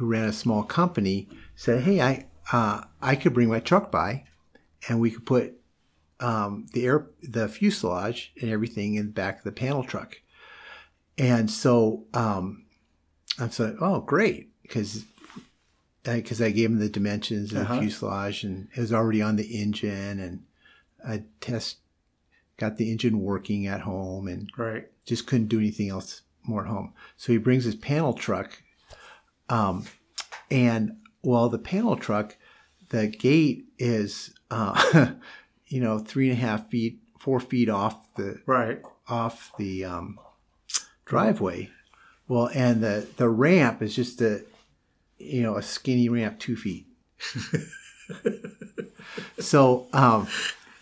who 0.00 0.06
ran 0.06 0.24
a 0.24 0.32
small 0.32 0.62
company, 0.62 1.28
said, 1.54 1.82
"Hey, 1.82 2.00
I 2.00 2.26
uh, 2.52 2.84
I 3.02 3.16
could 3.16 3.34
bring 3.34 3.48
my 3.50 3.60
truck 3.60 3.92
by, 3.92 4.24
and 4.88 4.98
we 4.98 5.10
could 5.10 5.26
put 5.26 5.60
um, 6.20 6.66
the 6.72 6.86
air 6.86 7.06
the 7.22 7.48
fuselage 7.48 8.32
and 8.40 8.50
everything 8.50 8.94
in 8.94 9.06
the 9.08 9.12
back 9.12 9.38
of 9.38 9.44
the 9.44 9.52
panel 9.52 9.84
truck." 9.84 10.16
And 11.18 11.50
so 11.50 12.06
um, 12.14 12.64
I 13.38 13.48
said, 13.48 13.76
"Oh, 13.78 14.00
great," 14.00 14.50
because 14.62 15.04
because 16.02 16.40
I 16.40 16.50
gave 16.50 16.70
him 16.70 16.78
the 16.78 16.88
dimensions 16.88 17.52
of 17.52 17.58
Uh-huh. 17.58 17.74
the 17.74 17.80
fuselage, 17.80 18.42
and 18.42 18.68
it 18.74 18.80
was 18.80 18.92
already 18.92 19.20
on 19.20 19.36
the 19.36 19.60
engine, 19.62 20.18
and 20.18 20.44
I 21.06 21.24
test 21.42 21.76
got 22.56 22.78
the 22.78 22.90
engine 22.90 23.20
working 23.20 23.66
at 23.66 23.82
home, 23.82 24.26
and 24.28 24.50
Right. 24.56 24.88
just 25.04 25.26
couldn't 25.26 25.48
do 25.48 25.58
anything 25.58 25.90
else 25.90 26.22
more 26.44 26.62
at 26.62 26.68
home. 26.70 26.94
So 27.18 27.32
he 27.32 27.38
brings 27.38 27.64
his 27.64 27.74
panel 27.74 28.14
truck, 28.14 28.62
um, 29.50 29.84
and 30.50 30.96
well, 31.22 31.50
the 31.50 31.58
panel 31.58 31.96
truck, 31.96 32.36
the 32.88 33.06
gate 33.08 33.66
is, 33.78 34.32
uh, 34.50 35.10
you 35.66 35.80
know, 35.80 35.98
three 35.98 36.30
and 36.30 36.38
a 36.38 36.40
half 36.40 36.70
feet, 36.70 36.98
four 37.18 37.40
feet 37.40 37.68
off 37.68 38.14
the 38.14 38.40
Right. 38.46 38.80
off 39.08 39.52
the 39.58 39.84
um, 39.84 40.18
driveway. 41.04 41.68
Well, 42.28 42.48
and 42.54 42.82
the 42.82 43.06
the 43.16 43.28
ramp 43.28 43.82
is 43.82 43.94
just 43.94 44.20
a, 44.22 44.42
you 45.18 45.42
know, 45.42 45.56
a 45.56 45.62
skinny 45.62 46.08
ramp, 46.08 46.38
two 46.38 46.56
feet. 46.56 46.86
so, 49.38 49.86
um, 49.92 50.28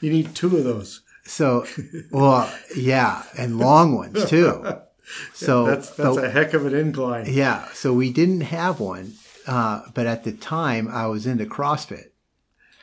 You 0.00 0.10
need 0.10 0.34
two 0.34 0.56
of 0.56 0.64
those. 0.64 1.02
so, 1.24 1.66
well, 2.10 2.52
yeah, 2.76 3.22
and 3.36 3.58
long 3.58 3.94
ones 3.96 4.28
too. 4.28 4.64
So 5.32 5.64
That's 5.66 5.90
that's 5.90 6.16
so- 6.16 6.22
a 6.24 6.28
heck 6.28 6.52
of 6.54 6.66
an 6.66 6.74
incline. 6.74 7.26
yeah. 7.28 7.68
So 7.72 7.92
we 7.92 8.12
didn't 8.12 8.42
have 8.42 8.78
one, 8.80 9.14
uh, 9.46 9.82
but 9.94 10.06
at 10.06 10.24
the 10.24 10.32
time 10.32 10.86
I 10.88 11.06
was 11.06 11.26
into 11.26 11.46
CrossFit, 11.46 12.10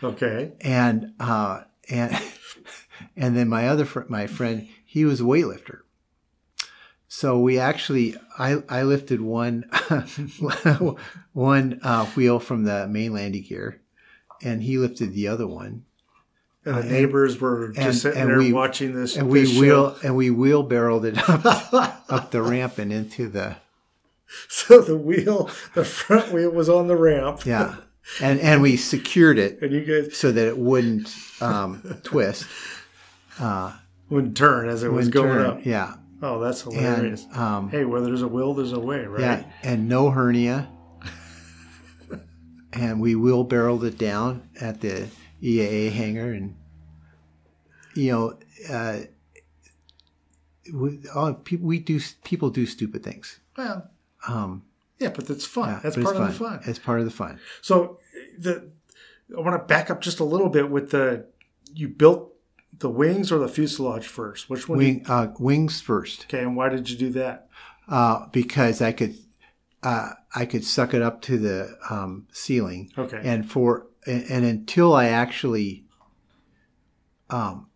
Okay. 0.04 0.54
and 0.62 1.14
uh, 1.20 1.62
and 1.90 2.18
and 3.16 3.36
then 3.38 3.48
my 3.50 3.68
other 3.68 3.86
fr- 3.86 4.10
my 4.10 4.28
friend 4.28 4.68
he 4.86 5.06
was 5.06 5.22
a 5.22 5.24
weightlifter. 5.24 5.80
So 7.08 7.40
we 7.40 7.60
actually 7.60 8.16
I 8.38 8.58
I 8.68 8.84
lifted 8.84 9.22
one 9.22 9.66
one 11.34 11.80
uh, 11.84 12.06
wheel 12.08 12.40
from 12.40 12.64
the 12.64 12.88
main 12.88 13.14
landing 13.14 13.44
gear, 13.44 13.82
and 14.44 14.64
he 14.64 14.78
lifted 14.78 15.14
the 15.14 15.28
other 15.28 15.48
one. 15.48 15.85
And 16.66 16.78
the 16.78 16.84
neighbors 16.84 17.40
were 17.40 17.68
just 17.70 17.78
Uh, 17.80 17.82
and- 17.86 17.96
sitting 17.96 18.22
and 18.22 18.30
there 18.32 18.38
we- 18.40 18.52
watching 18.54 18.96
this. 18.96 19.16
and 19.18 19.30
we 19.30 19.42
this 19.42 19.52
show. 19.54 19.60
wheel 19.62 19.96
and 20.04 20.16
we 20.16 20.30
wheelbarrowed 20.32 21.06
it 21.06 21.30
up 21.30 22.04
up 22.10 22.32
the 22.32 22.42
ramp 22.42 22.78
and 22.80 22.92
into 22.92 23.28
the 23.30 23.58
So 24.50 24.82
the 24.82 24.98
wheel, 24.98 25.50
the 25.76 25.86
front 25.86 26.32
wheel 26.34 26.50
was 26.50 26.68
on 26.68 26.88
the 26.88 26.96
ramp. 26.98 27.46
yeah, 27.46 27.76
and 28.22 28.40
and 28.40 28.62
we 28.62 28.78
secured 28.78 29.38
it 29.38 29.60
And 29.62 29.72
you 29.72 29.82
guys 29.86 30.18
so 30.18 30.32
that 30.32 30.48
it 30.48 30.58
wouldn't 30.58 31.14
um, 31.40 31.82
twist 32.04 32.46
wouldn't 34.10 34.36
turn 34.38 34.68
as 34.70 34.84
it 34.84 34.92
was 34.92 35.10
going 35.10 35.30
turn. 35.38 35.46
up. 35.46 35.66
Yeah, 35.66 35.94
Oh, 36.24 36.40
that's 36.40 36.62
hilarious. 36.64 37.26
and 37.32 37.38
um, 37.40 37.70
hey, 37.70 37.86
where 37.86 38.02
there's 38.02 38.22
a 38.24 38.28
will, 38.28 38.54
there's 38.56 38.72
a 38.74 38.80
way, 38.80 39.06
right? 39.06 39.22
yeah, 39.22 39.44
and 39.64 39.88
no 39.88 40.10
hernia. 40.10 40.68
and 42.74 43.00
we 43.00 43.16
wheelbarrowed 43.16 43.84
it 43.84 43.98
down 43.98 44.42
at 44.60 44.82
the 44.82 45.08
EAA 45.46 45.92
hangar, 45.92 46.32
and 46.32 46.56
you 47.94 48.12
know, 48.12 48.40
uh, 48.74 49.00
we, 50.74 51.00
all, 51.14 51.42
we 51.62 51.80
do 51.80 52.00
people 52.24 52.50
do 52.50 52.66
stupid 52.66 53.04
things. 53.04 53.40
Well, 53.58 53.90
Um, 54.28 54.64
yeah, 55.00 55.10
but 55.10 55.28
that's 55.28 55.46
fun. 55.46 55.70
yeah, 55.70 55.80
that's 55.84 55.96
part 55.96 56.16
of 56.16 56.28
the 56.28 56.34
fun. 56.34 56.60
It's 56.66 56.80
part 56.80 57.00
of 57.00 57.06
the 57.06 57.12
fun. 57.12 57.40
So 57.62 58.00
the 58.38 58.72
I 59.36 59.42
want 59.42 59.60
to 59.62 59.66
back 59.66 59.90
up 59.90 60.02
just 60.02 60.20
a 60.20 60.24
little 60.24 60.50
bit 60.50 60.70
with 60.70 60.92
the 60.92 61.28
you 61.74 61.90
built 61.90 62.34
the 62.80 62.90
wings 62.90 63.32
or 63.32 63.38
the 63.40 63.48
fuselage 63.48 64.08
first. 64.08 64.50
Which 64.50 64.68
one? 64.68 64.78
Wing, 64.80 65.06
uh, 65.08 65.28
wings 65.40 65.82
first. 65.82 66.26
Okay, 66.26 66.42
and 66.42 66.56
why 66.56 66.70
did 66.70 66.90
you 66.90 66.98
do 66.98 67.10
that? 67.12 67.50
Uh, 67.88 68.28
because 68.32 68.82
I 68.82 68.92
could 68.92 69.16
uh, 69.84 70.12
I 70.34 70.46
could 70.46 70.64
suck 70.64 70.94
it 70.94 71.02
up 71.02 71.22
to 71.24 71.38
the 71.38 71.78
um, 71.90 72.28
ceiling. 72.32 72.92
Okay. 72.98 73.22
And 73.24 73.50
for 73.50 73.88
and, 74.06 74.26
and 74.30 74.46
until 74.46 74.94
I 74.94 75.06
actually, 75.06 75.86
um, 77.30 77.68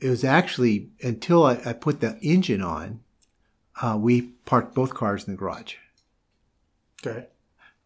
it 0.00 0.08
was 0.08 0.24
actually 0.24 0.90
until 1.02 1.44
I, 1.44 1.60
I 1.64 1.72
put 1.72 2.00
the 2.00 2.18
engine 2.20 2.62
on, 2.62 3.00
uh, 3.80 3.96
we 4.00 4.22
parked 4.22 4.74
both 4.74 4.94
cars 4.94 5.24
in 5.24 5.32
the 5.32 5.38
garage. 5.38 5.76
Okay. 7.04 7.26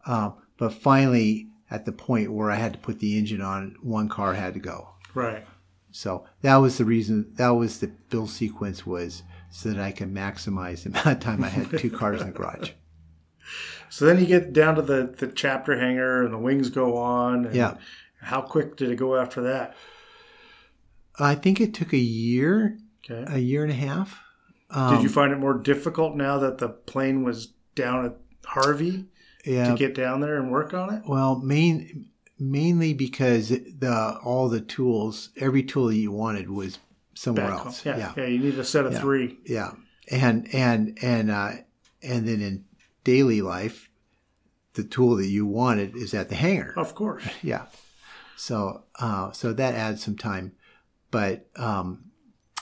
Um, 0.05 0.35
but 0.57 0.73
finally, 0.73 1.47
at 1.71 1.85
the 1.85 1.91
point 1.91 2.31
where 2.31 2.51
I 2.51 2.55
had 2.55 2.73
to 2.73 2.79
put 2.79 2.99
the 2.99 3.17
engine 3.17 3.41
on, 3.41 3.75
one 3.81 4.09
car 4.09 4.33
had 4.33 4.53
to 4.55 4.59
go. 4.59 4.89
Right. 5.13 5.45
So 5.91 6.25
that 6.41 6.57
was 6.57 6.77
the 6.77 6.85
reason. 6.85 7.31
That 7.35 7.49
was 7.49 7.79
the 7.79 7.87
build 7.87 8.29
sequence 8.29 8.85
was 8.85 9.23
so 9.51 9.69
that 9.69 9.81
I 9.81 9.91
could 9.91 10.13
maximize 10.13 10.83
the 10.83 10.89
amount 10.89 11.07
of 11.07 11.19
time 11.19 11.43
I 11.43 11.49
had 11.49 11.77
two 11.77 11.89
cars 11.89 12.21
in 12.21 12.27
the 12.27 12.33
garage. 12.33 12.71
So 13.89 14.05
then 14.05 14.19
you 14.19 14.25
get 14.25 14.53
down 14.53 14.75
to 14.75 14.81
the 14.81 15.13
the 15.17 15.27
chapter 15.27 15.77
hangar 15.79 16.23
and 16.23 16.33
the 16.33 16.37
wings 16.37 16.69
go 16.69 16.97
on. 16.97 17.45
And 17.47 17.55
Yeah. 17.55 17.75
How 18.21 18.41
quick 18.41 18.75
did 18.75 18.89
it 18.91 18.95
go 18.97 19.15
after 19.15 19.41
that? 19.43 19.75
I 21.17 21.35
think 21.35 21.59
it 21.59 21.73
took 21.73 21.93
a 21.93 21.97
year, 21.97 22.77
Okay. 23.09 23.25
a 23.33 23.39
year 23.39 23.63
and 23.63 23.71
a 23.71 23.75
half. 23.75 24.19
Um, 24.69 24.95
did 24.95 25.03
you 25.03 25.09
find 25.09 25.31
it 25.33 25.39
more 25.39 25.57
difficult 25.57 26.15
now 26.15 26.37
that 26.39 26.59
the 26.59 26.69
plane 26.69 27.23
was 27.23 27.47
down 27.75 28.05
at 28.05 28.15
Harvey 28.45 29.05
Yeah. 29.45 29.71
to 29.71 29.75
get 29.77 29.95
down 29.95 30.19
there 30.21 30.37
and 30.37 30.51
work 30.51 30.73
on 30.73 30.93
it? 30.93 31.03
Well, 31.07 31.39
main 31.39 32.09
mainly 32.41 32.93
because 32.93 33.49
the 33.49 34.17
all 34.23 34.47
the 34.47 34.61
tools, 34.61 35.29
every 35.37 35.63
tool 35.63 35.87
that 35.87 35.95
you 35.97 36.11
wanted 36.11 36.49
was 36.49 36.79
somewhere 37.15 37.47
Back 37.49 37.65
else. 37.65 37.85
Yeah, 37.85 37.97
yeah, 37.97 38.13
yeah. 38.15 38.25
You 38.27 38.39
need 38.39 38.57
a 38.59 38.63
set 38.63 38.85
of 38.85 38.93
Yeah. 38.93 38.99
three. 38.99 39.37
yeah. 39.45 39.71
And 40.11 40.47
and 40.53 40.97
and 41.01 41.31
uh, 41.31 41.51
and 42.01 42.27
then 42.27 42.41
in 42.41 42.65
daily 43.03 43.41
life, 43.41 43.89
the 44.73 44.83
tool 44.83 45.15
that 45.17 45.27
you 45.27 45.45
wanted 45.45 45.95
is 45.95 46.13
at 46.13 46.29
the 46.29 46.35
hangar. 46.35 46.73
Of 46.77 46.95
course. 46.95 47.23
Yeah. 47.43 47.65
So 48.35 48.83
uh, 48.99 49.31
so 49.31 49.51
that 49.51 49.75
adds 49.75 50.01
some 50.03 50.15
time, 50.15 50.53
but 51.11 51.47
um, 51.57 52.05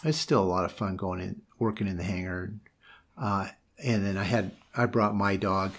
it's 0.04 0.18
still 0.18 0.42
a 0.44 0.46
lot 0.46 0.66
of 0.66 0.72
fun 0.72 0.96
going 0.96 1.20
in 1.20 1.42
working 1.60 1.88
in 1.88 1.98
the 1.98 2.04
hangar. 2.04 2.54
Uh, 3.16 3.50
and 3.84 4.04
then 4.04 4.18
I 4.18 4.24
had 4.24 4.52
I 4.76 4.88
brought 4.88 5.16
my 5.16 5.36
dog. 5.36 5.74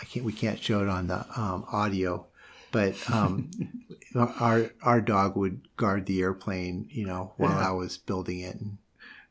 I 0.00 0.04
can't 0.04 0.26
we 0.26 0.32
can't 0.32 0.60
show 0.60 0.82
it 0.82 0.88
on 0.88 1.06
the 1.06 1.24
um, 1.40 1.64
audio, 1.70 2.26
but 2.72 2.96
um, 3.08 3.50
our 4.16 4.72
our 4.82 5.00
dog 5.00 5.36
would 5.36 5.68
guard 5.76 6.06
the 6.06 6.22
airplane, 6.22 6.88
you 6.90 7.06
know, 7.06 7.32
while 7.36 7.52
Yeah. 7.52 7.68
I 7.68 7.70
was 7.70 7.96
building 7.98 8.40
it, 8.40 8.56
and 8.56 8.78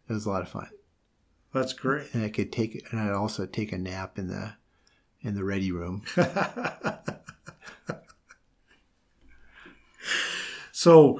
it 0.07 0.13
was 0.13 0.25
a 0.25 0.29
lot 0.29 0.41
of 0.43 0.47
fun. 0.49 0.69
That's 1.53 1.73
great. 1.73 2.13
And 2.13 2.23
I 2.23 2.29
could 2.29 2.53
take 2.53 2.87
and 2.91 3.01
I'd 3.01 3.11
also 3.11 3.45
take 3.45 3.73
a 3.73 3.77
nap 3.77 4.17
in 4.17 4.29
the 4.29 4.53
in 5.25 5.35
the 5.35 5.43
ready 5.43 5.71
room. 5.71 6.03
So, 10.85 11.19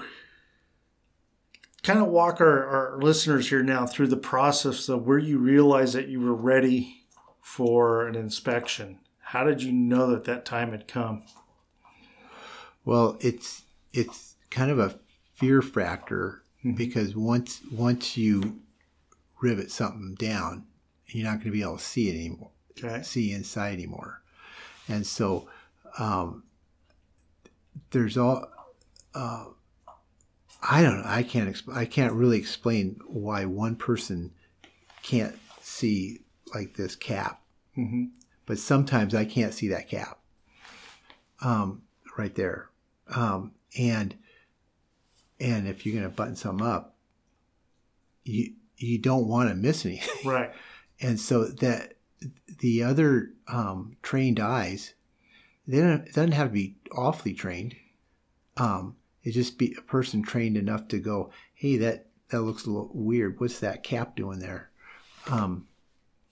kind 1.82 1.98
of 1.98 2.10
walk 2.10 2.40
our, 2.40 2.68
our 2.68 3.00
listeners 3.02 3.50
here 3.50 3.64
now 3.64 3.88
through 3.88 4.10
the 4.10 4.16
process 4.16 4.90
of 4.90 5.08
where 5.08 5.18
you 5.18 5.40
realized 5.40 5.96
that 5.96 6.08
you 6.08 6.22
were 6.22 6.36
ready 6.36 7.06
for 7.42 8.06
an 8.06 8.14
inspection. 8.14 9.00
How 9.20 9.44
did 9.44 9.64
you 9.64 9.72
know 9.72 10.12
that 10.12 10.26
that 10.26 10.46
time 10.46 10.70
had 10.70 10.88
come? 10.88 11.24
Well, 12.84 13.18
it's 13.22 13.64
it's 13.92 14.36
kind 14.52 14.70
of 14.70 14.78
a 14.78 15.00
fear 15.34 15.64
factor 15.64 16.44
hmm. 16.62 16.74
because 16.74 17.16
once 17.16 17.62
once 17.72 18.18
you 18.18 18.60
rivet 19.42 19.72
something 19.72 20.14
down, 20.14 20.66
you're 21.08 21.24
not 21.24 21.38
going 21.38 21.46
to 21.46 21.52
be 21.52 21.64
able 21.64 21.78
to 21.78 21.84
see 21.84 22.10
it 22.10 22.14
anymore, 22.14 22.52
Okay. 22.78 23.02
see 23.04 23.32
inside 23.32 23.74
anymore, 23.74 24.22
and 24.88 25.06
so 25.06 25.48
um, 25.98 26.44
there's 27.92 28.18
all. 28.18 28.48
Uh, 29.14 29.46
I 30.68 30.82
don't 30.82 30.98
know. 30.98 31.08
I 31.08 31.24
can't. 31.24 31.50
Exp- 31.50 31.76
I 31.76 31.86
can't 31.86 32.14
really 32.14 32.38
explain 32.38 33.00
why 33.08 33.46
one 33.46 33.76
person 33.76 34.32
can't 35.04 35.38
see 35.62 36.22
like 36.54 36.76
this 36.76 36.96
cap, 36.96 37.42
hmm 37.76 38.06
but 38.46 38.60
sometimes 38.60 39.16
I 39.16 39.26
can't 39.26 39.54
see 39.54 39.70
that 39.70 39.90
cap. 39.90 40.20
Um, 41.42 41.84
right 42.18 42.34
there, 42.36 42.70
um, 43.08 43.54
and 43.78 44.16
and 45.40 45.68
if 45.68 45.86
you're 45.86 45.96
going 45.96 46.10
to 46.10 46.16
button 46.16 46.36
some 46.36 46.62
up, 46.62 46.96
you 48.24 48.54
you 48.78 48.98
don't 48.98 49.28
want 49.28 49.50
to 49.50 49.56
miss 49.56 49.86
anything, 49.86 50.30
Right. 50.30 50.52
and 51.02 51.20
so 51.20 51.46
that 51.46 51.95
the 52.60 52.84
other 52.84 53.32
um, 53.48 53.98
trained 54.02 54.40
eyes, 54.40 54.94
they 55.68 55.80
don't 55.80 56.08
it 56.08 56.14
doesn't 56.14 56.34
have 56.34 56.48
to 56.48 56.54
be 56.54 56.76
awfully 56.92 57.34
trained. 57.34 57.76
Um, 58.58 58.96
it 59.24 59.32
just 59.32 59.58
be 59.58 59.76
a 59.78 59.82
person 59.82 60.24
trained 60.24 60.58
enough 60.58 60.88
to 60.90 61.00
go, 61.00 61.32
hey, 61.54 61.78
that 61.78 62.08
that 62.30 62.42
looks 62.42 62.66
a 62.66 62.72
little 62.72 62.92
weird. 62.94 63.40
What's 63.40 63.60
that 63.60 63.84
cap 63.84 64.16
doing 64.16 64.40
there? 64.40 64.70
Um, 65.28 65.68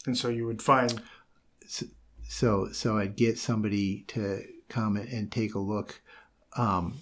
And 0.06 0.18
so 0.18 0.30
you 0.30 0.46
would 0.46 0.62
find, 0.62 1.02
so 2.28 2.72
so 2.72 2.98
I'd 2.98 3.16
get 3.16 3.38
somebody 3.38 4.04
to 4.08 4.44
come 4.70 4.98
and 4.98 5.32
take 5.32 5.56
a 5.56 5.60
look, 5.60 6.02
um, 6.58 6.96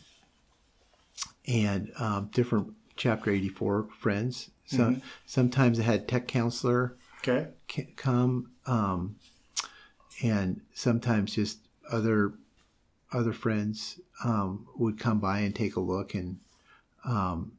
and 1.47 1.91
um, 1.97 2.29
different 2.33 2.73
chapter 2.95 3.31
eighty 3.31 3.49
four 3.49 3.87
friends. 3.97 4.51
So 4.65 4.95
sometimes 5.25 5.79
I 5.79 5.83
had 5.83 6.07
tech 6.07 6.27
counselor 6.27 6.95
okay, 7.23 7.49
come, 7.95 8.51
um, 8.65 9.15
and 10.23 10.61
sometimes 10.73 11.35
just 11.35 11.59
other 11.91 12.33
other 13.13 13.33
friends 13.33 13.99
um, 14.23 14.67
would 14.77 14.99
come 14.99 15.19
by 15.19 15.39
and 15.39 15.55
take 15.55 15.75
a 15.75 15.79
look, 15.81 16.13
and 16.13 16.39
um, 17.05 17.53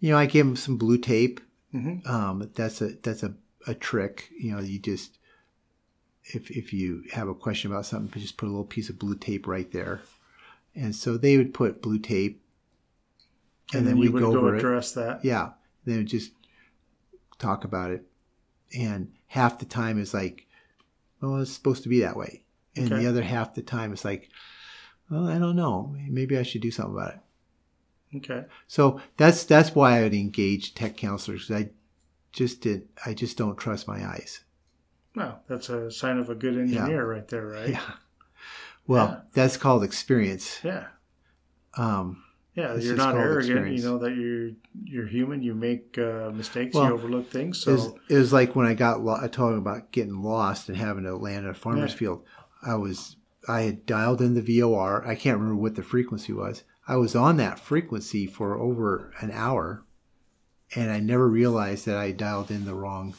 you 0.00 0.10
know 0.10 0.18
I 0.18 0.26
gave 0.26 0.44
them 0.46 0.56
some 0.56 0.76
blue 0.76 0.98
tape. 0.98 1.40
Mhm. 1.74 2.06
Um, 2.08 2.50
that's 2.54 2.80
a 2.80 2.90
that's 3.02 3.22
a, 3.22 3.34
a 3.66 3.74
trick. 3.74 4.30
You 4.38 4.52
know, 4.54 4.60
you 4.60 4.78
just 4.78 5.18
if 6.24 6.50
if 6.50 6.72
you 6.72 7.04
have 7.12 7.28
a 7.28 7.34
question 7.34 7.70
about 7.70 7.86
something, 7.86 8.20
just 8.20 8.36
put 8.36 8.46
a 8.46 8.50
little 8.50 8.64
piece 8.64 8.88
of 8.88 8.98
blue 8.98 9.16
tape 9.16 9.46
right 9.46 9.70
there, 9.72 10.00
and 10.74 10.94
so 10.94 11.16
they 11.16 11.36
would 11.36 11.52
put 11.52 11.82
blue 11.82 11.98
tape, 11.98 12.40
and, 13.72 13.86
then, 13.86 13.96
you 13.96 14.02
we'd 14.02 14.12
would 14.14 14.22
go, 14.22 14.36
over 14.36 14.54
it. 14.54 14.58
address 14.58 14.92
that. 14.92 15.24
Yeah. 15.24 15.50
They 15.84 15.98
would 15.98 16.06
just 16.06 16.32
talk 17.38 17.64
about 17.64 17.90
it. 17.90 18.06
And 18.76 19.12
half 19.26 19.58
the 19.58 19.64
time 19.66 19.98
is 20.00 20.14
like, 20.14 20.46
well, 21.20 21.36
it's 21.40 21.52
supposed 21.52 21.82
to 21.82 21.88
be 21.88 22.00
that 22.00 22.16
way. 22.16 22.44
And 22.76 22.86
Okay. 22.86 23.02
the 23.02 23.06
other 23.08 23.22
half 23.22 23.54
the 23.54 23.62
time 23.62 23.92
is 23.92 24.04
like, 24.04 24.30
well, 25.10 25.28
I 25.28 25.38
don't 25.38 25.56
know. 25.56 25.94
Maybe 26.08 26.36
I 26.38 26.42
should 26.42 26.62
do 26.62 26.70
something 26.70 26.94
about 26.94 27.14
it. 27.14 27.20
Okay, 28.16 28.44
So 28.68 29.00
that's 29.16 29.42
that's 29.44 29.74
why 29.74 29.98
I 29.98 30.02
would 30.02 30.14
engage 30.14 30.74
tech 30.74 30.96
counselors. 30.96 31.46
'cause 31.48 31.56
I 31.64 31.70
just 32.32 32.60
did. 32.60 32.88
I 33.04 33.12
just 33.12 33.36
don't 33.36 33.56
trust 33.56 33.88
my 33.88 34.04
eyes. 34.06 34.44
well, 35.16 35.42
that's 35.48 35.68
a 35.68 35.90
sign 35.90 36.18
of 36.18 36.30
a 36.30 36.34
good 36.34 36.56
engineer 36.56 37.06
right 37.08 37.26
there, 37.28 37.46
right? 37.46 37.70
Yeah. 37.70 37.92
Well, 38.86 39.08
Yeah. 39.08 39.20
that's 39.32 39.56
called 39.56 39.82
experience. 39.82 40.60
Yeah. 40.62 40.88
Um, 41.74 42.22
Yeah, 42.54 42.74
It's 42.74 42.84
you're 42.86 42.96
not 42.96 43.16
arrogant. 43.16 43.50
experience. 43.50 43.82
You 43.82 43.88
know 43.90 43.98
that 43.98 44.14
you're 44.16 44.50
you're 44.84 45.06
human. 45.08 45.42
You 45.42 45.54
make 45.54 45.98
uh, 45.98 46.30
mistakes. 46.32 46.74
Well, 46.74 46.86
you 46.86 46.92
overlook 46.94 47.28
things. 47.30 47.58
It 47.58 47.62
So 47.62 47.72
was, 47.72 47.86
it 48.08 48.14
was 48.16 48.32
like 48.32 48.54
when 48.54 48.66
I 48.66 48.74
got 48.74 49.00
lo- 49.02 49.18
I 49.20 49.26
told 49.28 49.52
him 49.52 49.58
about 49.58 49.90
getting 49.90 50.22
lost 50.22 50.68
and 50.68 50.78
having 50.78 51.02
to 51.04 51.16
land 51.16 51.44
in 51.44 51.50
a 51.50 51.54
farmer's 51.54 51.92
Yeah. 51.92 51.98
field. 51.98 52.24
I 52.62 52.76
was 52.76 53.16
I 53.48 53.62
had 53.62 53.86
dialed 53.86 54.20
in 54.22 54.34
the 54.34 54.40
VOR. 54.60 55.04
I 55.06 55.16
can't 55.16 55.36
remember 55.38 55.60
what 55.60 55.74
the 55.74 55.82
frequency 55.82 56.32
was. 56.32 56.62
I 56.86 56.96
was 56.96 57.16
on 57.16 57.38
that 57.38 57.58
frequency 57.58 58.26
for 58.26 58.56
over 58.56 59.12
an 59.20 59.30
hour, 59.32 59.82
and 60.76 60.90
I 60.92 61.00
never 61.00 61.28
realized 61.28 61.86
that 61.86 61.96
I 61.96 62.12
dialed 62.12 62.50
in 62.52 62.66
the 62.66 62.74
wrong 62.74 63.14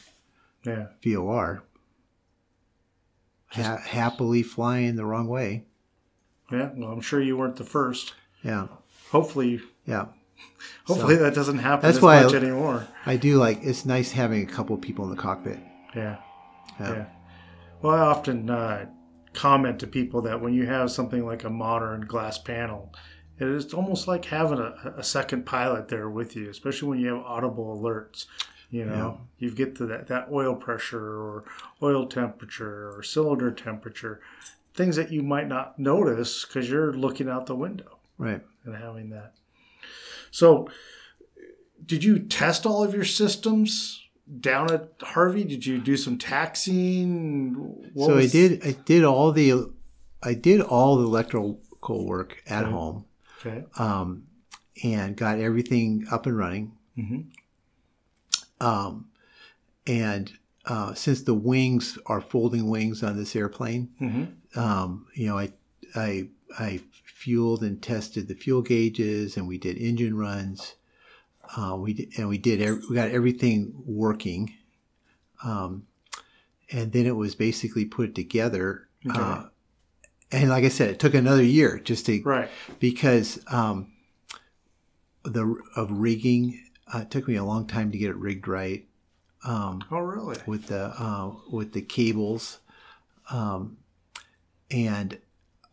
yeah, 0.65 0.87
VOR. 1.03 1.61
Ha- 3.49 3.81
happily 3.85 4.43
flying 4.43 4.95
the 4.95 5.05
wrong 5.05 5.27
way. 5.27 5.65
yeah. 6.51 6.71
Well, 6.75 6.91
I'm 6.91 7.01
sure 7.01 7.21
you 7.21 7.37
weren't 7.37 7.55
the 7.57 7.63
first. 7.63 8.13
Yeah, 8.43 8.67
Hopefully, 9.11 9.61
yeah. 9.85 10.05
hopefully 10.85 11.15
that 11.15 11.33
doesn't 11.33 11.59
happen 11.59 11.83
That's 11.85 11.97
as 11.97 12.03
why 12.03 12.23
much 12.23 12.33
I- 12.33 12.37
anymore. 12.37 12.87
I 13.05 13.17
do 13.17 13.37
like. 13.37 13.59
It's 13.63 13.85
nice 13.85 14.11
having 14.11 14.43
a 14.43 14.51
couple 14.51 14.75
people 14.77 15.05
in 15.05 15.11
the 15.11 15.21
cockpit. 15.21 15.59
Yeah. 15.95 16.17
Yeah. 16.79 16.91
Yeah. 16.93 17.05
Well, 17.81 17.95
I 17.95 17.99
often 17.99 18.49
uh, 18.49 18.87
comment 19.33 19.79
to 19.79 19.87
people 19.87 20.21
that 20.23 20.41
when 20.41 20.53
you 20.53 20.65
have 20.65 20.91
something 20.91 21.25
like 21.25 21.43
a 21.43 21.49
modern 21.49 22.01
glass 22.01 22.37
panel, 22.37 22.93
it 23.39 23.47
is 23.47 23.73
almost 23.73 24.07
like 24.07 24.25
having 24.25 24.59
a, 24.59 24.93
a 24.97 25.03
second 25.03 25.45
pilot 25.45 25.87
there 25.87 26.09
with 26.09 26.35
you, 26.35 26.49
especially 26.49 26.89
when 26.89 26.99
you 26.99 27.15
have 27.15 27.23
audible 27.25 27.79
alerts. 27.79 28.25
You 28.71 28.83
know, 28.85 29.21
you 29.37 29.51
get 29.51 29.75
to 29.77 29.85
that, 29.85 30.07
that 30.07 30.27
oil 30.31 30.55
pressure 30.55 30.99
or 31.21 31.45
oil 31.81 32.07
temperature 32.07 32.91
or 32.93 33.03
cylinder 33.03 33.51
temperature. 33.51 34.19
things 34.73 34.97
that 34.97 35.11
you 35.11 35.21
might 35.21 35.47
not 35.47 35.79
notice 35.79 36.43
because 36.43 36.69
you're 36.69 36.91
looking 36.91 37.29
out 37.29 37.45
the 37.45 37.55
window 37.55 37.94
Right. 38.17 38.41
and 38.63 38.75
having 38.75 39.09
that. 39.11 39.33
So, 40.31 40.69
did 41.85 42.03
you 42.03 42.19
test 42.19 42.65
all 42.65 42.83
of 42.83 42.93
your 42.93 43.03
systems 43.05 44.01
down 44.39 44.71
at 44.73 44.93
Harvey? 45.01 45.43
Did 45.43 45.65
you 45.65 45.77
do 45.79 45.95
some 45.97 46.17
taxing? 46.17 47.53
What 47.93 48.07
so 48.07 48.15
was- 48.15 48.25
I 48.35 48.37
did. 48.37 48.65
I 48.65 48.71
did 48.71 49.03
all 49.03 49.31
the. 49.31 49.71
I 50.23 50.33
did 50.33 50.61
all 50.61 50.97
the 50.97 51.03
electrical 51.05 51.59
work 52.05 52.41
at 52.47 52.63
Okay. 52.63 52.71
home, 52.71 53.05
Okay. 53.45 53.63
um, 53.77 54.25
and 54.83 55.15
got 55.15 55.37
everything 55.39 56.07
up 56.09 56.25
and 56.25 56.35
running. 56.37 56.71
Mhm. 56.97 57.25
Um, 58.59 59.09
and 59.85 60.31
uh, 60.65 60.93
since 60.95 61.21
the 61.21 61.35
wings 61.35 61.99
are 62.07 62.21
folding 62.21 62.69
wings 62.69 63.03
on 63.03 63.15
this 63.17 63.35
airplane, 63.35 63.89
hmm 63.99 64.23
um, 64.59 65.05
you 65.13 65.27
know, 65.27 65.37
I, 65.37 65.51
I, 65.93 66.29
I 66.57 66.81
fueled 67.03 67.63
and 67.63 67.81
tested 67.81 68.27
the 68.27 68.35
fuel 68.35 68.61
gauges, 68.61 69.37
and 69.37 69.47
we 69.47 69.57
did 69.57 69.77
engine 69.77 70.17
runs. 70.17 70.75
Uh, 71.55 71.75
we 71.77 71.93
did, 71.93 72.09
and 72.17 72.27
we 72.29 72.37
did. 72.37 72.59
We 72.89 72.95
got 72.95 73.11
everything 73.11 73.73
working, 73.85 74.53
um, 75.43 75.85
and 76.71 76.91
then 76.91 77.05
it 77.05 77.15
was 77.15 77.35
basically 77.35 77.85
put 77.85 78.15
together. 78.15 78.87
Okay. 79.07 79.19
Uh, 79.19 79.43
and 80.31 80.49
like 80.49 80.63
I 80.63 80.69
said, 80.69 80.89
it 80.89 80.99
took 80.99 81.13
another 81.13 81.43
year 81.43 81.77
just 81.79 82.05
to 82.07 82.21
Right. 82.23 82.49
because 82.79 83.39
um, 83.47 83.91
the 85.23 85.55
of 85.75 85.91
rigging. 85.91 86.61
Uh, 86.93 86.99
it 86.99 87.11
took 87.11 87.27
me 87.27 87.35
a 87.35 87.43
long 87.43 87.65
time 87.67 87.91
to 87.91 87.97
get 87.97 88.11
it 88.11 88.15
rigged 88.15 88.47
right 88.47 88.85
um, 89.43 89.83
Oh, 89.89 89.97
really? 89.99 90.37
with 90.45 90.67
the 90.67 90.93
uh, 91.01 91.31
with 91.49 91.73
the 91.73 91.81
cables, 91.81 92.59
um, 93.31 93.77
and 94.69 95.17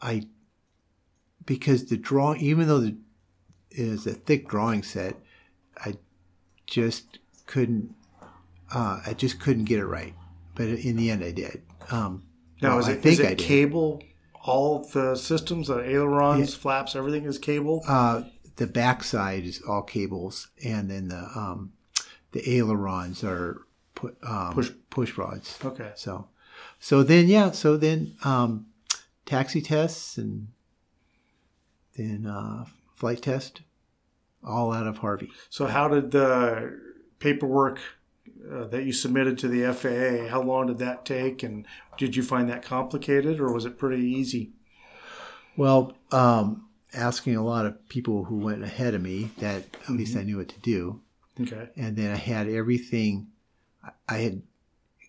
I 0.00 0.26
because 1.46 1.86
the 1.86 1.96
draw 1.96 2.34
even 2.38 2.68
though 2.68 2.80
the 2.80 2.96
it 3.70 3.78
is 3.78 4.06
a 4.06 4.14
thick 4.14 4.48
drawing 4.48 4.82
set, 4.82 5.16
I 5.78 5.94
just 6.66 7.18
couldn't 7.46 7.94
uh, 8.74 9.00
I 9.06 9.14
just 9.14 9.40
couldn't 9.40 9.64
get 9.64 9.78
it 9.78 9.86
right. 9.86 10.14
But 10.54 10.68
in 10.68 10.96
the 10.96 11.10
end, 11.10 11.24
I 11.24 11.30
did. 11.32 11.62
Um, 11.90 12.24
Now, 12.60 12.76
well, 12.76 12.78
is 12.80 12.88
it, 12.88 13.04
is 13.06 13.20
it 13.20 13.38
cable? 13.38 14.02
All 14.44 14.80
the 14.92 15.14
systems, 15.14 15.68
the 15.68 15.78
ailerons, 15.78 16.54
flaps, 16.54 16.96
everything 16.96 17.24
is 17.24 17.38
cable. 17.38 17.82
Uh, 17.86 18.24
the 18.56 18.66
backside 18.66 19.44
is 19.44 19.62
all 19.66 19.82
cables, 19.82 20.48
and 20.64 20.90
then 20.90 21.08
the 21.08 21.30
um, 21.34 21.72
the 22.32 22.48
ailerons 22.50 23.22
are 23.24 23.62
put 23.94 24.16
um, 24.22 24.52
Push- 24.52 24.72
push 24.90 25.16
rods. 25.16 25.58
Okay. 25.64 25.92
So, 25.94 26.28
so 26.80 27.02
then 27.02 27.28
yeah, 27.28 27.52
so 27.52 27.76
then 27.76 28.16
um, 28.24 28.66
taxi 29.26 29.60
tests 29.62 30.18
and 30.18 30.48
then 31.96 32.26
uh, 32.26 32.64
flight 32.94 33.22
test, 33.22 33.62
all 34.44 34.72
out 34.72 34.86
of 34.86 34.98
Harvey. 34.98 35.30
So, 35.50 35.66
how 35.66 35.88
did 35.88 36.10
the 36.10 36.78
paperwork 37.18 37.80
uh, 38.50 38.64
that 38.66 38.84
you 38.84 38.92
submitted 38.92 39.38
to 39.38 39.48
the 39.48 39.72
FAA? 39.72 40.28
How 40.28 40.42
long 40.42 40.66
did 40.66 40.78
that 40.78 41.04
take, 41.04 41.42
and 41.42 41.66
did 41.98 42.16
you 42.16 42.22
find 42.22 42.48
that 42.48 42.62
complicated, 42.62 43.40
or 43.40 43.52
was 43.52 43.64
it 43.64 43.78
pretty 43.78 44.02
easy? 44.04 44.52
Well, 45.56 45.96
um, 46.10 46.68
asking 46.94 47.36
a 47.36 47.44
lot 47.44 47.66
of 47.66 47.88
people 47.88 48.24
who 48.24 48.36
went 48.36 48.62
ahead 48.62 48.94
of 48.94 49.02
me 49.02 49.30
that 49.38 49.64
at 49.84 49.90
least 49.90 50.16
I 50.16 50.22
knew 50.22 50.38
what 50.38 50.48
to 50.48 50.60
do. 50.60 51.00
Okay. 51.40 51.70
and 51.76 51.96
then 51.96 52.10
I 52.10 52.16
had 52.16 52.46
everything. 52.46 53.28
I 54.06 54.18
had 54.18 54.42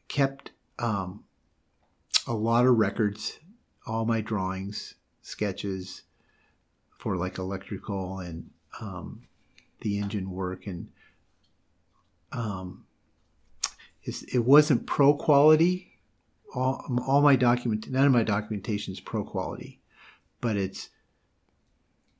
kept 0.08 0.52
um, 0.80 1.26
a 2.26 2.34
lot 2.34 2.66
of 2.66 2.78
records, 2.78 3.40
all 3.86 4.06
my 4.06 4.22
drawings, 4.22 4.96
sketches 5.22 6.04
for 7.04 7.18
like 7.18 7.38
electrical 7.38 8.20
and 8.20 8.50
um, 8.80 9.24
the 9.82 10.00
engine 10.00 10.32
work, 10.32 10.66
and 10.66 10.88
um, 12.32 12.86
it 14.06 14.46
wasn't 14.46 14.86
pro 14.88 15.14
quality. 15.14 16.00
All, 16.56 16.86
all 17.06 17.22
my 17.22 17.36
document, 17.36 17.90
none 17.90 18.06
of 18.06 18.14
my 18.14 18.24
documentation 18.24 18.94
is 18.94 19.02
pro 19.02 19.26
quality, 19.26 19.82
but 20.40 20.56
it's 20.56 20.90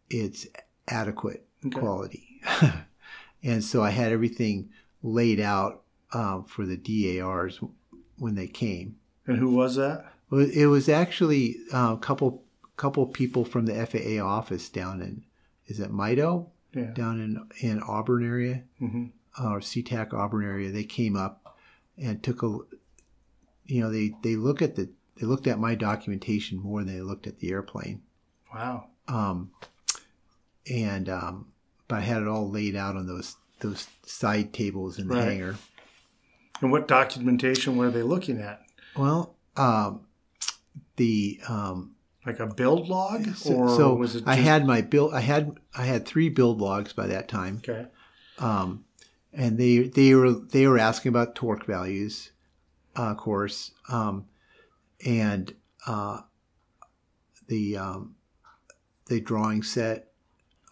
it's 0.10 0.48
adequate 0.90 1.48
Okay. 1.66 1.80
quality. 1.80 2.42
and 3.44 3.64
so 3.64 3.82
I 3.82 3.92
had 3.92 4.12
everything 4.12 4.70
laid 5.02 5.40
out 5.40 5.84
um, 6.12 6.44
for 6.44 6.66
the 6.66 6.76
DARs 6.76 7.62
when 8.18 8.36
they 8.36 8.48
came. 8.48 8.98
And 9.26 9.38
who 9.38 9.52
was 9.52 9.78
that? 9.78 10.12
It 10.30 10.68
was 10.68 10.90
actually 10.90 11.56
uh, 11.74 11.94
a 11.94 11.98
couple 11.98 12.44
couple 12.78 13.06
people 13.06 13.46
from 13.46 13.66
the 13.66 13.86
FAA 13.86 14.24
office 14.26 14.70
down 14.70 15.02
in 15.02 15.24
is 15.68 15.80
it 15.80 15.92
MIDO 15.92 16.52
Yeah. 16.74 16.92
down 16.94 17.20
in 17.22 17.48
in 17.70 17.82
Auburn 17.82 18.26
area 18.26 18.64
hmm 18.80 19.06
uh, 19.40 19.50
or 19.50 19.60
SeaTac 19.62 20.14
Auburn 20.14 20.44
area. 20.46 20.72
They 20.72 20.84
came 20.84 21.16
up 21.16 21.58
and 21.98 22.22
took 22.24 22.44
a 22.44 22.58
you 23.66 23.82
know 23.82 23.90
they 23.92 24.14
they 24.24 24.36
look 24.36 24.62
at 24.62 24.76
the 24.76 24.90
they 25.20 25.26
looked 25.28 25.48
at 25.48 25.60
my 25.60 25.76
documentation 25.76 26.58
more 26.60 26.84
than 26.84 26.94
they 26.94 27.02
looked 27.02 27.28
at 27.28 27.40
the 27.40 27.52
airplane. 27.52 28.02
Wow. 28.54 28.88
um, 29.08 29.52
and 30.70 31.10
um, 31.10 31.48
but 31.88 31.98
I 31.98 32.02
had 32.02 32.22
it 32.22 32.28
all 32.28 32.50
laid 32.50 32.76
out 32.76 32.96
on 32.96 33.08
those 33.08 33.36
those 33.60 33.88
side 34.06 34.54
tables 34.54 35.00
in 35.00 35.08
the 35.08 35.16
Right. 35.16 35.24
hangar. 35.28 35.56
And 36.62 36.72
what 36.72 36.88
documentation 36.88 37.76
were 37.78 37.90
they 37.92 38.04
looking 38.04 38.40
at? 38.40 38.62
Well, 38.96 39.36
um, 39.58 40.02
the 40.98 41.40
um, 41.50 41.96
Like 42.26 42.40
a 42.40 42.48
build 42.48 42.88
log, 42.88 43.36
so, 43.36 43.54
or 43.54 43.70
so 43.70 43.96
was 43.96 44.16
it? 44.16 44.24
I 44.26 44.36
had 44.36 44.66
my 44.66 44.82
build. 44.82 45.14
I 45.14 45.20
had 45.20 45.58
I 45.78 45.84
had 45.86 46.06
three 46.06 46.30
build 46.30 46.62
logs 46.62 46.94
by 46.94 47.08
that 47.08 47.28
time, 47.28 47.58
Okay. 47.58 47.88
um, 48.40 48.86
and 49.34 49.58
they 49.58 49.80
they 49.80 50.16
were 50.16 50.32
they 50.32 50.66
were 50.68 50.80
asking 50.80 51.10
about 51.10 51.36
torque 51.36 51.66
values, 51.66 52.32
uh, 52.96 53.12
of 53.12 53.18
course, 53.18 53.72
um, 53.90 54.26
and 55.06 55.54
uh, 55.86 56.22
the 57.48 57.76
um, 57.78 58.16
the 59.08 59.20
drawing 59.20 59.62
set 59.62 60.12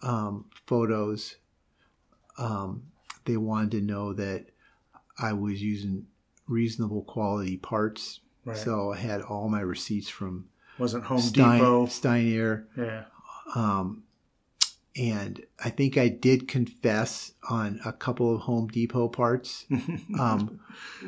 um, 0.02 0.46
photos. 0.66 1.36
Um, 2.38 2.84
they 3.26 3.36
wanted 3.36 3.72
to 3.72 3.80
know 3.82 4.14
that 4.14 4.46
I 5.18 5.34
was 5.34 5.62
using 5.62 6.06
reasonable 6.48 7.02
quality 7.02 7.58
parts, 7.58 8.20
Right. 8.46 8.56
so 8.56 8.92
I 8.92 8.96
had 8.96 9.20
all 9.20 9.50
my 9.50 9.60
receipts 9.60 10.08
from 10.08 10.48
Wasn't 10.78 11.04
Home 11.04 11.20
Stein, 11.20 11.58
Depot? 11.58 11.86
Steinair. 11.86 12.64
Yeah. 12.76 13.04
Um, 13.54 14.04
and 14.94 15.44
I 15.62 15.70
think 15.70 15.96
I 15.96 16.08
did 16.08 16.48
confess 16.48 17.32
on 17.48 17.80
a 17.84 17.92
couple 17.92 18.34
of 18.34 18.42
Home 18.42 18.68
Depot 18.68 19.08
parts, 19.08 19.64
um, 20.18 20.60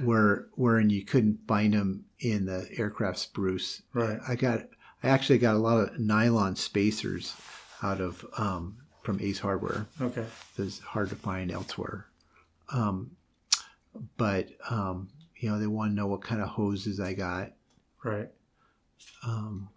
where 0.02 0.46
wherein 0.54 0.90
you 0.90 1.04
couldn't 1.04 1.46
find 1.46 1.74
them 1.74 2.04
in 2.20 2.46
the 2.46 2.68
aircraft 2.76 3.18
spruce. 3.18 3.82
Right. 3.92 4.18
I 4.26 4.36
got, 4.36 4.62
I 5.02 5.08
actually 5.08 5.38
got 5.38 5.54
a 5.54 5.58
lot 5.58 5.88
of 5.88 5.98
nylon 5.98 6.56
spacers 6.56 7.36
out 7.82 8.00
of 8.00 8.24
um, 8.38 8.78
from 9.02 9.20
Ace 9.20 9.40
Hardware. 9.40 9.86
Okay. 10.00 10.24
That's 10.56 10.78
hard 10.80 11.10
to 11.10 11.16
find 11.16 11.50
elsewhere. 11.52 12.06
Um, 12.72 13.10
but 14.16 14.48
um, 14.70 15.10
you 15.36 15.50
know, 15.50 15.58
they 15.58 15.66
want 15.66 15.90
to 15.90 15.94
know 15.94 16.06
what 16.06 16.22
kind 16.22 16.40
of 16.40 16.48
hoses 16.48 17.00
I 17.00 17.12
got 17.12 17.52
Right. 18.04 18.28
Um, 19.26 19.68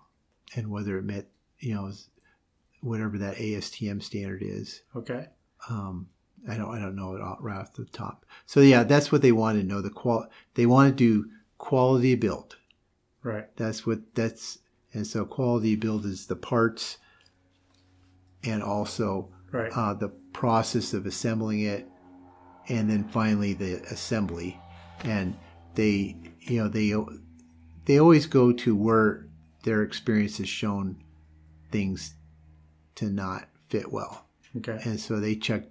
and 0.56 0.70
whether 0.70 0.98
it 0.98 1.04
met, 1.04 1.28
you 1.60 1.74
know, 1.76 1.92
whatever 2.82 3.18
that 3.18 3.36
ASTM 3.38 4.02
standard 4.02 4.42
is. 4.44 4.82
Okay. 4.96 5.28
Um, 5.70 6.10
I 6.50 6.56
don't, 6.56 6.74
I 6.74 6.80
don't 6.80 6.96
know 6.96 7.16
it 7.16 7.22
off- 7.22 7.40
right 7.42 7.58
off 7.58 7.74
the 7.74 7.86
top. 7.86 8.26
So 8.46 8.60
yeah, 8.62 8.84
that's 8.84 9.12
what 9.12 9.22
they 9.22 9.32
want 9.32 9.60
to 9.60 9.66
know. 9.66 9.82
The 9.82 9.90
qual, 9.90 10.28
they 10.54 10.66
want 10.66 10.90
to 10.90 10.96
do 10.96 11.30
quality 11.58 12.16
build. 12.16 12.58
Right. 13.24 13.48
That's 13.58 13.86
what 13.86 14.16
that's, 14.16 14.60
and 14.94 15.06
so 15.06 15.26
quality 15.26 15.76
build 15.76 16.06
is 16.06 16.28
the 16.28 16.36
parts, 16.36 16.98
and 18.44 18.64
also 18.64 19.30
Right. 19.52 19.72
uh, 19.76 19.94
the 19.94 20.10
process 20.10 20.94
of 20.94 21.06
assembling 21.06 21.62
it, 21.62 21.88
and 22.70 22.90
then 22.90 23.08
finally 23.08 23.54
the 23.54 23.82
assembly. 23.92 24.60
And 25.04 25.36
they, 25.76 26.16
you 26.40 26.62
know, 26.62 26.68
they 26.68 26.94
they 27.88 28.00
always 28.00 28.26
go 28.28 28.52
to 28.52 28.76
where 28.76 29.26
their 29.64 29.82
experience 29.82 30.38
has 30.38 30.48
shown 30.48 30.98
things 31.72 32.14
to 32.96 33.10
not 33.10 33.48
fit 33.70 33.92
well, 33.92 34.26
okay. 34.58 34.80
and 34.84 35.00
so 35.00 35.20
they 35.20 35.36
check 35.36 35.64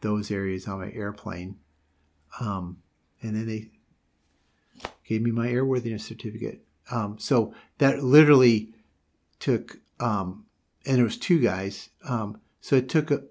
those 0.00 0.30
areas 0.30 0.68
on 0.68 0.80
my 0.80 0.90
airplane, 0.92 1.56
um, 2.40 2.78
and 3.22 3.34
then 3.34 3.46
they 3.46 3.70
gave 5.04 5.22
me 5.22 5.30
my 5.30 5.48
airworthiness 5.48 6.02
certificate. 6.02 6.62
Um, 6.90 7.18
so 7.18 7.54
that 7.78 8.02
literally 8.02 8.74
took, 9.38 9.78
um, 10.00 10.44
and 10.86 10.96
there 10.96 11.04
was 11.04 11.16
two 11.16 11.40
guys. 11.40 11.88
Um, 12.08 12.40
so 12.60 12.76
it 12.76 12.88
took 12.88 13.10
a, 13.10 13.22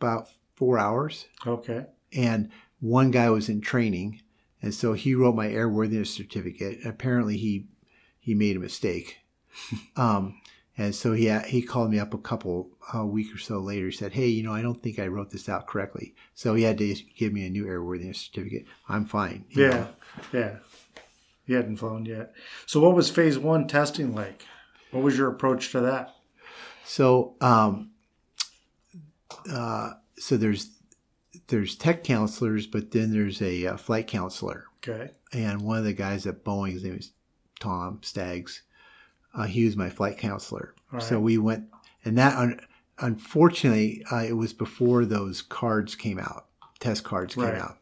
about 0.00 0.28
four 0.54 0.78
hours, 0.78 1.26
Okay. 1.46 1.86
and 2.12 2.50
one 2.80 3.10
guy 3.10 3.28
was 3.30 3.48
in 3.48 3.60
training, 3.60 4.22
and 4.62 4.74
so 4.74 4.92
he 4.92 5.14
wrote 5.14 5.34
my 5.34 5.48
airworthiness 5.48 6.08
certificate. 6.08 6.78
Apparently, 6.84 7.36
he 7.36 7.66
he 8.18 8.34
made 8.34 8.56
a 8.56 8.60
mistake. 8.60 9.18
Um, 9.96 10.40
and 10.78 10.94
so 10.94 11.12
he 11.12 11.28
he 11.40 11.60
called 11.60 11.90
me 11.90 11.98
up 11.98 12.14
a 12.14 12.18
couple 12.18 12.70
a 12.94 13.04
week 13.04 13.34
or 13.34 13.38
so 13.38 13.58
later. 13.58 13.86
He 13.86 13.92
said, 13.92 14.12
"Hey, 14.12 14.28
you 14.28 14.42
know, 14.42 14.54
I 14.54 14.62
don't 14.62 14.82
think 14.82 14.98
I 14.98 15.08
wrote 15.08 15.30
this 15.30 15.48
out 15.48 15.66
correctly." 15.66 16.14
So 16.34 16.54
he 16.54 16.62
had 16.62 16.78
to 16.78 16.94
give 17.16 17.34
me 17.34 17.44
a 17.44 17.50
new 17.50 17.66
airworthiness 17.66 18.16
certificate. 18.16 18.64
I'm 18.88 19.04
fine. 19.04 19.44
Yeah, 19.50 19.68
know. 19.68 19.88
yeah. 20.32 20.56
He 21.46 21.52
hadn't 21.52 21.76
flown 21.76 22.06
yet. 22.06 22.32
So, 22.64 22.80
what 22.80 22.94
was 22.94 23.10
phase 23.10 23.38
one 23.38 23.66
testing 23.66 24.14
like? 24.14 24.46
What 24.92 25.02
was 25.02 25.18
your 25.18 25.28
approach 25.28 25.72
to 25.72 25.80
that? 25.80 26.14
So, 26.84 27.34
um, 27.40 27.90
uh, 29.52 29.94
so 30.16 30.36
there's 30.36 30.70
there's 31.50 31.76
tech 31.76 32.02
counselors, 32.04 32.66
but 32.66 32.90
then 32.92 33.12
there's 33.12 33.40
a, 33.42 33.66
uh 33.66 33.76
flight 33.76 34.06
counselor, 34.06 34.64
Okay. 34.78 35.10
and 35.32 35.60
one 35.62 35.78
of 35.78 35.84
the 35.84 35.92
guys 35.92 36.26
at 36.26 36.44
Boeing, 36.44 36.72
his 36.72 36.84
name 36.84 36.94
is 36.96 37.12
Tom 37.60 38.00
Staggs. 38.02 38.62
Uh, 39.34 39.44
he 39.44 39.64
was 39.64 39.76
my 39.76 39.90
flight 39.90 40.18
counselor. 40.18 40.74
All 40.92 41.00
So 41.00 41.20
we 41.20 41.38
went, 41.38 41.66
and 42.04 42.16
that 42.18 42.36
un- 42.36 42.60
unfortunately, 42.98 44.02
uh, 44.10 44.24
it 44.24 44.32
was 44.32 44.52
before 44.52 45.04
those 45.04 45.42
cards 45.42 45.94
came 45.94 46.18
out, 46.18 46.46
test 46.80 47.04
cards 47.04 47.34
came 47.34 47.44
Right. 47.44 47.60
out. 47.60 47.78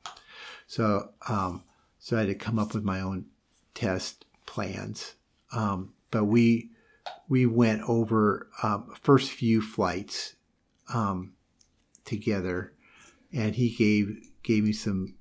So, 0.66 1.10
um, 1.28 1.62
so 1.98 2.16
I 2.16 2.20
had 2.20 2.28
to 2.28 2.34
come 2.34 2.58
up 2.58 2.74
with 2.74 2.84
my 2.84 3.00
own 3.00 3.26
test 3.74 4.24
plans. 4.46 5.14
Um, 5.52 5.94
but 6.10 6.24
we 6.24 6.70
we 7.28 7.46
went 7.46 7.82
over 7.88 8.48
um, 8.62 8.92
first 9.00 9.30
few 9.30 9.62
flights 9.62 10.34
um, 10.92 11.32
together, 12.04 12.72
and 13.32 13.54
he 13.54 13.70
gave 13.70 14.28
gave 14.42 14.64
me 14.64 14.72
some 14.72 15.14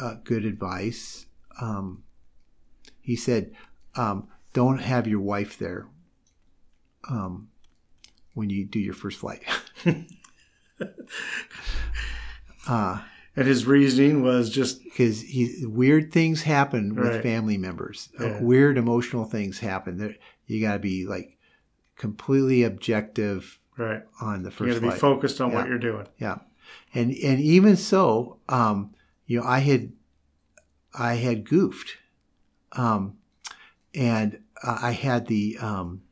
uh, 0.00 0.14
good 0.24 0.44
advice. 0.44 1.26
Um, 1.60 2.04
he 3.00 3.16
said, 3.16 3.52
um, 3.94 4.28
"Don't 4.52 4.78
have 4.78 5.06
your 5.06 5.20
wife 5.20 5.58
there 5.58 5.86
um, 7.08 7.48
when 8.34 8.50
you 8.50 8.64
do 8.64 8.78
your 8.78 8.94
first 8.94 9.18
flight." 9.18 9.42
uh, 12.68 13.00
And 13.34 13.48
his 13.48 13.66
reasoning 13.66 14.22
was 14.22 14.50
just 14.50 14.84
because 14.84 15.22
he 15.22 15.64
weird 15.66 16.12
things 16.12 16.42
happen 16.42 16.94
with 16.94 17.22
family 17.22 17.56
members. 17.56 18.10
Uh, 18.20 18.26
Yeah. 18.26 18.42
weird 18.42 18.76
emotional 18.76 19.24
things 19.24 19.58
happen. 19.58 19.96
There, 19.96 20.16
you 20.46 20.60
got 20.60 20.74
to 20.74 20.78
be 20.78 21.06
like 21.06 21.38
completely 21.96 22.62
objective 22.62 23.58
right. 23.78 24.02
on 24.20 24.42
the 24.42 24.50
first. 24.50 24.68
You 24.68 24.80
got 24.80 24.86
to 24.86 24.92
be 24.92 24.98
focused 24.98 25.40
on 25.40 25.52
what 25.52 25.66
you're 25.66 25.78
doing. 25.78 26.06
Yeah, 26.18 26.38
and 26.94 27.12
and 27.12 27.40
even 27.40 27.76
so, 27.76 28.38
um, 28.48 28.94
you 29.26 29.40
know, 29.40 29.46
I 29.46 29.60
had 29.60 29.92
I 30.94 31.14
had 31.14 31.48
goofed, 31.48 31.96
um, 32.72 33.16
and 33.94 34.40
uh, 34.62 34.78
I 34.82 34.90
had 34.92 35.26
the 35.26 35.56
um, 35.58 36.02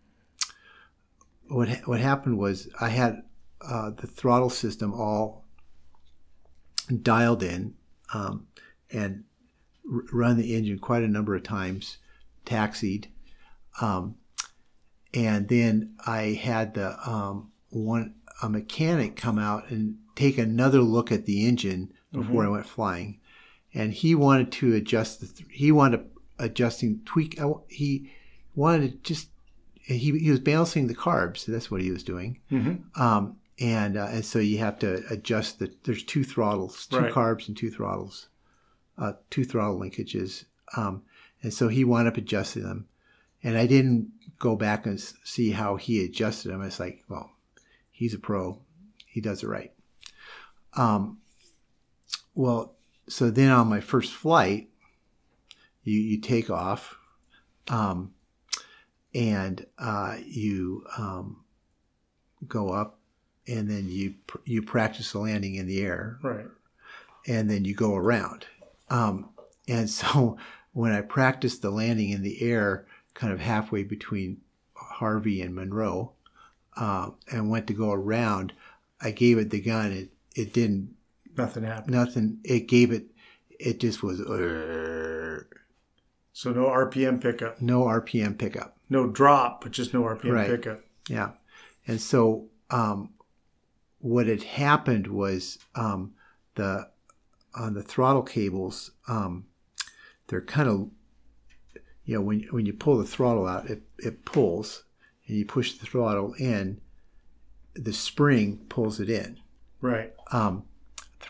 what 1.48 1.68
ha- 1.68 1.82
what 1.84 2.00
happened 2.00 2.38
was 2.38 2.68
I 2.80 2.88
had 2.88 3.22
uh, 3.60 3.90
the 3.90 4.06
throttle 4.06 4.50
system 4.50 4.94
all 4.94 5.44
dialed 7.02 7.42
in 7.42 7.74
um, 8.14 8.46
and 8.90 9.24
r- 9.90 10.02
run 10.12 10.36
the 10.38 10.54
engine 10.54 10.78
quite 10.78 11.02
a 11.02 11.08
number 11.08 11.34
of 11.34 11.42
times, 11.42 11.98
taxied, 12.46 13.08
um, 13.82 14.14
and 15.12 15.48
then 15.48 15.94
I 16.06 16.38
had 16.42 16.74
the 16.74 16.96
um, 17.08 17.50
one 17.68 18.14
a 18.42 18.48
mechanic 18.48 19.16
come 19.16 19.38
out 19.38 19.68
and 19.70 19.98
take 20.20 20.38
another 20.38 20.80
look 20.80 21.10
at 21.12 21.26
the 21.26 21.46
engine 21.46 21.92
before 22.12 22.44
I 22.44 22.48
went 22.48 22.66
flying, 22.66 23.20
and 23.72 23.92
he 23.92 24.14
wanted 24.14 24.50
to 24.52 24.74
adjust 24.74 25.20
the 25.20 25.26
th- 25.26 25.48
he 25.52 25.70
wanted 25.72 26.00
adjusting 26.38 27.00
tweak 27.04 27.38
he 27.68 28.10
wanted 28.54 28.80
to 29.04 29.12
just 29.14 29.28
he, 29.74 29.96
he 30.18 30.30
was 30.30 30.40
balancing 30.40 30.86
the 30.86 30.94
carbs 30.94 31.44
that's 31.46 31.70
what 31.70 31.80
he 31.80 31.90
was 31.90 32.02
doing. 32.04 32.40
Mm-hmm. 32.50 33.00
um, 33.00 33.36
and 33.60 33.96
uh, 33.96 34.08
and 34.10 34.24
so 34.24 34.38
you 34.38 34.58
have 34.58 34.78
to 34.80 35.02
adjust 35.10 35.58
the 35.58 35.72
there's 35.84 36.02
two 36.02 36.24
throttles 36.24 36.86
two 36.86 36.98
Right. 36.98 37.12
carbs 37.12 37.46
and 37.48 37.56
two 37.56 37.70
throttles 37.70 38.28
uh, 38.98 39.12
two 39.30 39.44
throttle 39.44 39.78
linkages. 39.80 40.44
Um, 40.76 41.02
and 41.42 41.52
so 41.54 41.68
he 41.68 41.84
wound 41.84 42.06
up 42.08 42.16
adjusting 42.18 42.62
them. 42.64 42.86
And 43.42 43.56
I 43.56 43.66
didn't 43.66 44.10
go 44.38 44.54
back 44.56 44.84
and 44.86 45.00
see 45.24 45.52
how 45.52 45.76
he 45.76 46.04
adjusted 46.04 46.48
them. 46.50 46.62
It's 46.62 46.80
like 46.80 47.04
well 47.08 47.30
he's 47.90 48.14
a 48.14 48.18
pro. 48.18 48.60
He 49.06 49.20
does 49.20 49.42
it 49.42 49.48
right 49.48 49.72
um, 50.76 51.18
well 52.34 52.74
so 53.08 53.30
then 53.30 53.50
on 53.50 53.66
my 53.68 53.80
first 53.80 54.12
flight 54.12 54.68
you, 55.82 55.98
you 55.98 56.20
take 56.20 56.50
off 56.50 56.96
um, 57.68 58.12
and 59.14 59.66
uh, 59.78 60.16
you 60.24 60.84
um, 60.96 61.44
go 62.46 62.70
up 62.70 62.98
and 63.48 63.68
then 63.70 63.88
you 63.88 64.14
pr- 64.26 64.38
you 64.44 64.62
practice 64.62 65.12
the 65.12 65.18
landing 65.18 65.54
in 65.56 65.66
the 65.66 65.82
air 65.82 66.18
Right. 66.22 66.46
and 67.26 67.50
then 67.50 67.64
you 67.64 67.74
go 67.74 67.94
around 67.96 68.46
um, 68.90 69.30
and 69.68 69.88
so 70.00 70.36
when 70.72 70.92
i 70.92 71.00
practiced 71.00 71.62
the 71.62 71.70
landing 71.70 72.10
in 72.10 72.22
the 72.22 72.42
air 72.42 72.86
kind 73.14 73.32
of 73.32 73.40
halfway 73.40 73.82
between 73.82 74.40
harvey 74.74 75.42
and 75.42 75.54
monroe 75.54 76.12
uh, 76.76 77.10
and 77.32 77.50
went 77.50 77.66
to 77.66 77.72
go 77.74 77.90
around 77.92 78.52
i 79.00 79.10
gave 79.10 79.36
it 79.38 79.50
the 79.50 79.60
gun 79.60 79.90
it, 79.92 80.08
it 80.36 80.52
didn't 80.52 80.94
Nothing 81.36 81.64
happened. 81.64 81.94
nothing 81.94 82.38
it 82.44 82.66
gave 82.68 82.90
it 82.92 83.06
it 83.58 83.78
just 83.80 84.02
was 84.02 84.20
uh, 84.20 85.42
So 86.32 86.52
no 86.52 86.66
RPM 86.66 87.20
pickup, 87.20 87.60
no 87.60 87.82
rpm 87.84 88.38
pickup 88.38 88.76
no 88.92 89.06
drop, 89.06 89.62
but 89.62 89.70
just 89.72 89.94
no 89.94 90.02
RPM 90.02 90.32
Right. 90.32 90.48
pickup. 90.50 90.80
Yeah. 91.08 91.30
And 91.86 92.00
so 92.00 92.48
um, 92.70 93.10
what 94.00 94.26
had 94.26 94.42
happened 94.42 95.06
was 95.06 95.58
um, 95.76 96.14
the 96.56 96.88
on 97.54 97.74
the 97.74 97.82
throttle 97.84 98.22
cables, 98.22 98.90
um, 99.06 99.46
they're 100.26 100.40
kind 100.40 100.68
of 100.68 100.90
you 102.04 102.14
know 102.16 102.20
when 102.20 102.40
when 102.50 102.66
you 102.66 102.72
pull 102.72 102.98
the 102.98 103.04
throttle 103.06 103.46
out, 103.46 103.70
it 103.70 103.82
it 103.98 104.24
pulls, 104.24 104.82
and 105.28 105.36
you 105.36 105.44
push 105.44 105.74
the 105.74 105.86
throttle 105.86 106.34
in, 106.34 106.80
the 107.74 107.92
spring 107.92 108.58
pulls 108.68 108.98
it 108.98 109.08
in. 109.08 109.38
Right. 109.80 110.12
Um, 110.32 110.64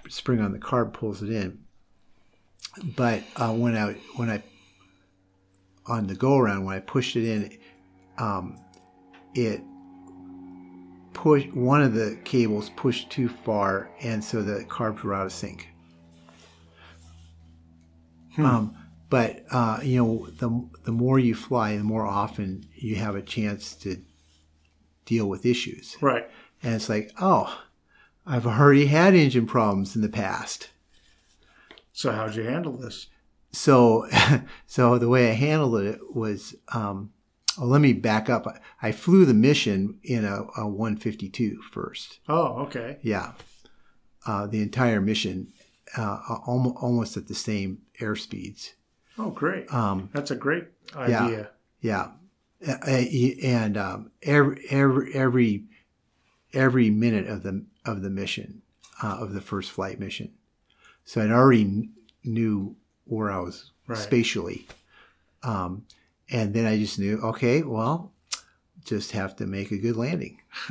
the 0.04 0.10
spring 0.10 0.40
on 0.40 0.52
the 0.52 0.58
carb 0.58 0.92
pulls 0.92 1.22
it 1.22 1.30
in. 1.30 1.64
But 2.96 3.22
uh, 3.36 3.52
when 3.52 3.76
I 3.76 3.94
when 4.16 4.30
I 4.30 4.42
on 5.86 6.06
the 6.06 6.14
go 6.14 6.36
around 6.36 6.64
when 6.64 6.76
I 6.76 6.80
pushed 6.80 7.16
it 7.16 7.24
in, 7.24 7.58
um, 8.18 8.58
it 9.34 9.60
push 11.12 11.46
one 11.52 11.82
of 11.82 11.94
the 11.94 12.18
cables 12.24 12.70
pushed 12.76 13.10
too 13.10 13.28
far, 13.28 13.90
and 14.00 14.22
so 14.22 14.42
the 14.42 14.64
carbs 14.64 15.02
were 15.02 15.14
out 15.14 15.26
of 15.26 15.32
sync. 15.32 15.68
Um, 18.38 18.76
but 19.08 19.44
uh, 19.50 19.80
you 19.82 20.02
know, 20.02 20.26
the 20.38 20.68
the 20.84 20.92
more 20.92 21.18
you 21.18 21.34
fly, 21.34 21.76
the 21.76 21.84
more 21.84 22.06
often 22.06 22.66
you 22.74 22.96
have 22.96 23.16
a 23.16 23.22
chance 23.22 23.74
to 23.76 24.02
deal 25.04 25.28
with 25.28 25.44
issues. 25.44 25.96
Right. 26.00 26.30
And 26.62 26.74
it's 26.74 26.88
like, 26.88 27.10
oh, 27.20 27.62
I've 28.26 28.46
already 28.46 28.86
had 28.86 29.14
engine 29.14 29.46
problems 29.46 29.96
in 29.96 30.02
the 30.02 30.08
past. 30.08 30.70
So 31.92 32.12
how'd 32.12 32.34
you 32.34 32.44
handle 32.44 32.72
this? 32.72 33.08
So, 33.52 34.06
so 34.66 34.98
the 34.98 35.08
way 35.08 35.30
I 35.30 35.34
handled 35.34 35.82
it 35.82 35.98
was, 36.14 36.54
um, 36.72 37.12
oh, 37.58 37.66
let 37.66 37.80
me 37.80 37.92
back 37.92 38.30
up. 38.30 38.46
I 38.80 38.92
flew 38.92 39.24
the 39.24 39.34
mission 39.34 39.98
in 40.02 40.24
a, 40.24 40.44
a 40.56 40.68
152 40.68 41.60
first. 41.72 42.20
Oh, 42.28 42.60
okay. 42.62 42.98
Yeah. 43.02 43.32
Uh, 44.26 44.46
the 44.46 44.62
entire 44.62 45.00
mission, 45.00 45.52
uh, 45.96 46.18
almost, 46.46 46.76
almost 46.82 47.16
at 47.16 47.26
the 47.26 47.34
same 47.34 47.78
air 48.00 48.14
speeds. 48.14 48.74
Oh, 49.18 49.30
great. 49.30 49.72
Um, 49.72 50.10
That's 50.12 50.30
a 50.30 50.36
great 50.36 50.68
idea. 50.94 51.50
Yeah, 51.80 52.10
uh, 52.66 52.76
and 52.86 53.76
um, 53.76 54.10
every 54.22 54.64
every 54.70 55.14
every 55.14 55.64
every 56.52 56.90
minute 56.90 57.26
of 57.26 57.42
the 57.42 57.64
of 57.84 58.02
the 58.02 58.10
mission 58.10 58.62
uh, 59.02 59.16
of 59.20 59.32
the 59.32 59.40
first 59.40 59.70
flight 59.70 59.98
mission. 60.00 60.32
So 61.04 61.20
I 61.20 61.30
already 61.30 61.64
kn- 61.64 61.92
knew 62.24 62.76
where 63.04 63.30
I 63.30 63.38
was 63.40 63.70
Right. 63.86 63.98
spatially, 63.98 64.68
um, 65.42 65.84
and 66.30 66.54
then 66.54 66.64
I 66.64 66.78
just 66.78 66.98
knew, 67.00 67.18
okay, 67.22 67.62
well, 67.62 68.12
just 68.84 69.10
have 69.12 69.34
to 69.36 69.46
make 69.46 69.72
a 69.72 69.78
good 69.78 69.96
landing 69.96 70.38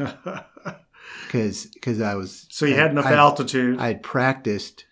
because 1.26 1.66
because 1.66 2.02
I 2.02 2.16
was 2.16 2.46
so 2.50 2.66
you 2.66 2.76
had 2.76 2.92
enough 2.92 3.06
I- 3.06 3.14
altitude. 3.16 3.80
I 3.80 3.88
had 3.88 4.04
practiced. 4.04 4.86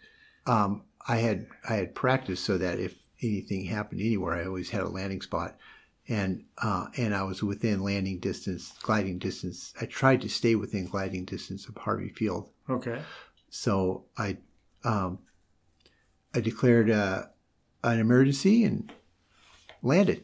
Um, 0.45 0.83
I 1.07 1.17
had 1.17 1.47
I 1.69 1.75
had 1.75 1.95
practiced 1.95 2.43
so 2.43 2.57
that 2.57 2.79
if 2.79 2.95
anything 3.21 3.65
happened 3.65 4.01
anywhere, 4.01 4.35
I 4.35 4.45
always 4.45 4.69
had 4.69 4.81
a 4.81 4.89
landing 4.89 5.21
spot, 5.21 5.55
and 6.09 6.43
uh, 6.61 6.87
and 6.97 7.13
I 7.13 7.23
was 7.23 7.43
within 7.43 7.81
landing 7.81 8.19
distance, 8.19 8.73
gliding 8.81 9.19
distance. 9.19 9.73
I 9.79 9.85
tried 9.85 10.21
to 10.21 10.29
stay 10.29 10.55
within 10.55 10.87
gliding 10.87 11.25
distance 11.25 11.67
of 11.67 11.75
Harvey 11.77 12.09
Field, 12.09 12.49
okay. 12.69 13.01
so 13.49 14.05
I 14.17 14.37
um, 14.83 15.19
I 16.33 16.39
declared 16.39 16.89
uh, 16.89 17.23
an 17.83 17.99
emergency 17.99 18.63
and 18.63 18.91
landed. 19.81 20.23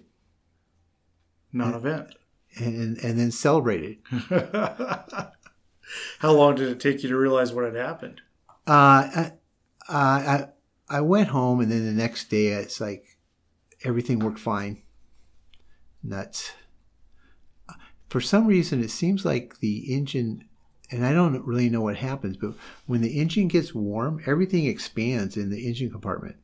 Non-event. 1.51 2.15
and 2.57 2.97
and 2.97 3.19
then 3.19 3.31
celebrated. 3.31 3.97
How 6.19 6.31
long 6.31 6.55
did 6.55 6.69
it 6.69 6.79
take 6.79 7.03
you 7.03 7.09
to 7.09 7.17
realize 7.17 7.51
what 7.51 7.65
had 7.65 7.75
happened? 7.75 8.21
Uh, 8.65 9.05
I, 9.15 9.31
I 9.89 10.47
I 10.89 11.01
went 11.01 11.29
home, 11.29 11.59
and 11.59 11.71
then 11.71 11.85
the 11.85 11.91
next 11.91 12.29
day, 12.29 12.47
it's 12.47 12.79
like 12.79 13.17
everything 13.83 14.19
worked 14.19 14.39
fine. 14.39 14.82
Nuts. 16.03 16.51
For 18.09 18.21
some 18.21 18.45
reason, 18.45 18.83
it 18.83 18.91
seems 18.91 19.25
like 19.25 19.59
the 19.59 19.91
engine, 19.91 20.45
and 20.91 21.05
I 21.05 21.13
don't 21.13 21.45
really 21.47 21.69
know 21.69 21.81
what 21.81 21.95
happens, 21.95 22.37
but 22.37 22.53
when 22.85 23.01
the 23.01 23.19
engine 23.19 23.47
gets 23.47 23.73
warm, 23.73 24.21
everything 24.27 24.65
expands 24.65 25.37
in 25.37 25.49
the 25.49 25.65
engine 25.65 25.89
compartment. 25.89 26.35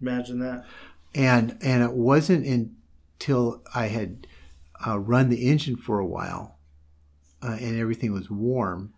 Imagine 0.00 0.38
that. 0.40 0.64
And 1.14 1.58
and 1.62 1.82
it 1.82 1.94
wasn't 1.94 2.46
until 2.46 3.62
I 3.74 3.86
had 3.86 4.26
uh, 4.86 4.98
run 4.98 5.28
the 5.28 5.48
engine 5.48 5.76
for 5.76 5.98
a 5.98 6.06
while, 6.06 6.58
uh, 7.42 7.56
and 7.60 7.78
everything 7.78 8.12
was 8.12 8.30
warm, 8.30 8.94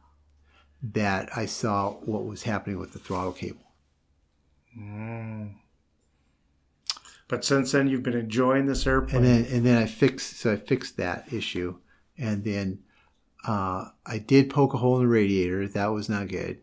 that 0.83 1.31
I 1.37 1.47
saw 1.47 1.93
what 1.93 2.27
was 2.27 2.43
happening 2.43 2.79
with 2.79 2.93
the 2.93 2.99
throttle 2.99 3.33
cable. 3.33 3.73
Mm. 4.79 5.55
But 7.33 7.47
since 7.47 7.73
then, 7.73 7.89
you've 7.89 8.03
been 8.03 8.13
enjoying 8.13 8.67
this 8.67 8.87
airplane. 8.87 9.25
And 9.25 9.47
then 9.47 9.55
and 9.55 9.65
then 9.65 9.83
I 9.83 9.87
fixed 9.87 10.37
so 10.37 10.53
I 10.53 10.57
fixed 10.57 10.99
that 10.99 11.33
issue, 11.33 11.79
and 12.19 12.45
then 12.45 12.81
uh, 13.49 13.87
I 14.05 14.19
did 14.19 14.51
poke 14.51 14.75
a 14.75 14.77
hole 14.77 14.97
in 14.97 15.05
the 15.05 15.09
radiator. 15.09 15.67
That 15.67 15.87
was 15.87 16.11
not 16.11 16.29
good. 16.29 16.61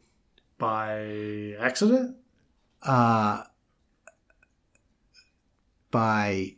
by 0.60 1.56
accident? 1.60 2.18
Uh, 2.84 3.46
by 5.90 6.58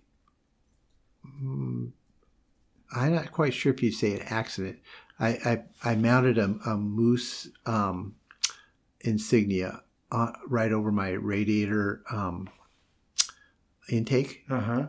mm, 1.42 1.92
I'm 2.94 3.16
not 3.16 3.32
quite 3.32 3.54
sure 3.54 3.74
if 3.74 3.82
you'd 3.82 3.94
say 3.94 4.16
an 4.16 4.24
accident. 4.24 4.80
I 5.22 5.64
I, 5.84 5.92
I 5.92 5.96
mounted 5.96 6.38
a, 6.38 6.54
a 6.66 6.76
moose 6.76 7.48
um, 7.66 8.16
insignia 9.00 9.84
uh, 10.12 10.34
right 10.50 10.74
over 10.74 10.92
my 10.92 11.12
radiator 11.12 12.04
um, 12.12 12.50
intake. 13.90 14.44
Uh 14.50 14.60
huh. 14.60 14.88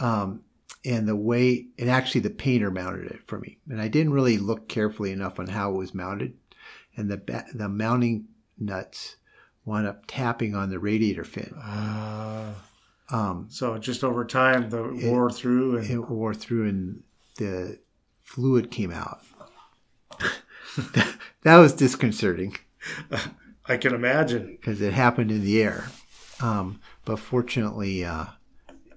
um, 0.00 0.42
and 0.84 1.06
the 1.06 1.14
way 1.14 1.66
and 1.78 1.88
actually 1.88 2.22
the 2.22 2.30
painter 2.30 2.70
mounted 2.70 3.06
it 3.06 3.20
for 3.26 3.38
me. 3.38 3.58
And 3.70 3.80
i 3.80 3.86
didn't 3.88 4.12
really 4.12 4.36
look 4.38 4.68
carefully 4.68 5.12
enough 5.12 5.38
on 5.38 5.46
how 5.48 5.70
it 5.70 5.76
was 5.76 5.94
mounted. 5.94 6.34
And 6.96 7.10
the 7.10 7.44
the 7.54 7.68
mounting 7.68 8.26
nuts 8.58 9.16
wound 9.64 9.86
up 9.86 10.04
tapping 10.06 10.54
on 10.54 10.70
the 10.70 10.78
radiator 10.78 11.24
fin. 11.24 11.54
Uh, 11.62 12.54
um, 13.10 13.46
so 13.48 13.78
just 13.78 14.02
over 14.02 14.24
time, 14.24 14.70
the 14.70 14.82
wore 15.04 15.30
through, 15.30 15.78
and 15.78 15.88
it 15.90 16.10
wore 16.10 16.34
through 16.34 16.68
and 16.68 17.02
the 17.38 17.78
fluid 18.22 18.70
came 18.70 18.90
out. 18.90 19.20
That, 20.94 21.16
that 21.42 21.56
was 21.58 21.74
disconcerting. 21.74 22.56
I 23.66 23.76
can 23.76 23.94
imagine. 23.94 24.46
because 24.60 24.80
it 24.80 24.92
happened 24.92 25.30
in 25.30 25.44
the 25.44 25.62
air. 25.62 25.84
Um, 26.40 26.80
but 27.04 27.18
fortunately 27.18 28.04
uh, 28.04 28.26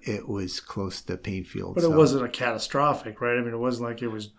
it 0.02 0.28
was 0.28 0.60
close 0.60 1.00
to 1.02 1.16
Paine 1.16 1.44
Field. 1.44 1.74
But 1.74 1.84
so- 1.84 1.92
it 1.92 1.96
wasn't 1.96 2.24
a 2.24 2.28
catastrophic, 2.28 3.20
right? 3.20 3.36
I 3.38 3.40
mean, 3.42 3.52
it 3.54 3.58
wasn't 3.58 3.88
like 3.88 4.02
it 4.02 4.08
was 4.08 4.30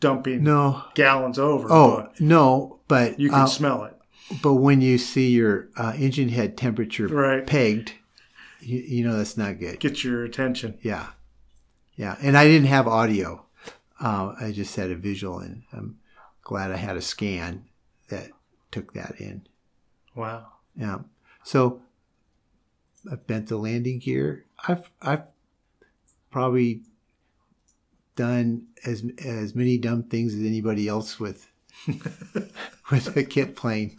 dumping 0.00 0.42
no 0.42 0.82
gallons 0.94 1.38
over. 1.38 1.68
oh 1.70 1.96
but 2.02 2.20
no 2.20 2.80
but 2.88 3.20
you 3.20 3.28
can 3.30 3.40
uh, 3.42 3.46
smell 3.46 3.84
it, 3.84 3.94
But 4.42 4.54
when 4.54 4.80
you 4.80 4.98
see 4.98 5.30
your 5.30 5.68
uh, 5.76 5.92
engine 5.96 6.28
head 6.30 6.56
temperature 6.56 7.06
Right. 7.06 7.46
pegged, 7.46 7.92
you, 8.60 8.78
you 8.80 9.04
know 9.04 9.16
that's 9.16 9.36
not 9.36 9.58
good. 9.60 9.78
get 9.78 10.02
your 10.02 10.24
attention. 10.24 10.76
Yeah, 10.82 11.10
yeah. 11.94 12.16
And 12.20 12.36
I 12.36 12.46
didn't 12.46 12.66
have 12.68 12.88
audio. 12.88 13.46
Uh, 14.00 14.34
I 14.40 14.50
just 14.50 14.74
had 14.74 14.90
a 14.90 14.96
visual, 14.96 15.38
and 15.38 15.62
I'm 15.72 15.98
glad 16.42 16.72
I 16.72 16.76
had 16.76 16.96
a 16.96 17.00
scan 17.02 17.66
that 18.08 18.30
took 18.72 18.94
that 18.94 19.14
in. 19.20 19.46
Wow. 20.16 20.46
Yeah. 20.76 20.98
So 21.44 21.80
I 23.10 23.16
bent 23.16 23.48
the 23.48 23.56
landing 23.56 23.98
gear. 23.98 24.44
I've 24.68 24.90
I've 25.00 25.24
probably 26.30 26.82
done 28.16 28.66
as 28.84 29.04
as 29.24 29.54
many 29.54 29.78
dumb 29.78 30.04
things 30.04 30.34
as 30.34 30.40
anybody 30.40 30.86
else 30.88 31.18
with 31.18 31.50
with 32.90 33.16
a 33.16 33.24
kit 33.24 33.56
plane. 33.56 33.96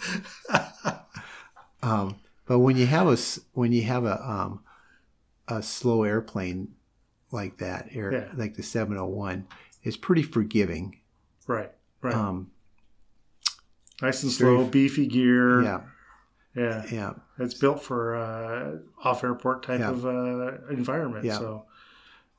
Um, 1.81 2.15
but 2.45 2.59
when 2.59 2.77
you 2.77 2.85
have 2.85 3.07
a 3.07 3.17
when 3.53 3.71
you 3.71 3.83
have 3.83 4.05
a 4.05 4.21
um, 4.29 4.61
a 5.47 5.61
slow 5.61 6.03
airplane 6.03 6.69
like 7.31 7.57
that, 7.57 7.89
air, 7.91 8.11
Yeah. 8.13 8.29
like 8.35 8.53
the 8.55 8.63
701, 8.63 9.47
it's 9.83 9.97
pretty 9.97 10.23
forgiving. 10.23 10.99
Right. 11.47 11.71
Right. 12.01 12.13
Um, 12.13 12.51
nice 14.01 14.23
and 14.23 14.31
slow, 14.31 14.65
beefy 14.65 15.07
gear. 15.07 15.61
yeah, 15.63 15.81
Yeah. 16.55 16.85
yeah. 16.91 17.13
It's 17.39 17.53
built 17.55 17.81
for 17.83 18.15
uh, 18.15 18.77
off 19.03 19.23
airport 19.23 19.63
type 19.63 19.79
Yeah. 19.79 19.89
of 19.89 20.05
uh, 20.05 20.67
environment. 20.69 21.25
Yeah. 21.25 21.37
So 21.39 21.65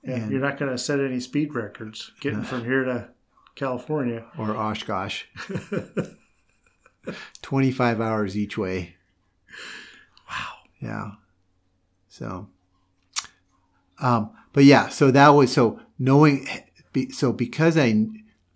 yeah, 0.03 0.17
And- 0.17 0.31
you're 0.31 0.41
not 0.41 0.57
going 0.59 0.71
to 0.71 0.79
set 0.79 1.01
any 1.01 1.19
speed 1.21 1.55
records 1.55 2.12
getting 2.21 2.43
from 2.51 2.65
here 2.65 2.85
to 2.85 3.09
California. 3.57 4.25
or 4.39 4.57
Oshkosh. 4.57 5.25
25 7.43 8.01
hours 8.01 8.37
each 8.37 8.57
way. 8.57 8.97
Wow. 10.31 10.53
Yeah. 10.81 11.11
So, 12.09 12.49
um, 14.01 14.31
but 14.53 14.65
yeah, 14.65 14.89
so 14.89 15.11
that 15.11 15.29
was 15.31 15.53
so 15.53 15.81
knowing, 15.99 16.49
so 17.11 17.33
because 17.33 17.77
I, 17.77 18.07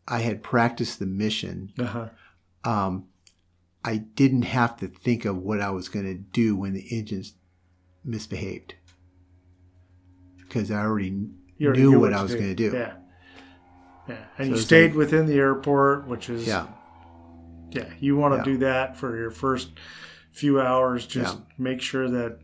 I 0.07 0.21
had 0.21 0.43
practiced 0.43 0.99
the 0.99 1.07
mission, 1.07 1.73
Uh-huh. 1.79 2.09
um, 2.65 3.07
I 3.85 3.99
didn't 3.99 4.43
have 4.43 4.77
to 4.79 4.89
think 4.89 5.25
of 5.25 5.37
what 5.37 5.61
I 5.61 5.71
was 5.71 5.89
going 5.89 6.07
to 6.07 6.15
do 6.15 6.57
when 6.57 6.73
the 6.75 6.87
engines 6.91 7.35
misbehaved 8.05 8.75
because 10.39 10.71
I 10.71 10.79
already 10.81 11.29
You 11.59 11.67
already 11.69 11.83
knew 11.83 11.91
knew 11.93 12.01
what 12.01 12.13
I 12.13 12.23
was 12.23 12.35
going 12.35 12.49
to 12.49 12.55
do. 12.55 12.71
Yeah. 12.75 12.95
Yeah. 14.09 14.25
And 14.39 14.49
So 14.49 14.55
you 14.55 14.61
stayed 14.61 14.89
like- 14.91 14.97
within 14.99 15.27
the 15.27 15.35
airport, 15.39 16.07
which 16.09 16.31
is 16.31 16.47
Yeah. 16.47 16.67
yeah. 17.71 17.89
You 18.01 18.17
want 18.17 18.33
to 18.35 18.39
Yeah. 18.39 18.45
do 18.45 18.57
that 18.59 18.97
for 18.97 19.17
your 19.17 19.31
first 19.31 19.71
few 20.33 20.61
hours. 20.61 21.07
Just 21.07 21.37
Yeah. 21.37 21.45
make 21.59 21.81
sure 21.81 22.09
that 22.09 22.39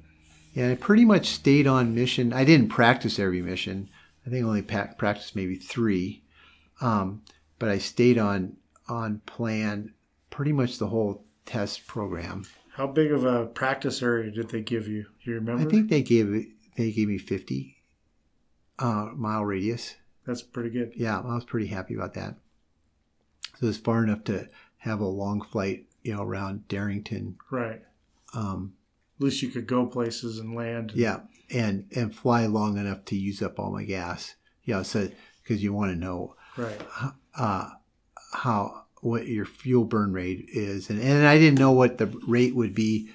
Yeah, 0.53 0.71
I 0.71 0.75
pretty 0.77 1.05
much 1.05 1.31
stayed 1.31 1.67
on 1.67 1.95
mission. 1.97 2.33
I 2.33 2.45
didn't 2.45 2.69
practice 2.69 3.19
every 3.19 3.43
mission. 3.43 3.89
I 4.25 4.31
think 4.31 4.45
I 4.45 4.47
only 4.49 4.63
pa- 4.63 4.91
practiced 4.97 5.35
maybe 5.35 5.57
three, 5.57 6.23
um, 6.81 7.23
but 7.59 7.69
I 7.71 7.79
stayed 7.79 8.19
on 8.19 8.57
on 8.87 9.21
plan 9.25 9.94
pretty 10.35 10.53
much 10.53 10.79
the 10.79 10.89
whole 10.89 11.25
test 11.47 11.87
program. 11.87 12.45
how 12.77 12.87
big 12.89 13.13
of 13.13 13.25
a 13.25 13.47
practice 13.47 14.03
area 14.03 14.31
did 14.33 14.51
they 14.51 14.61
give 14.61 14.89
you? 14.89 15.05
Do 15.25 15.31
you 15.31 15.37
remember? 15.37 15.63
I 15.63 15.71
think 15.71 15.89
they 15.91 16.03
gave. 16.03 16.27
They 16.77 16.91
gave 16.91 17.07
me 17.09 17.19
fifty 17.19 17.77
uh, 18.79 19.11
mile 19.15 19.45
radius. 19.45 19.95
that's 20.27 20.43
pretty 20.43 20.71
good. 20.71 20.93
Yeah, 20.97 21.21
I 21.21 21.35
was 21.35 21.45
pretty 21.45 21.69
happy 21.69 21.95
about 21.95 22.15
that. 22.15 22.35
So 23.61 23.69
it's 23.69 23.79
far 23.79 24.03
enough 24.03 24.25
to 24.25 24.49
have 24.79 25.01
a 25.01 25.07
long 25.07 25.41
flight, 25.41 25.87
you 26.03 26.15
know, 26.15 26.23
around 26.23 26.67
Darrington. 26.67 27.37
Right. 27.51 27.83
Um, 28.35 28.75
At 29.21 29.25
least 29.25 29.43
you 29.43 29.49
could 29.51 29.69
go 29.69 29.87
places 29.87 30.41
and 30.41 30.57
land. 30.57 30.91
Yeah, 30.97 31.21
and 31.51 31.87
and 31.95 32.13
fly 32.15 32.47
long 32.47 32.77
enough 32.77 33.05
to 33.07 33.17
use 33.17 33.41
up 33.41 33.61
all 33.61 33.71
my 33.73 33.85
gas. 33.85 34.35
Yeah, 34.65 34.83
so 34.83 35.09
because 35.43 35.63
you 35.63 35.73
want 35.73 35.93
to 35.93 35.97
know 35.97 36.35
Right. 36.57 36.81
uh, 37.37 37.71
how 38.33 38.84
what 39.05 39.27
your 39.29 39.45
fuel 39.45 39.85
burn 39.85 40.13
rate 40.13 40.49
is, 40.53 40.89
and 40.91 41.01
and 41.01 41.27
I 41.27 41.39
didn't 41.39 41.59
know 41.59 41.73
what 41.73 41.99
the 41.99 42.07
rate 42.27 42.55
would 42.57 42.75
be 42.75 43.11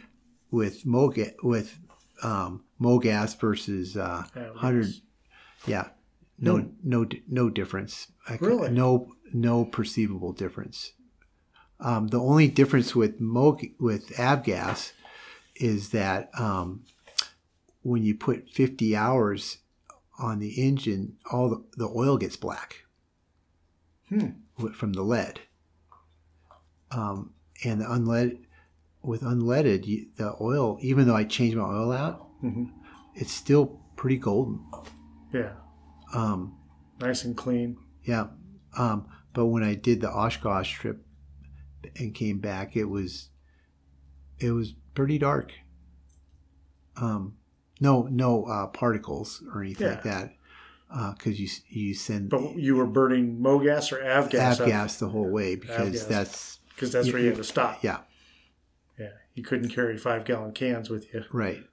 with 0.52 0.86
moga 0.86 1.32
with 1.44 1.78
um, 2.24 2.64
mogas 2.80 3.40
versus 3.40 3.98
uh, 3.98 4.24
hundred. 4.56 4.88
Yeah, 5.66 5.90
no 6.40 6.70
no 6.84 7.06
no 7.28 7.50
difference. 7.50 8.12
I 8.28 8.38
cou- 8.38 8.46
Really? 8.48 8.70
No 8.72 9.14
no 9.34 9.66
perceivable 9.66 10.32
difference. 10.34 10.94
Um, 11.80 12.08
the 12.10 12.20
only 12.20 12.48
difference 12.48 12.96
with 12.96 13.20
mog 13.20 13.66
with 13.80 14.10
avgas 14.16 14.92
is 15.56 15.90
that 15.90 16.30
um, 16.38 16.84
when 17.82 18.04
you 18.04 18.14
put 18.16 18.50
50 18.50 18.96
hours 18.96 19.58
on 20.20 20.40
the 20.40 20.62
engine, 20.62 21.16
all 21.32 21.50
the, 21.50 21.64
the 21.78 21.88
oil 21.96 22.18
gets 22.18 22.36
black 22.36 22.84
Hmm. 24.10 24.30
from 24.74 24.94
the 24.94 25.04
lead. 25.04 25.40
Um, 26.92 27.34
and 27.64 27.82
the 27.82 27.86
unleaded, 27.86 28.40
with 29.02 29.22
unleaded, 29.22 30.16
the 30.18 30.36
oil, 30.42 30.78
even 30.82 31.08
though 31.08 31.16
I 31.16 31.24
changed 31.24 31.58
my 31.58 31.64
oil 31.64 31.92
out, 31.92 32.28
Mhm. 32.44 32.72
it's 33.16 33.32
still 33.32 33.80
pretty 33.96 34.18
golden. 34.18 34.66
Yeah. 35.34 35.54
Um, 36.14 36.58
Nice 37.00 37.24
and 37.26 37.36
clean. 37.38 37.78
yeah. 38.04 38.28
Um, 38.78 39.08
but 39.34 39.48
when 39.48 39.64
I 39.64 39.76
did 39.76 40.02
the 40.02 40.10
Oshkosh 40.12 40.74
trip 40.74 41.06
and 41.98 42.14
came 42.14 42.40
back, 42.40 42.76
it 42.76 42.86
was 42.86 43.30
it 44.40 44.52
was 44.52 44.74
pretty 44.96 45.18
dark. 45.18 45.52
Um, 46.96 47.36
no, 47.82 48.04
no 48.04 48.46
uh, 48.46 48.68
particles 48.68 49.44
or 49.54 49.62
anything 49.64 49.88
like 49.88 50.04
that. 50.04 50.34
because 51.18 51.40
you 51.40 51.48
you 51.70 51.94
send 51.94 52.30
But 52.30 52.56
you 52.56 52.76
were 52.76 52.86
burning 52.88 53.40
MoGas 53.40 53.92
or 53.92 53.98
avgas? 53.98 54.58
avgas 54.60 55.00
the 55.00 55.10
whole 55.10 55.30
way 55.30 55.56
because 55.56 56.04
Avgas. 56.04 56.08
that's 56.08 56.59
Because 56.80 56.94
that's 56.94 57.12
where 57.12 57.22
you 57.22 57.28
had 57.28 57.36
to 57.38 57.44
stop. 57.44 57.84
yeah 57.84 58.00
Yeah. 58.98 59.10
You 59.34 59.44
couldn't 59.44 59.70
carry 59.70 59.98
five 59.98 60.24
gallon 60.26 60.54
cans 60.54 60.90
with 60.90 61.14
you. 61.14 61.24
right. 61.34 61.64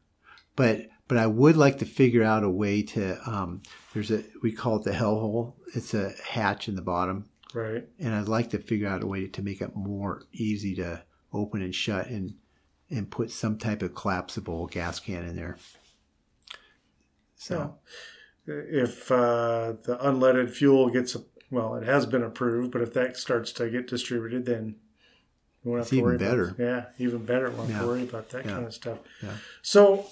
But 0.57 0.89
but 1.09 1.19
I 1.19 1.27
would 1.29 1.57
like 1.57 1.79
to 1.79 1.85
figure 1.85 2.25
out 2.25 2.43
a 2.43 2.51
way 2.51 2.83
to 2.83 3.17
um, 3.31 3.63
there's 3.95 4.11
a 4.11 4.25
we 4.43 4.51
call 4.53 4.77
it 4.77 4.83
the 4.85 4.93
hell 4.93 5.19
hole. 5.21 5.57
It's 5.75 5.95
a 5.95 6.13
hatch 6.31 6.67
in 6.69 6.75
the 6.75 6.83
bottom, 6.83 7.29
Right. 7.55 7.87
and 8.01 8.15
I'd 8.15 8.27
like 8.29 8.51
to 8.51 8.59
figure 8.59 8.89
out 8.89 9.03
a 9.05 9.07
way 9.07 9.27
to 9.29 9.43
make 9.43 9.61
it 9.61 9.77
more 9.77 10.23
easy 10.33 10.75
to 10.77 11.03
open 11.33 11.63
and 11.63 11.75
shut 11.75 12.09
and 12.09 12.35
and 12.91 13.11
put 13.11 13.31
some 13.31 13.59
type 13.59 13.83
of 13.83 13.95
collapsible 13.95 14.67
gas 14.67 14.99
can 14.99 15.25
in 15.25 15.37
there. 15.37 15.57
So 17.37 17.77
If 18.47 19.11
uh, 19.11 19.75
the 19.83 19.99
unleaded 20.03 20.51
fuel 20.51 20.89
gets, 20.91 21.17
well, 21.51 21.75
it 21.75 21.85
has 21.85 22.07
been 22.07 22.23
approved, 22.23 22.71
but 22.73 22.81
if 22.83 22.93
that 22.95 23.17
starts 23.17 23.53
to 23.53 23.69
get 23.69 23.89
distributed, 23.89 24.47
then 24.47 24.77
we 25.67 25.73
won't 25.73 25.81
have 25.81 25.85
It's 25.87 25.91
to 25.91 25.97
even 25.97 26.05
worry 26.05 26.19
better. 26.19 26.45
About, 26.51 26.59
yeah, 26.61 26.85
even 27.05 27.25
better. 27.27 27.51
Won't 27.51 27.71
Yeah. 27.71 27.81
to 27.81 27.87
worry 27.89 28.03
about 28.05 28.29
that 28.31 28.45
Yeah. 28.45 28.53
kind 28.53 28.67
of 28.67 28.73
stuff. 28.73 28.99
Yeah. 29.21 29.37
So 29.63 30.07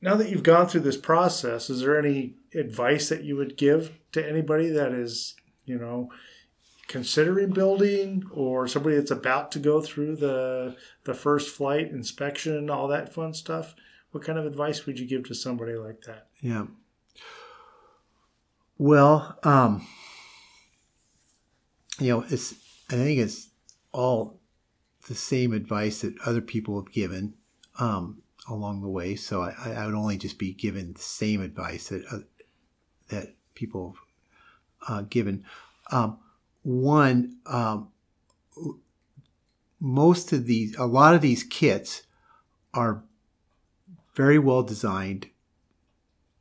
now 0.00 0.14
that 0.16 0.30
you've 0.30 0.42
gone 0.42 0.66
through 0.66 0.80
this 0.80 0.96
process, 0.96 1.68
is 1.68 1.80
there 1.80 1.98
any 1.98 2.36
advice 2.54 3.10
that 3.10 3.22
you 3.22 3.36
would 3.36 3.58
give 3.58 3.92
to 4.12 4.26
anybody 4.26 4.70
that 4.70 4.92
is, 4.92 5.34
you 5.66 5.76
know, 5.78 6.10
considering 6.88 7.50
building 7.50 8.22
or 8.30 8.66
somebody 8.66 8.96
that's 8.96 9.10
about 9.10 9.52
to 9.52 9.58
go 9.58 9.82
through 9.82 10.16
the 10.16 10.74
the 11.04 11.14
first 11.14 11.54
flight 11.54 11.90
inspection, 11.90 12.70
all 12.70 12.88
that 12.88 13.12
fun 13.12 13.34
stuff? 13.34 13.74
What 14.12 14.24
kind 14.24 14.38
of 14.38 14.46
advice 14.46 14.86
would 14.86 14.98
you 14.98 15.06
give 15.06 15.24
to 15.24 15.34
somebody 15.34 15.74
like 15.74 16.00
that? 16.02 16.28
Yeah. 16.40 16.66
Well, 18.78 19.38
um, 19.42 19.86
you 22.00 22.08
know, 22.08 22.24
it's 22.30 22.54
I 22.90 22.94
think 22.94 23.18
it's 23.18 23.48
all 23.92 24.40
the 25.08 25.14
same 25.14 25.52
advice 25.52 26.00
that 26.00 26.14
other 26.24 26.40
people 26.40 26.80
have 26.80 26.92
given 26.92 27.34
um, 27.78 28.22
along 28.48 28.82
the 28.82 28.88
way. 28.88 29.16
So 29.16 29.42
I, 29.42 29.72
I 29.76 29.86
would 29.86 29.94
only 29.94 30.16
just 30.16 30.38
be 30.38 30.52
given 30.52 30.92
the 30.92 31.00
same 31.00 31.40
advice 31.42 31.88
that 31.88 32.04
uh, 32.10 32.18
that 33.08 33.34
people 33.54 33.96
have 34.86 34.98
uh, 34.98 35.02
given. 35.02 35.44
Um, 35.90 36.18
one, 36.62 37.36
um, 37.46 37.88
most 39.80 40.32
of 40.32 40.46
these, 40.46 40.76
a 40.76 40.86
lot 40.86 41.14
of 41.14 41.20
these 41.20 41.42
kits 41.42 42.02
are 42.72 43.04
very 44.14 44.38
well 44.38 44.62
designed. 44.62 45.28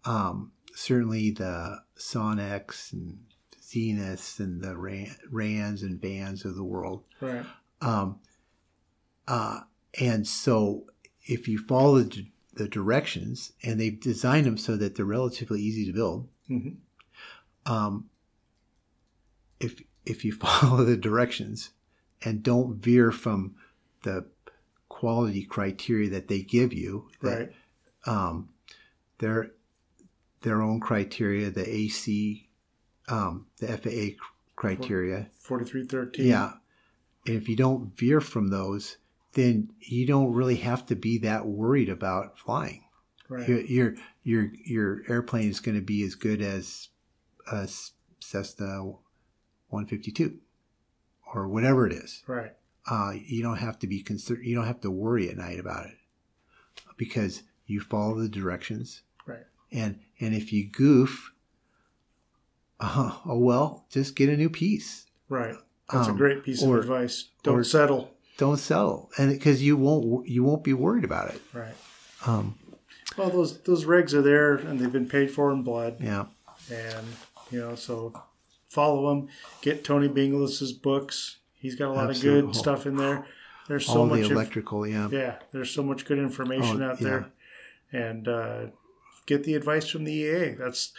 Um, 0.05 0.51
certainly 0.74 1.32
the 1.32 1.82
Sonex 1.97 2.93
and 2.93 3.20
Zeniths 3.61 4.39
and 4.39 4.61
the 4.61 4.78
Ran- 4.78 5.16
Rans 5.30 5.84
and 5.84 6.01
Vans 6.01 6.45
of 6.45 6.55
the 6.55 6.64
world. 6.64 7.03
Right. 7.20 7.45
Um, 7.82 8.20
uh, 9.28 9.61
and 9.99 10.28
so 10.28 10.86
if 11.26 11.47
you 11.47 11.57
follow 11.57 11.99
the, 12.01 12.28
the 12.53 12.67
directions 12.67 13.53
and 13.63 13.80
they've 13.80 13.99
designed 13.99 14.45
them 14.45 14.57
so 14.57 14.76
that 14.76 14.95
they're 14.95 15.05
relatively 15.05 15.61
easy 15.61 15.86
to 15.86 15.93
build, 15.93 16.28
Mhm. 16.49 16.76
um, 17.65 18.09
if 19.59 19.82
if 20.05 20.26
you 20.26 20.32
follow 20.45 20.84
the 20.84 20.97
directions 20.97 21.71
and 22.24 22.43
don't 22.43 22.76
veer 22.76 23.11
from 23.11 23.55
the 24.03 24.26
quality 24.89 25.43
criteria 25.43 26.09
that 26.09 26.28
they 26.28 26.41
give 26.41 26.74
you, 26.74 27.09
that, 27.21 27.39
Right. 27.39 27.51
um, 28.05 28.49
their 29.19 29.51
their 30.41 30.61
own 30.61 30.82
criteria, 30.82 31.49
the 31.49 31.67
AC, 31.74 32.49
um, 33.07 33.47
the 33.59 33.67
FAA 33.78 34.17
criteria. 34.57 35.30
Forty-three 35.39 35.86
thirteen. 35.86 36.28
Yeah, 36.28 36.53
and 37.26 37.36
if 37.38 37.47
you 37.47 37.55
don't 37.55 37.95
veer 37.97 38.19
from 38.19 38.49
those, 38.49 38.97
then 39.34 39.69
you 39.79 40.05
don't 40.05 40.34
really 40.34 40.57
have 40.57 40.86
to 40.88 40.95
be 40.95 41.17
that 41.19 41.45
worried 41.45 41.89
about 41.89 42.38
flying. 42.38 42.84
Right. 43.29 43.47
Your 43.47 43.61
your 43.61 43.95
your, 44.23 44.51
your 44.65 45.01
airplane 45.09 45.49
is 45.49 45.59
going 45.59 45.75
to 45.75 45.81
be 45.86 46.03
as 46.03 46.15
good 46.15 46.41
as 46.41 46.89
a 47.51 47.67
Cessna 48.19 48.84
152 49.69 50.38
or 51.34 51.47
whatever 51.47 51.86
it 51.88 51.93
is 51.93 52.23
Right. 52.27 52.51
uh, 52.89 53.11
you 53.25 53.41
don't 53.41 53.57
have 53.57 53.79
to 53.79 53.88
be 53.88 54.01
concerned. 54.01 54.45
You 54.45 54.55
don't 54.55 54.67
have 54.67 54.81
to 54.81 54.91
worry 54.91 55.29
at 55.29 55.38
night 55.38 55.59
about 55.59 55.88
it 55.88 55.97
because 56.95 57.43
you 57.65 57.81
follow 57.81 58.19
the 58.19 58.29
directions. 58.29 59.01
Right. 59.25 59.45
And 59.71 59.99
and 60.19 60.34
if 60.36 60.53
you 60.53 60.69
goof, 60.69 61.34
uh, 62.79 63.17
oh 63.25 63.39
well, 63.39 63.86
just 63.89 64.15
get 64.15 64.29
a 64.29 64.38
new 64.38 64.49
piece. 64.49 65.07
Right. 65.29 65.55
That's 65.91 66.07
a 66.07 66.11
Um, 66.11 66.17
great 66.17 66.43
piece 66.43 66.61
or- 66.63 66.77
of 66.77 66.84
advice. 66.84 67.29
Don't 67.43 67.59
or- 67.59 67.63
settle. 67.63 68.12
Don't 68.38 68.57
settle, 68.57 69.11
and 69.17 69.31
because 69.31 69.61
you 69.61 69.77
won't 69.77 70.27
you 70.27 70.43
won't 70.43 70.63
be 70.63 70.73
worried 70.73 71.03
about 71.03 71.34
it. 71.34 71.41
Right. 71.53 71.75
Um, 72.25 72.55
Well, 73.17 73.29
those 73.29 73.59
those 73.61 73.86
rigs 73.86 74.13
are 74.13 74.21
there 74.23 74.55
and 74.55 74.79
they've 74.79 74.91
been 74.91 75.07
paid 75.09 75.29
for 75.31 75.51
in 75.51 75.61
blood, 75.63 75.97
yeah, 75.99 76.25
and 76.71 77.05
you 77.51 77.59
know, 77.59 77.75
so 77.75 78.13
follow 78.69 79.09
them. 79.09 79.27
Get 79.61 79.84
Tony 79.84 80.07
Bingelis's 80.09 80.73
books. 80.73 81.38
He's 81.53 81.75
got 81.75 81.89
a 81.89 81.93
lot 81.93 82.09
of 82.09 82.19
good 82.21 82.55
stuff 82.55 82.86
in 82.88 82.97
there. 82.97 83.25
There's 83.67 83.86
so 83.86 83.99
all 83.99 84.05
much. 84.07 84.17
the 84.19 84.23
inf- 84.25 84.31
electrical. 84.31 84.88
Yeah, 84.88 85.07
yeah, 85.11 85.36
there's 85.51 85.69
so 85.71 85.84
much 85.84 86.05
good 86.05 86.17
information 86.17 86.81
Oh, 86.81 86.89
out 86.89 86.99
there, 86.99 87.27
and 87.91 88.27
uh, 88.27 88.65
get 89.27 89.43
the 89.43 89.53
advice 89.53 89.88
from 89.88 90.05
the 90.05 90.23
EAA. 90.23 90.57
That's 90.57 90.91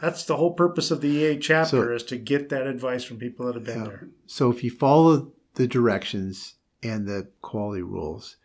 that's 0.00 0.24
the 0.24 0.36
whole 0.36 0.54
purpose 0.54 0.90
of 0.90 1.00
the 1.02 1.08
EAA 1.22 1.40
chapter 1.40 1.86
So- 1.88 1.92
is 1.94 2.02
to 2.04 2.16
get 2.16 2.48
that 2.48 2.66
advice 2.66 3.04
from 3.04 3.18
people 3.18 3.44
that 3.46 3.54
have 3.56 3.64
been 3.64 3.80
Yeah. 3.82 3.88
there. 3.88 4.08
So 4.26 4.50
if 4.50 4.64
you 4.64 4.70
follow 4.70 5.32
the 5.54 5.66
directions 5.68 6.54
and 6.82 7.06
the 7.06 7.28
quality 7.42 7.82
rules, 7.82 8.36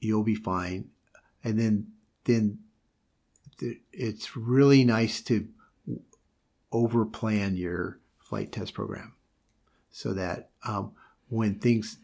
you'll 0.00 0.22
be 0.24 0.34
fine. 0.34 0.90
And 1.42 1.58
then 1.58 1.88
then 2.24 2.58
th- 3.58 3.80
it's 3.92 4.36
really 4.36 4.84
nice 4.84 5.20
to 5.22 5.48
over 6.72 7.04
plan 7.04 7.56
your 7.56 8.00
flight 8.18 8.50
test 8.52 8.74
program 8.74 9.14
so 9.90 10.12
that 10.14 10.50
um, 10.66 10.92
when 11.28 11.58
things 11.58 11.98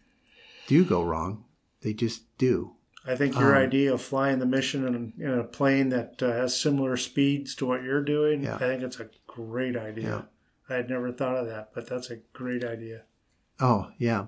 do 0.67 0.85
go 0.85 1.03
wrong, 1.03 1.45
they 1.81 1.93
just 1.93 2.23
do. 2.39 2.73
I 3.07 3.17
think 3.17 3.35
your 3.35 3.57
Um, 3.57 3.63
idea 3.63 3.95
of 3.95 4.03
flying 4.03 4.39
the 4.39 4.47
mission 4.47 4.87
in, 4.87 5.13
in 5.19 5.39
a 5.39 5.43
plane 5.45 5.89
that 5.89 6.23
uh, 6.23 6.33
has 6.33 6.61
similar 6.61 6.97
speeds 6.99 7.55
to 7.57 7.67
what 7.67 7.83
you're 7.83 8.05
doing, 8.05 8.45
Yeah. 8.45 8.57
I 8.57 8.59
think 8.59 8.83
it's 8.83 9.01
a 9.01 9.09
great 9.27 9.75
idea. 9.77 10.29
I 10.69 10.75
had 10.75 10.91
never 10.91 11.11
thought 11.11 11.37
of 11.37 11.47
that, 11.47 11.71
but 11.75 11.89
that's 11.89 12.11
a 12.11 12.17
great 12.35 12.63
idea. 12.63 13.03
Oh, 13.59 13.91
yeah. 13.99 14.27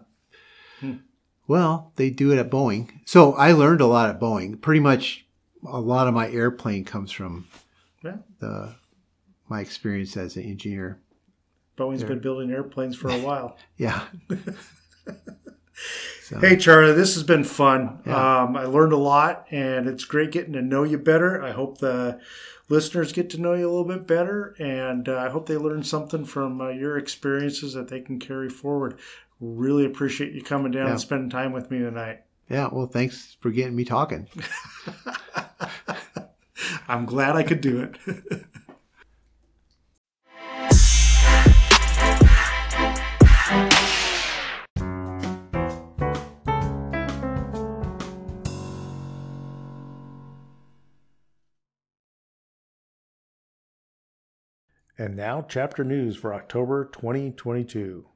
Hmm. 0.81 0.95
Well, 1.49 1.93
they 1.97 2.11
do 2.11 2.33
it 2.33 2.39
at 2.39 2.51
Boeing. 2.51 2.91
So 3.05 3.35
I 3.35 3.53
learned 3.53 3.81
a 3.81 3.87
lot 3.87 4.09
at 4.09 4.21
Boeing. 4.21 4.61
Pretty 4.61 4.81
much 4.81 5.27
a 5.67 5.81
lot 5.81 6.09
of 6.09 6.15
my 6.15 6.31
airplane 6.31 6.85
comes 6.85 7.11
from 7.13 7.47
Yeah. 8.05 8.17
the 8.41 8.75
my 9.49 9.61
experience 9.61 10.17
as 10.17 10.37
an 10.37 10.45
engineer. 10.45 10.99
Boeing's 11.77 12.01
There. 12.01 12.09
been 12.11 12.21
building 12.21 12.51
airplanes 12.51 12.97
for 12.97 13.09
a 13.11 13.19
while. 13.27 13.57
Yeah. 13.77 14.03
so, 16.23 16.39
Hey, 16.41 16.57
Charlie, 16.57 16.93
this 16.93 17.15
has 17.15 17.23
been 17.25 17.45
fun. 17.45 18.01
Yeah. 18.07 18.43
Um, 18.43 18.57
I 18.57 18.65
learned 18.65 18.93
a 18.93 18.97
lot, 18.99 19.47
and 19.51 19.87
it's 19.89 20.05
great 20.05 20.31
getting 20.33 20.53
to 20.55 20.63
know 20.63 20.83
you 20.85 20.99
better. 20.99 21.43
I 21.43 21.51
hope 21.53 21.79
the 21.79 22.21
listeners 22.69 23.13
get 23.13 23.29
to 23.31 23.41
know 23.41 23.55
you 23.55 23.69
a 23.69 23.71
little 23.71 23.85
bit 23.85 24.07
better, 24.07 24.55
and 24.59 25.09
uh, 25.09 25.19
I 25.19 25.29
hope 25.29 25.47
they 25.47 25.57
learn 25.57 25.83
something 25.83 26.25
from 26.25 26.61
uh, 26.61 26.69
your 26.71 26.97
experiences 26.97 27.75
that 27.75 27.89
they 27.89 28.01
can 28.01 28.19
carry 28.19 28.49
forward. 28.49 28.99
Really 29.45 29.85
appreciate 29.85 30.35
you 30.35 30.41
coming 30.41 30.71
down 30.71 30.85
Yeah. 30.87 30.91
and 30.93 31.01
spending 31.01 31.29
time 31.29 31.53
with 31.53 31.69
me 31.69 31.81
tonight. 31.81 32.21
yeah. 32.49 32.69
Well, 32.71 32.87
thanks 32.87 33.37
for 33.41 33.51
getting 33.51 33.75
me 33.75 33.85
talking. 33.85 34.29
I'm 36.89 37.07
glad 37.07 37.35
I 37.35 37.43
could 37.43 37.61
do 37.61 37.81
it. 37.81 37.99
And 54.99 55.17
now, 55.17 55.43
chapter 55.43 55.85
news 55.85 56.17
for 56.17 56.35
October 56.35 56.85
2022. 56.85 58.07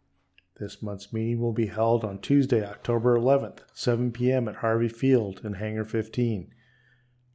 This 0.58 0.82
month's 0.82 1.12
meeting 1.12 1.38
will 1.38 1.52
be 1.52 1.66
held 1.66 2.02
on 2.02 2.18
Tuesday, 2.18 2.64
October 2.64 3.18
11th, 3.18 3.58
7 3.74 4.10
p.m. 4.10 4.48
at 4.48 4.56
Harvey 4.56 4.88
Field 4.88 5.42
in 5.44 5.54
Hangar 5.54 5.84
15. 5.84 6.50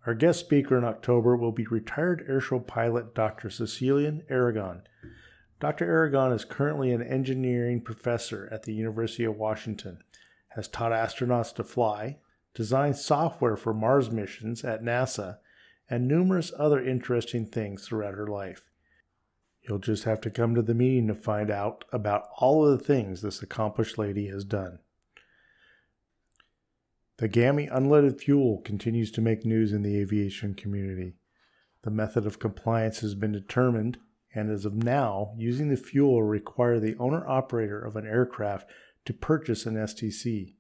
Our 0.08 0.16
guest 0.16 0.40
speaker 0.40 0.76
in 0.76 0.84
October 0.84 1.36
will 1.36 1.52
be 1.52 1.68
retired 1.68 2.26
airshow 2.28 2.66
pilot 2.66 3.14
Dr. 3.14 3.52
Cecilia 3.52 4.22
Aragon. 4.28 4.82
Dr. 5.60 5.86
Aragon 5.86 6.32
is 6.32 6.44
currently 6.44 6.92
an 6.92 7.04
engineering 7.04 7.82
professor 7.82 8.50
at 8.52 8.64
the 8.64 8.74
University 8.74 9.26
of 9.26 9.36
Washington, 9.36 10.00
has 10.56 10.68
taught 10.68 10.92
astronauts 10.92 11.54
to 11.54 11.64
fly, 11.64 12.18
designed 12.56 12.98
software 12.98 13.56
for 13.56 13.72
Mars 13.72 14.10
missions 14.10 14.64
at 14.64 14.82
NASA, 14.82 15.38
and 15.88 16.08
numerous 16.08 16.52
other 16.58 16.84
interesting 16.84 17.46
things 17.46 17.86
throughout 17.86 18.16
her 18.16 18.26
life. 18.26 18.71
You'll 19.62 19.80
just 19.80 20.06
have 20.06 20.22
to 20.22 20.30
come 20.30 20.56
to 20.56 20.62
the 20.62 20.74
meeting 20.74 21.08
to 21.08 21.14
find 21.14 21.52
out 21.52 21.86
about 21.92 22.30
all 22.38 22.66
of 22.66 22.78
the 22.78 22.84
things 22.84 23.22
this 23.22 23.42
accomplished 23.42 23.98
lady 23.98 24.28
has 24.28 24.44
done. 24.44 24.80
The 27.18 27.28
GAMI 27.28 27.68
unleaded 27.68 28.20
fuel 28.20 28.62
continues 28.66 29.12
to 29.12 29.22
make 29.22 29.46
news 29.46 29.72
in 29.72 29.84
the 29.84 30.00
aviation 30.00 30.56
community. 30.56 31.14
The 31.84 31.92
method 31.92 32.26
of 32.26 32.40
compliance 32.40 33.02
has 33.02 33.14
been 33.14 33.32
determined, 33.32 34.00
and 34.34 34.50
as 34.50 34.66
of 34.66 34.74
now, 34.74 35.36
using 35.38 35.70
the 35.70 35.78
fuel 35.78 36.14
will 36.14 36.24
require 36.24 36.80
the 36.80 36.96
owner 36.98 37.28
operator 37.28 37.80
of 37.80 37.96
an 37.96 38.08
aircraft 38.08 38.70
to 39.06 39.14
purchase 39.14 39.68
an 39.68 39.76
STC. 39.76 40.56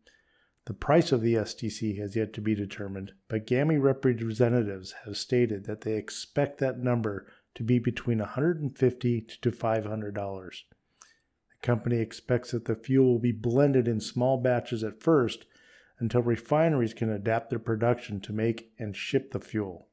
The 0.65 0.73
price 0.75 1.11
of 1.11 1.21
the 1.21 1.33
STC 1.33 1.97
has 1.97 2.15
yet 2.15 2.33
to 2.33 2.41
be 2.41 2.53
determined, 2.53 3.13
but 3.27 3.47
GAMI 3.47 3.77
representatives 3.77 4.93
have 5.05 5.17
stated 5.17 5.65
that 5.65 5.81
they 5.81 5.95
expect 5.95 6.59
that 6.59 6.77
number 6.77 7.25
to 7.55 7.63
be 7.63 7.79
between 7.79 8.19
$150 8.19 9.41
to 9.41 9.51
$500. 9.51 10.13
The 10.13 11.67
company 11.67 11.97
expects 11.97 12.51
that 12.51 12.65
the 12.65 12.75
fuel 12.75 13.13
will 13.13 13.19
be 13.19 13.31
blended 13.31 13.87
in 13.87 13.99
small 13.99 14.37
batches 14.37 14.83
at 14.83 15.01
first 15.01 15.45
until 15.99 16.21
refineries 16.21 16.93
can 16.93 17.09
adapt 17.09 17.49
their 17.49 17.59
production 17.59 18.19
to 18.21 18.33
make 18.33 18.71
and 18.79 18.95
ship 18.95 19.31
the 19.31 19.39
fuel. 19.39 19.87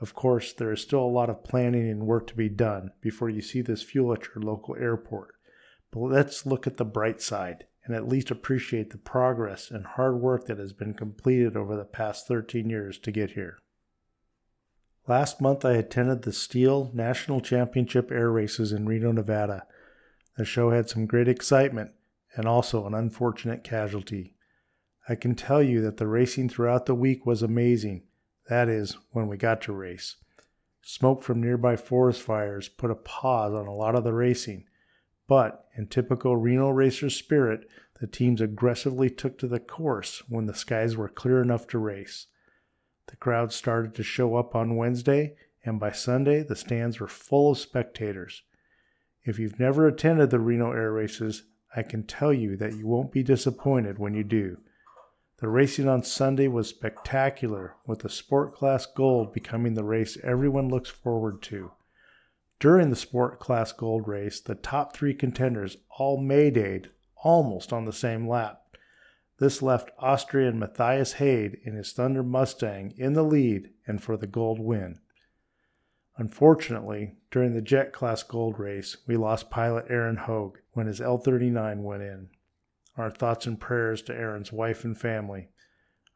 Of 0.00 0.14
course, 0.14 0.52
there 0.52 0.72
is 0.72 0.80
still 0.80 1.04
a 1.04 1.06
lot 1.06 1.30
of 1.30 1.44
planning 1.44 1.88
and 1.88 2.06
work 2.06 2.26
to 2.28 2.34
be 2.34 2.48
done 2.48 2.90
before 3.00 3.30
you 3.30 3.40
see 3.40 3.60
this 3.60 3.82
fuel 3.82 4.12
at 4.12 4.26
your 4.34 4.42
local 4.42 4.74
airport. 4.74 5.34
But 5.92 6.00
let's 6.00 6.46
look 6.46 6.66
at 6.66 6.76
the 6.76 6.84
bright 6.84 7.20
side 7.20 7.66
and 7.84 7.94
at 7.94 8.08
least 8.08 8.30
appreciate 8.30 8.90
the 8.90 8.98
progress 8.98 9.70
and 9.70 9.84
hard 9.84 10.20
work 10.20 10.46
that 10.46 10.58
has 10.58 10.72
been 10.72 10.94
completed 10.94 11.56
over 11.56 11.76
the 11.76 11.84
past 11.84 12.26
13 12.26 12.70
years 12.70 12.98
to 12.98 13.12
get 13.12 13.32
here. 13.32 13.58
Last 15.08 15.40
month, 15.40 15.64
I 15.64 15.72
attended 15.72 16.22
the 16.22 16.30
Stihl 16.30 16.94
National 16.94 17.40
Championship 17.40 18.12
Air 18.12 18.30
Races 18.30 18.72
in 18.72 18.86
Reno, 18.86 19.10
Nevada. 19.10 19.66
The 20.36 20.44
show 20.44 20.70
had 20.70 20.88
some 20.88 21.06
great 21.06 21.26
excitement 21.26 21.90
and 22.36 22.46
also 22.46 22.86
an 22.86 22.94
unfortunate 22.94 23.64
casualty. 23.64 24.34
I 25.08 25.16
can 25.16 25.34
tell 25.34 25.60
you 25.60 25.80
that 25.82 25.96
the 25.96 26.06
racing 26.06 26.48
throughout 26.48 26.86
the 26.86 26.94
week 26.94 27.26
was 27.26 27.42
amazing. 27.42 28.04
That 28.48 28.68
is, 28.68 28.96
when 29.10 29.26
we 29.26 29.36
got 29.36 29.60
to 29.62 29.72
race. 29.72 30.16
Smoke 30.82 31.22
from 31.22 31.40
nearby 31.42 31.76
forest 31.76 32.22
fires 32.22 32.68
put 32.68 32.90
a 32.90 32.94
pause 32.94 33.52
on 33.52 33.66
a 33.66 33.74
lot 33.74 33.96
of 33.96 34.04
the 34.04 34.12
racing, 34.12 34.66
but 35.26 35.66
in 35.76 35.88
typical 35.88 36.36
Reno 36.36 36.70
racer 36.70 37.10
spirit, 37.10 37.68
the 38.00 38.06
teams 38.06 38.40
aggressively 38.40 39.10
took 39.10 39.36
to 39.38 39.48
the 39.48 39.60
course 39.60 40.22
when 40.28 40.46
the 40.46 40.54
skies 40.54 40.96
were 40.96 41.08
clear 41.08 41.42
enough 41.42 41.66
to 41.68 41.78
race. 41.78 42.26
The 43.06 43.16
crowd 43.16 43.52
started 43.52 43.94
to 43.96 44.02
show 44.02 44.36
up 44.36 44.54
on 44.54 44.76
Wednesday, 44.76 45.36
and 45.64 45.78
by 45.78 45.92
Sunday, 45.92 46.42
the 46.42 46.56
stands 46.56 47.00
were 47.00 47.08
full 47.08 47.52
of 47.52 47.58
spectators. 47.58 48.42
If 49.24 49.38
you've 49.38 49.60
never 49.60 49.86
attended 49.86 50.30
the 50.30 50.40
Reno 50.40 50.72
Air 50.72 50.92
Races, 50.92 51.44
I 51.74 51.82
can 51.82 52.04
tell 52.04 52.32
you 52.32 52.56
that 52.56 52.74
you 52.76 52.86
won't 52.86 53.12
be 53.12 53.22
disappointed 53.22 53.98
when 53.98 54.14
you 54.14 54.24
do. 54.24 54.58
The 55.38 55.48
racing 55.48 55.88
on 55.88 56.04
Sunday 56.04 56.46
was 56.48 56.68
spectacular, 56.68 57.74
with 57.86 58.00
the 58.00 58.08
Sport 58.08 58.54
Class 58.54 58.86
Gold 58.86 59.32
becoming 59.32 59.74
the 59.74 59.84
race 59.84 60.16
everyone 60.22 60.68
looks 60.68 60.90
forward 60.90 61.42
to. 61.42 61.72
During 62.60 62.90
the 62.90 62.96
Sport 62.96 63.40
Class 63.40 63.72
Gold 63.72 64.06
race, 64.06 64.40
the 64.40 64.54
top 64.54 64.94
three 64.94 65.14
contenders 65.14 65.78
all 65.98 66.20
maydayed 66.20 66.90
almost 67.16 67.72
on 67.72 67.84
the 67.84 67.92
same 67.92 68.28
lap. 68.28 68.61
This 69.42 69.60
left 69.60 69.90
Austrian 69.98 70.56
Matthias 70.60 71.14
Hayde 71.14 71.58
in 71.64 71.74
his 71.74 71.92
Thunder 71.92 72.22
Mustang 72.22 72.94
in 72.96 73.14
the 73.14 73.24
lead 73.24 73.70
and 73.88 74.00
for 74.00 74.16
the 74.16 74.28
gold 74.28 74.60
win. 74.60 75.00
Unfortunately, 76.16 77.16
during 77.32 77.52
the 77.52 77.60
Jet 77.60 77.92
Class 77.92 78.22
Gold 78.22 78.60
race, 78.60 78.98
we 79.08 79.16
lost 79.16 79.50
pilot 79.50 79.86
Aaron 79.88 80.14
Hogue 80.14 80.58
when 80.74 80.86
his 80.86 81.00
L 81.00 81.18
39 81.18 81.82
went 81.82 82.04
in. 82.04 82.28
Our 82.96 83.10
thoughts 83.10 83.44
and 83.44 83.58
prayers 83.58 84.00
to 84.02 84.14
Aaron's 84.14 84.52
wife 84.52 84.84
and 84.84 84.96
family. 84.96 85.48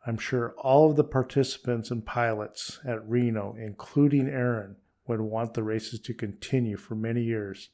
I'm 0.06 0.18
sure 0.18 0.54
all 0.58 0.88
of 0.88 0.94
the 0.94 1.02
participants 1.02 1.90
and 1.90 2.06
pilots 2.06 2.78
at 2.84 3.04
Reno, 3.08 3.56
including 3.58 4.28
Aaron, 4.28 4.76
would 5.08 5.20
want 5.20 5.54
the 5.54 5.64
races 5.64 5.98
to 5.98 6.14
continue 6.14 6.76
for 6.76 6.94
many 6.94 7.24
years 7.24 7.70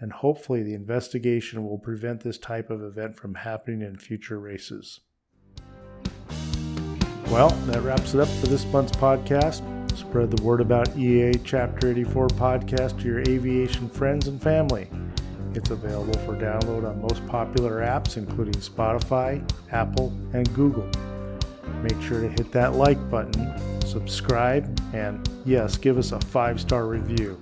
and 0.00 0.12
hopefully 0.12 0.62
the 0.62 0.74
investigation 0.74 1.64
will 1.64 1.78
prevent 1.78 2.22
this 2.22 2.38
type 2.38 2.70
of 2.70 2.82
event 2.82 3.16
from 3.16 3.34
happening 3.34 3.82
in 3.82 3.96
future 3.96 4.38
races. 4.38 5.00
Well, 7.30 7.50
that 7.66 7.82
wraps 7.82 8.14
it 8.14 8.20
up 8.20 8.28
for 8.28 8.46
this 8.46 8.64
month's 8.66 8.96
podcast. 8.96 9.62
Spread 9.96 10.30
the 10.30 10.42
word 10.42 10.60
about 10.60 10.88
EAA 10.90 11.40
Chapter 11.44 11.90
84 11.90 12.28
podcast 12.28 13.00
to 13.00 13.04
your 13.04 13.20
aviation 13.20 13.88
friends 13.90 14.28
and 14.28 14.40
family. 14.40 14.88
It's 15.54 15.70
available 15.70 16.18
for 16.20 16.34
download 16.34 16.88
on 16.88 17.02
most 17.02 17.26
popular 17.26 17.80
apps, 17.80 18.16
including 18.16 18.54
Spotify, 18.54 19.42
Apple, 19.72 20.12
and 20.32 20.52
Google. 20.54 20.88
Make 21.82 22.00
sure 22.00 22.20
to 22.20 22.28
hit 22.28 22.52
that 22.52 22.74
like 22.74 23.10
button, 23.10 23.80
subscribe, 23.86 24.80
and 24.94 25.28
yes, 25.44 25.76
give 25.76 25.98
us 25.98 26.12
a 26.12 26.20
five 26.20 26.60
star 26.60 26.86
review. 26.86 27.38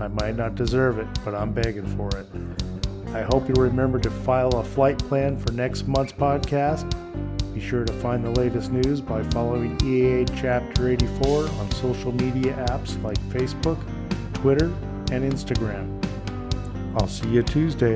I 0.00 0.08
might 0.08 0.36
not 0.36 0.56
deserve 0.56 0.98
it, 0.98 1.06
but 1.24 1.34
I'm 1.34 1.52
begging 1.52 1.86
for 1.96 2.08
it. 2.18 2.26
I 3.14 3.22
hope 3.22 3.48
you'll 3.48 3.62
remember 3.62 4.00
to 4.00 4.10
file 4.10 4.48
a 4.58 4.64
flight 4.64 4.98
plan 4.98 5.38
for 5.38 5.52
next 5.52 5.86
month's 5.86 6.12
podcast. 6.12 6.90
Be 7.54 7.60
sure 7.60 7.84
to 7.84 7.92
find 7.94 8.24
the 8.24 8.30
latest 8.30 8.72
news 8.72 9.00
by 9.00 9.22
following 9.30 9.78
EAA 9.78 10.28
Chapter 10.40 10.88
84 10.88 11.48
on 11.48 11.70
social 11.70 12.10
media 12.10 12.54
apps 12.68 13.00
like 13.04 13.18
Facebook, 13.28 13.78
Twitter, 14.34 14.66
and 15.12 15.32
Instagram. 15.32 16.04
I'll 16.96 17.06
see 17.06 17.28
you 17.28 17.44
Tuesday. 17.44 17.94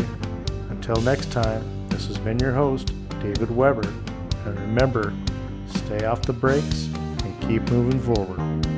Until 0.71 1.01
next 1.03 1.33
time, 1.33 1.89
this 1.89 2.07
has 2.07 2.19
been 2.19 2.39
your 2.39 2.53
host, 2.53 2.93
David 3.21 3.51
Weber. 3.51 3.93
And 4.45 4.59
remember, 4.61 5.13
stay 5.67 6.05
off 6.05 6.23
the 6.23 6.33
brakes 6.33 6.89
and 7.25 7.41
keep 7.49 7.69
moving 7.73 7.99
forward. 8.01 8.78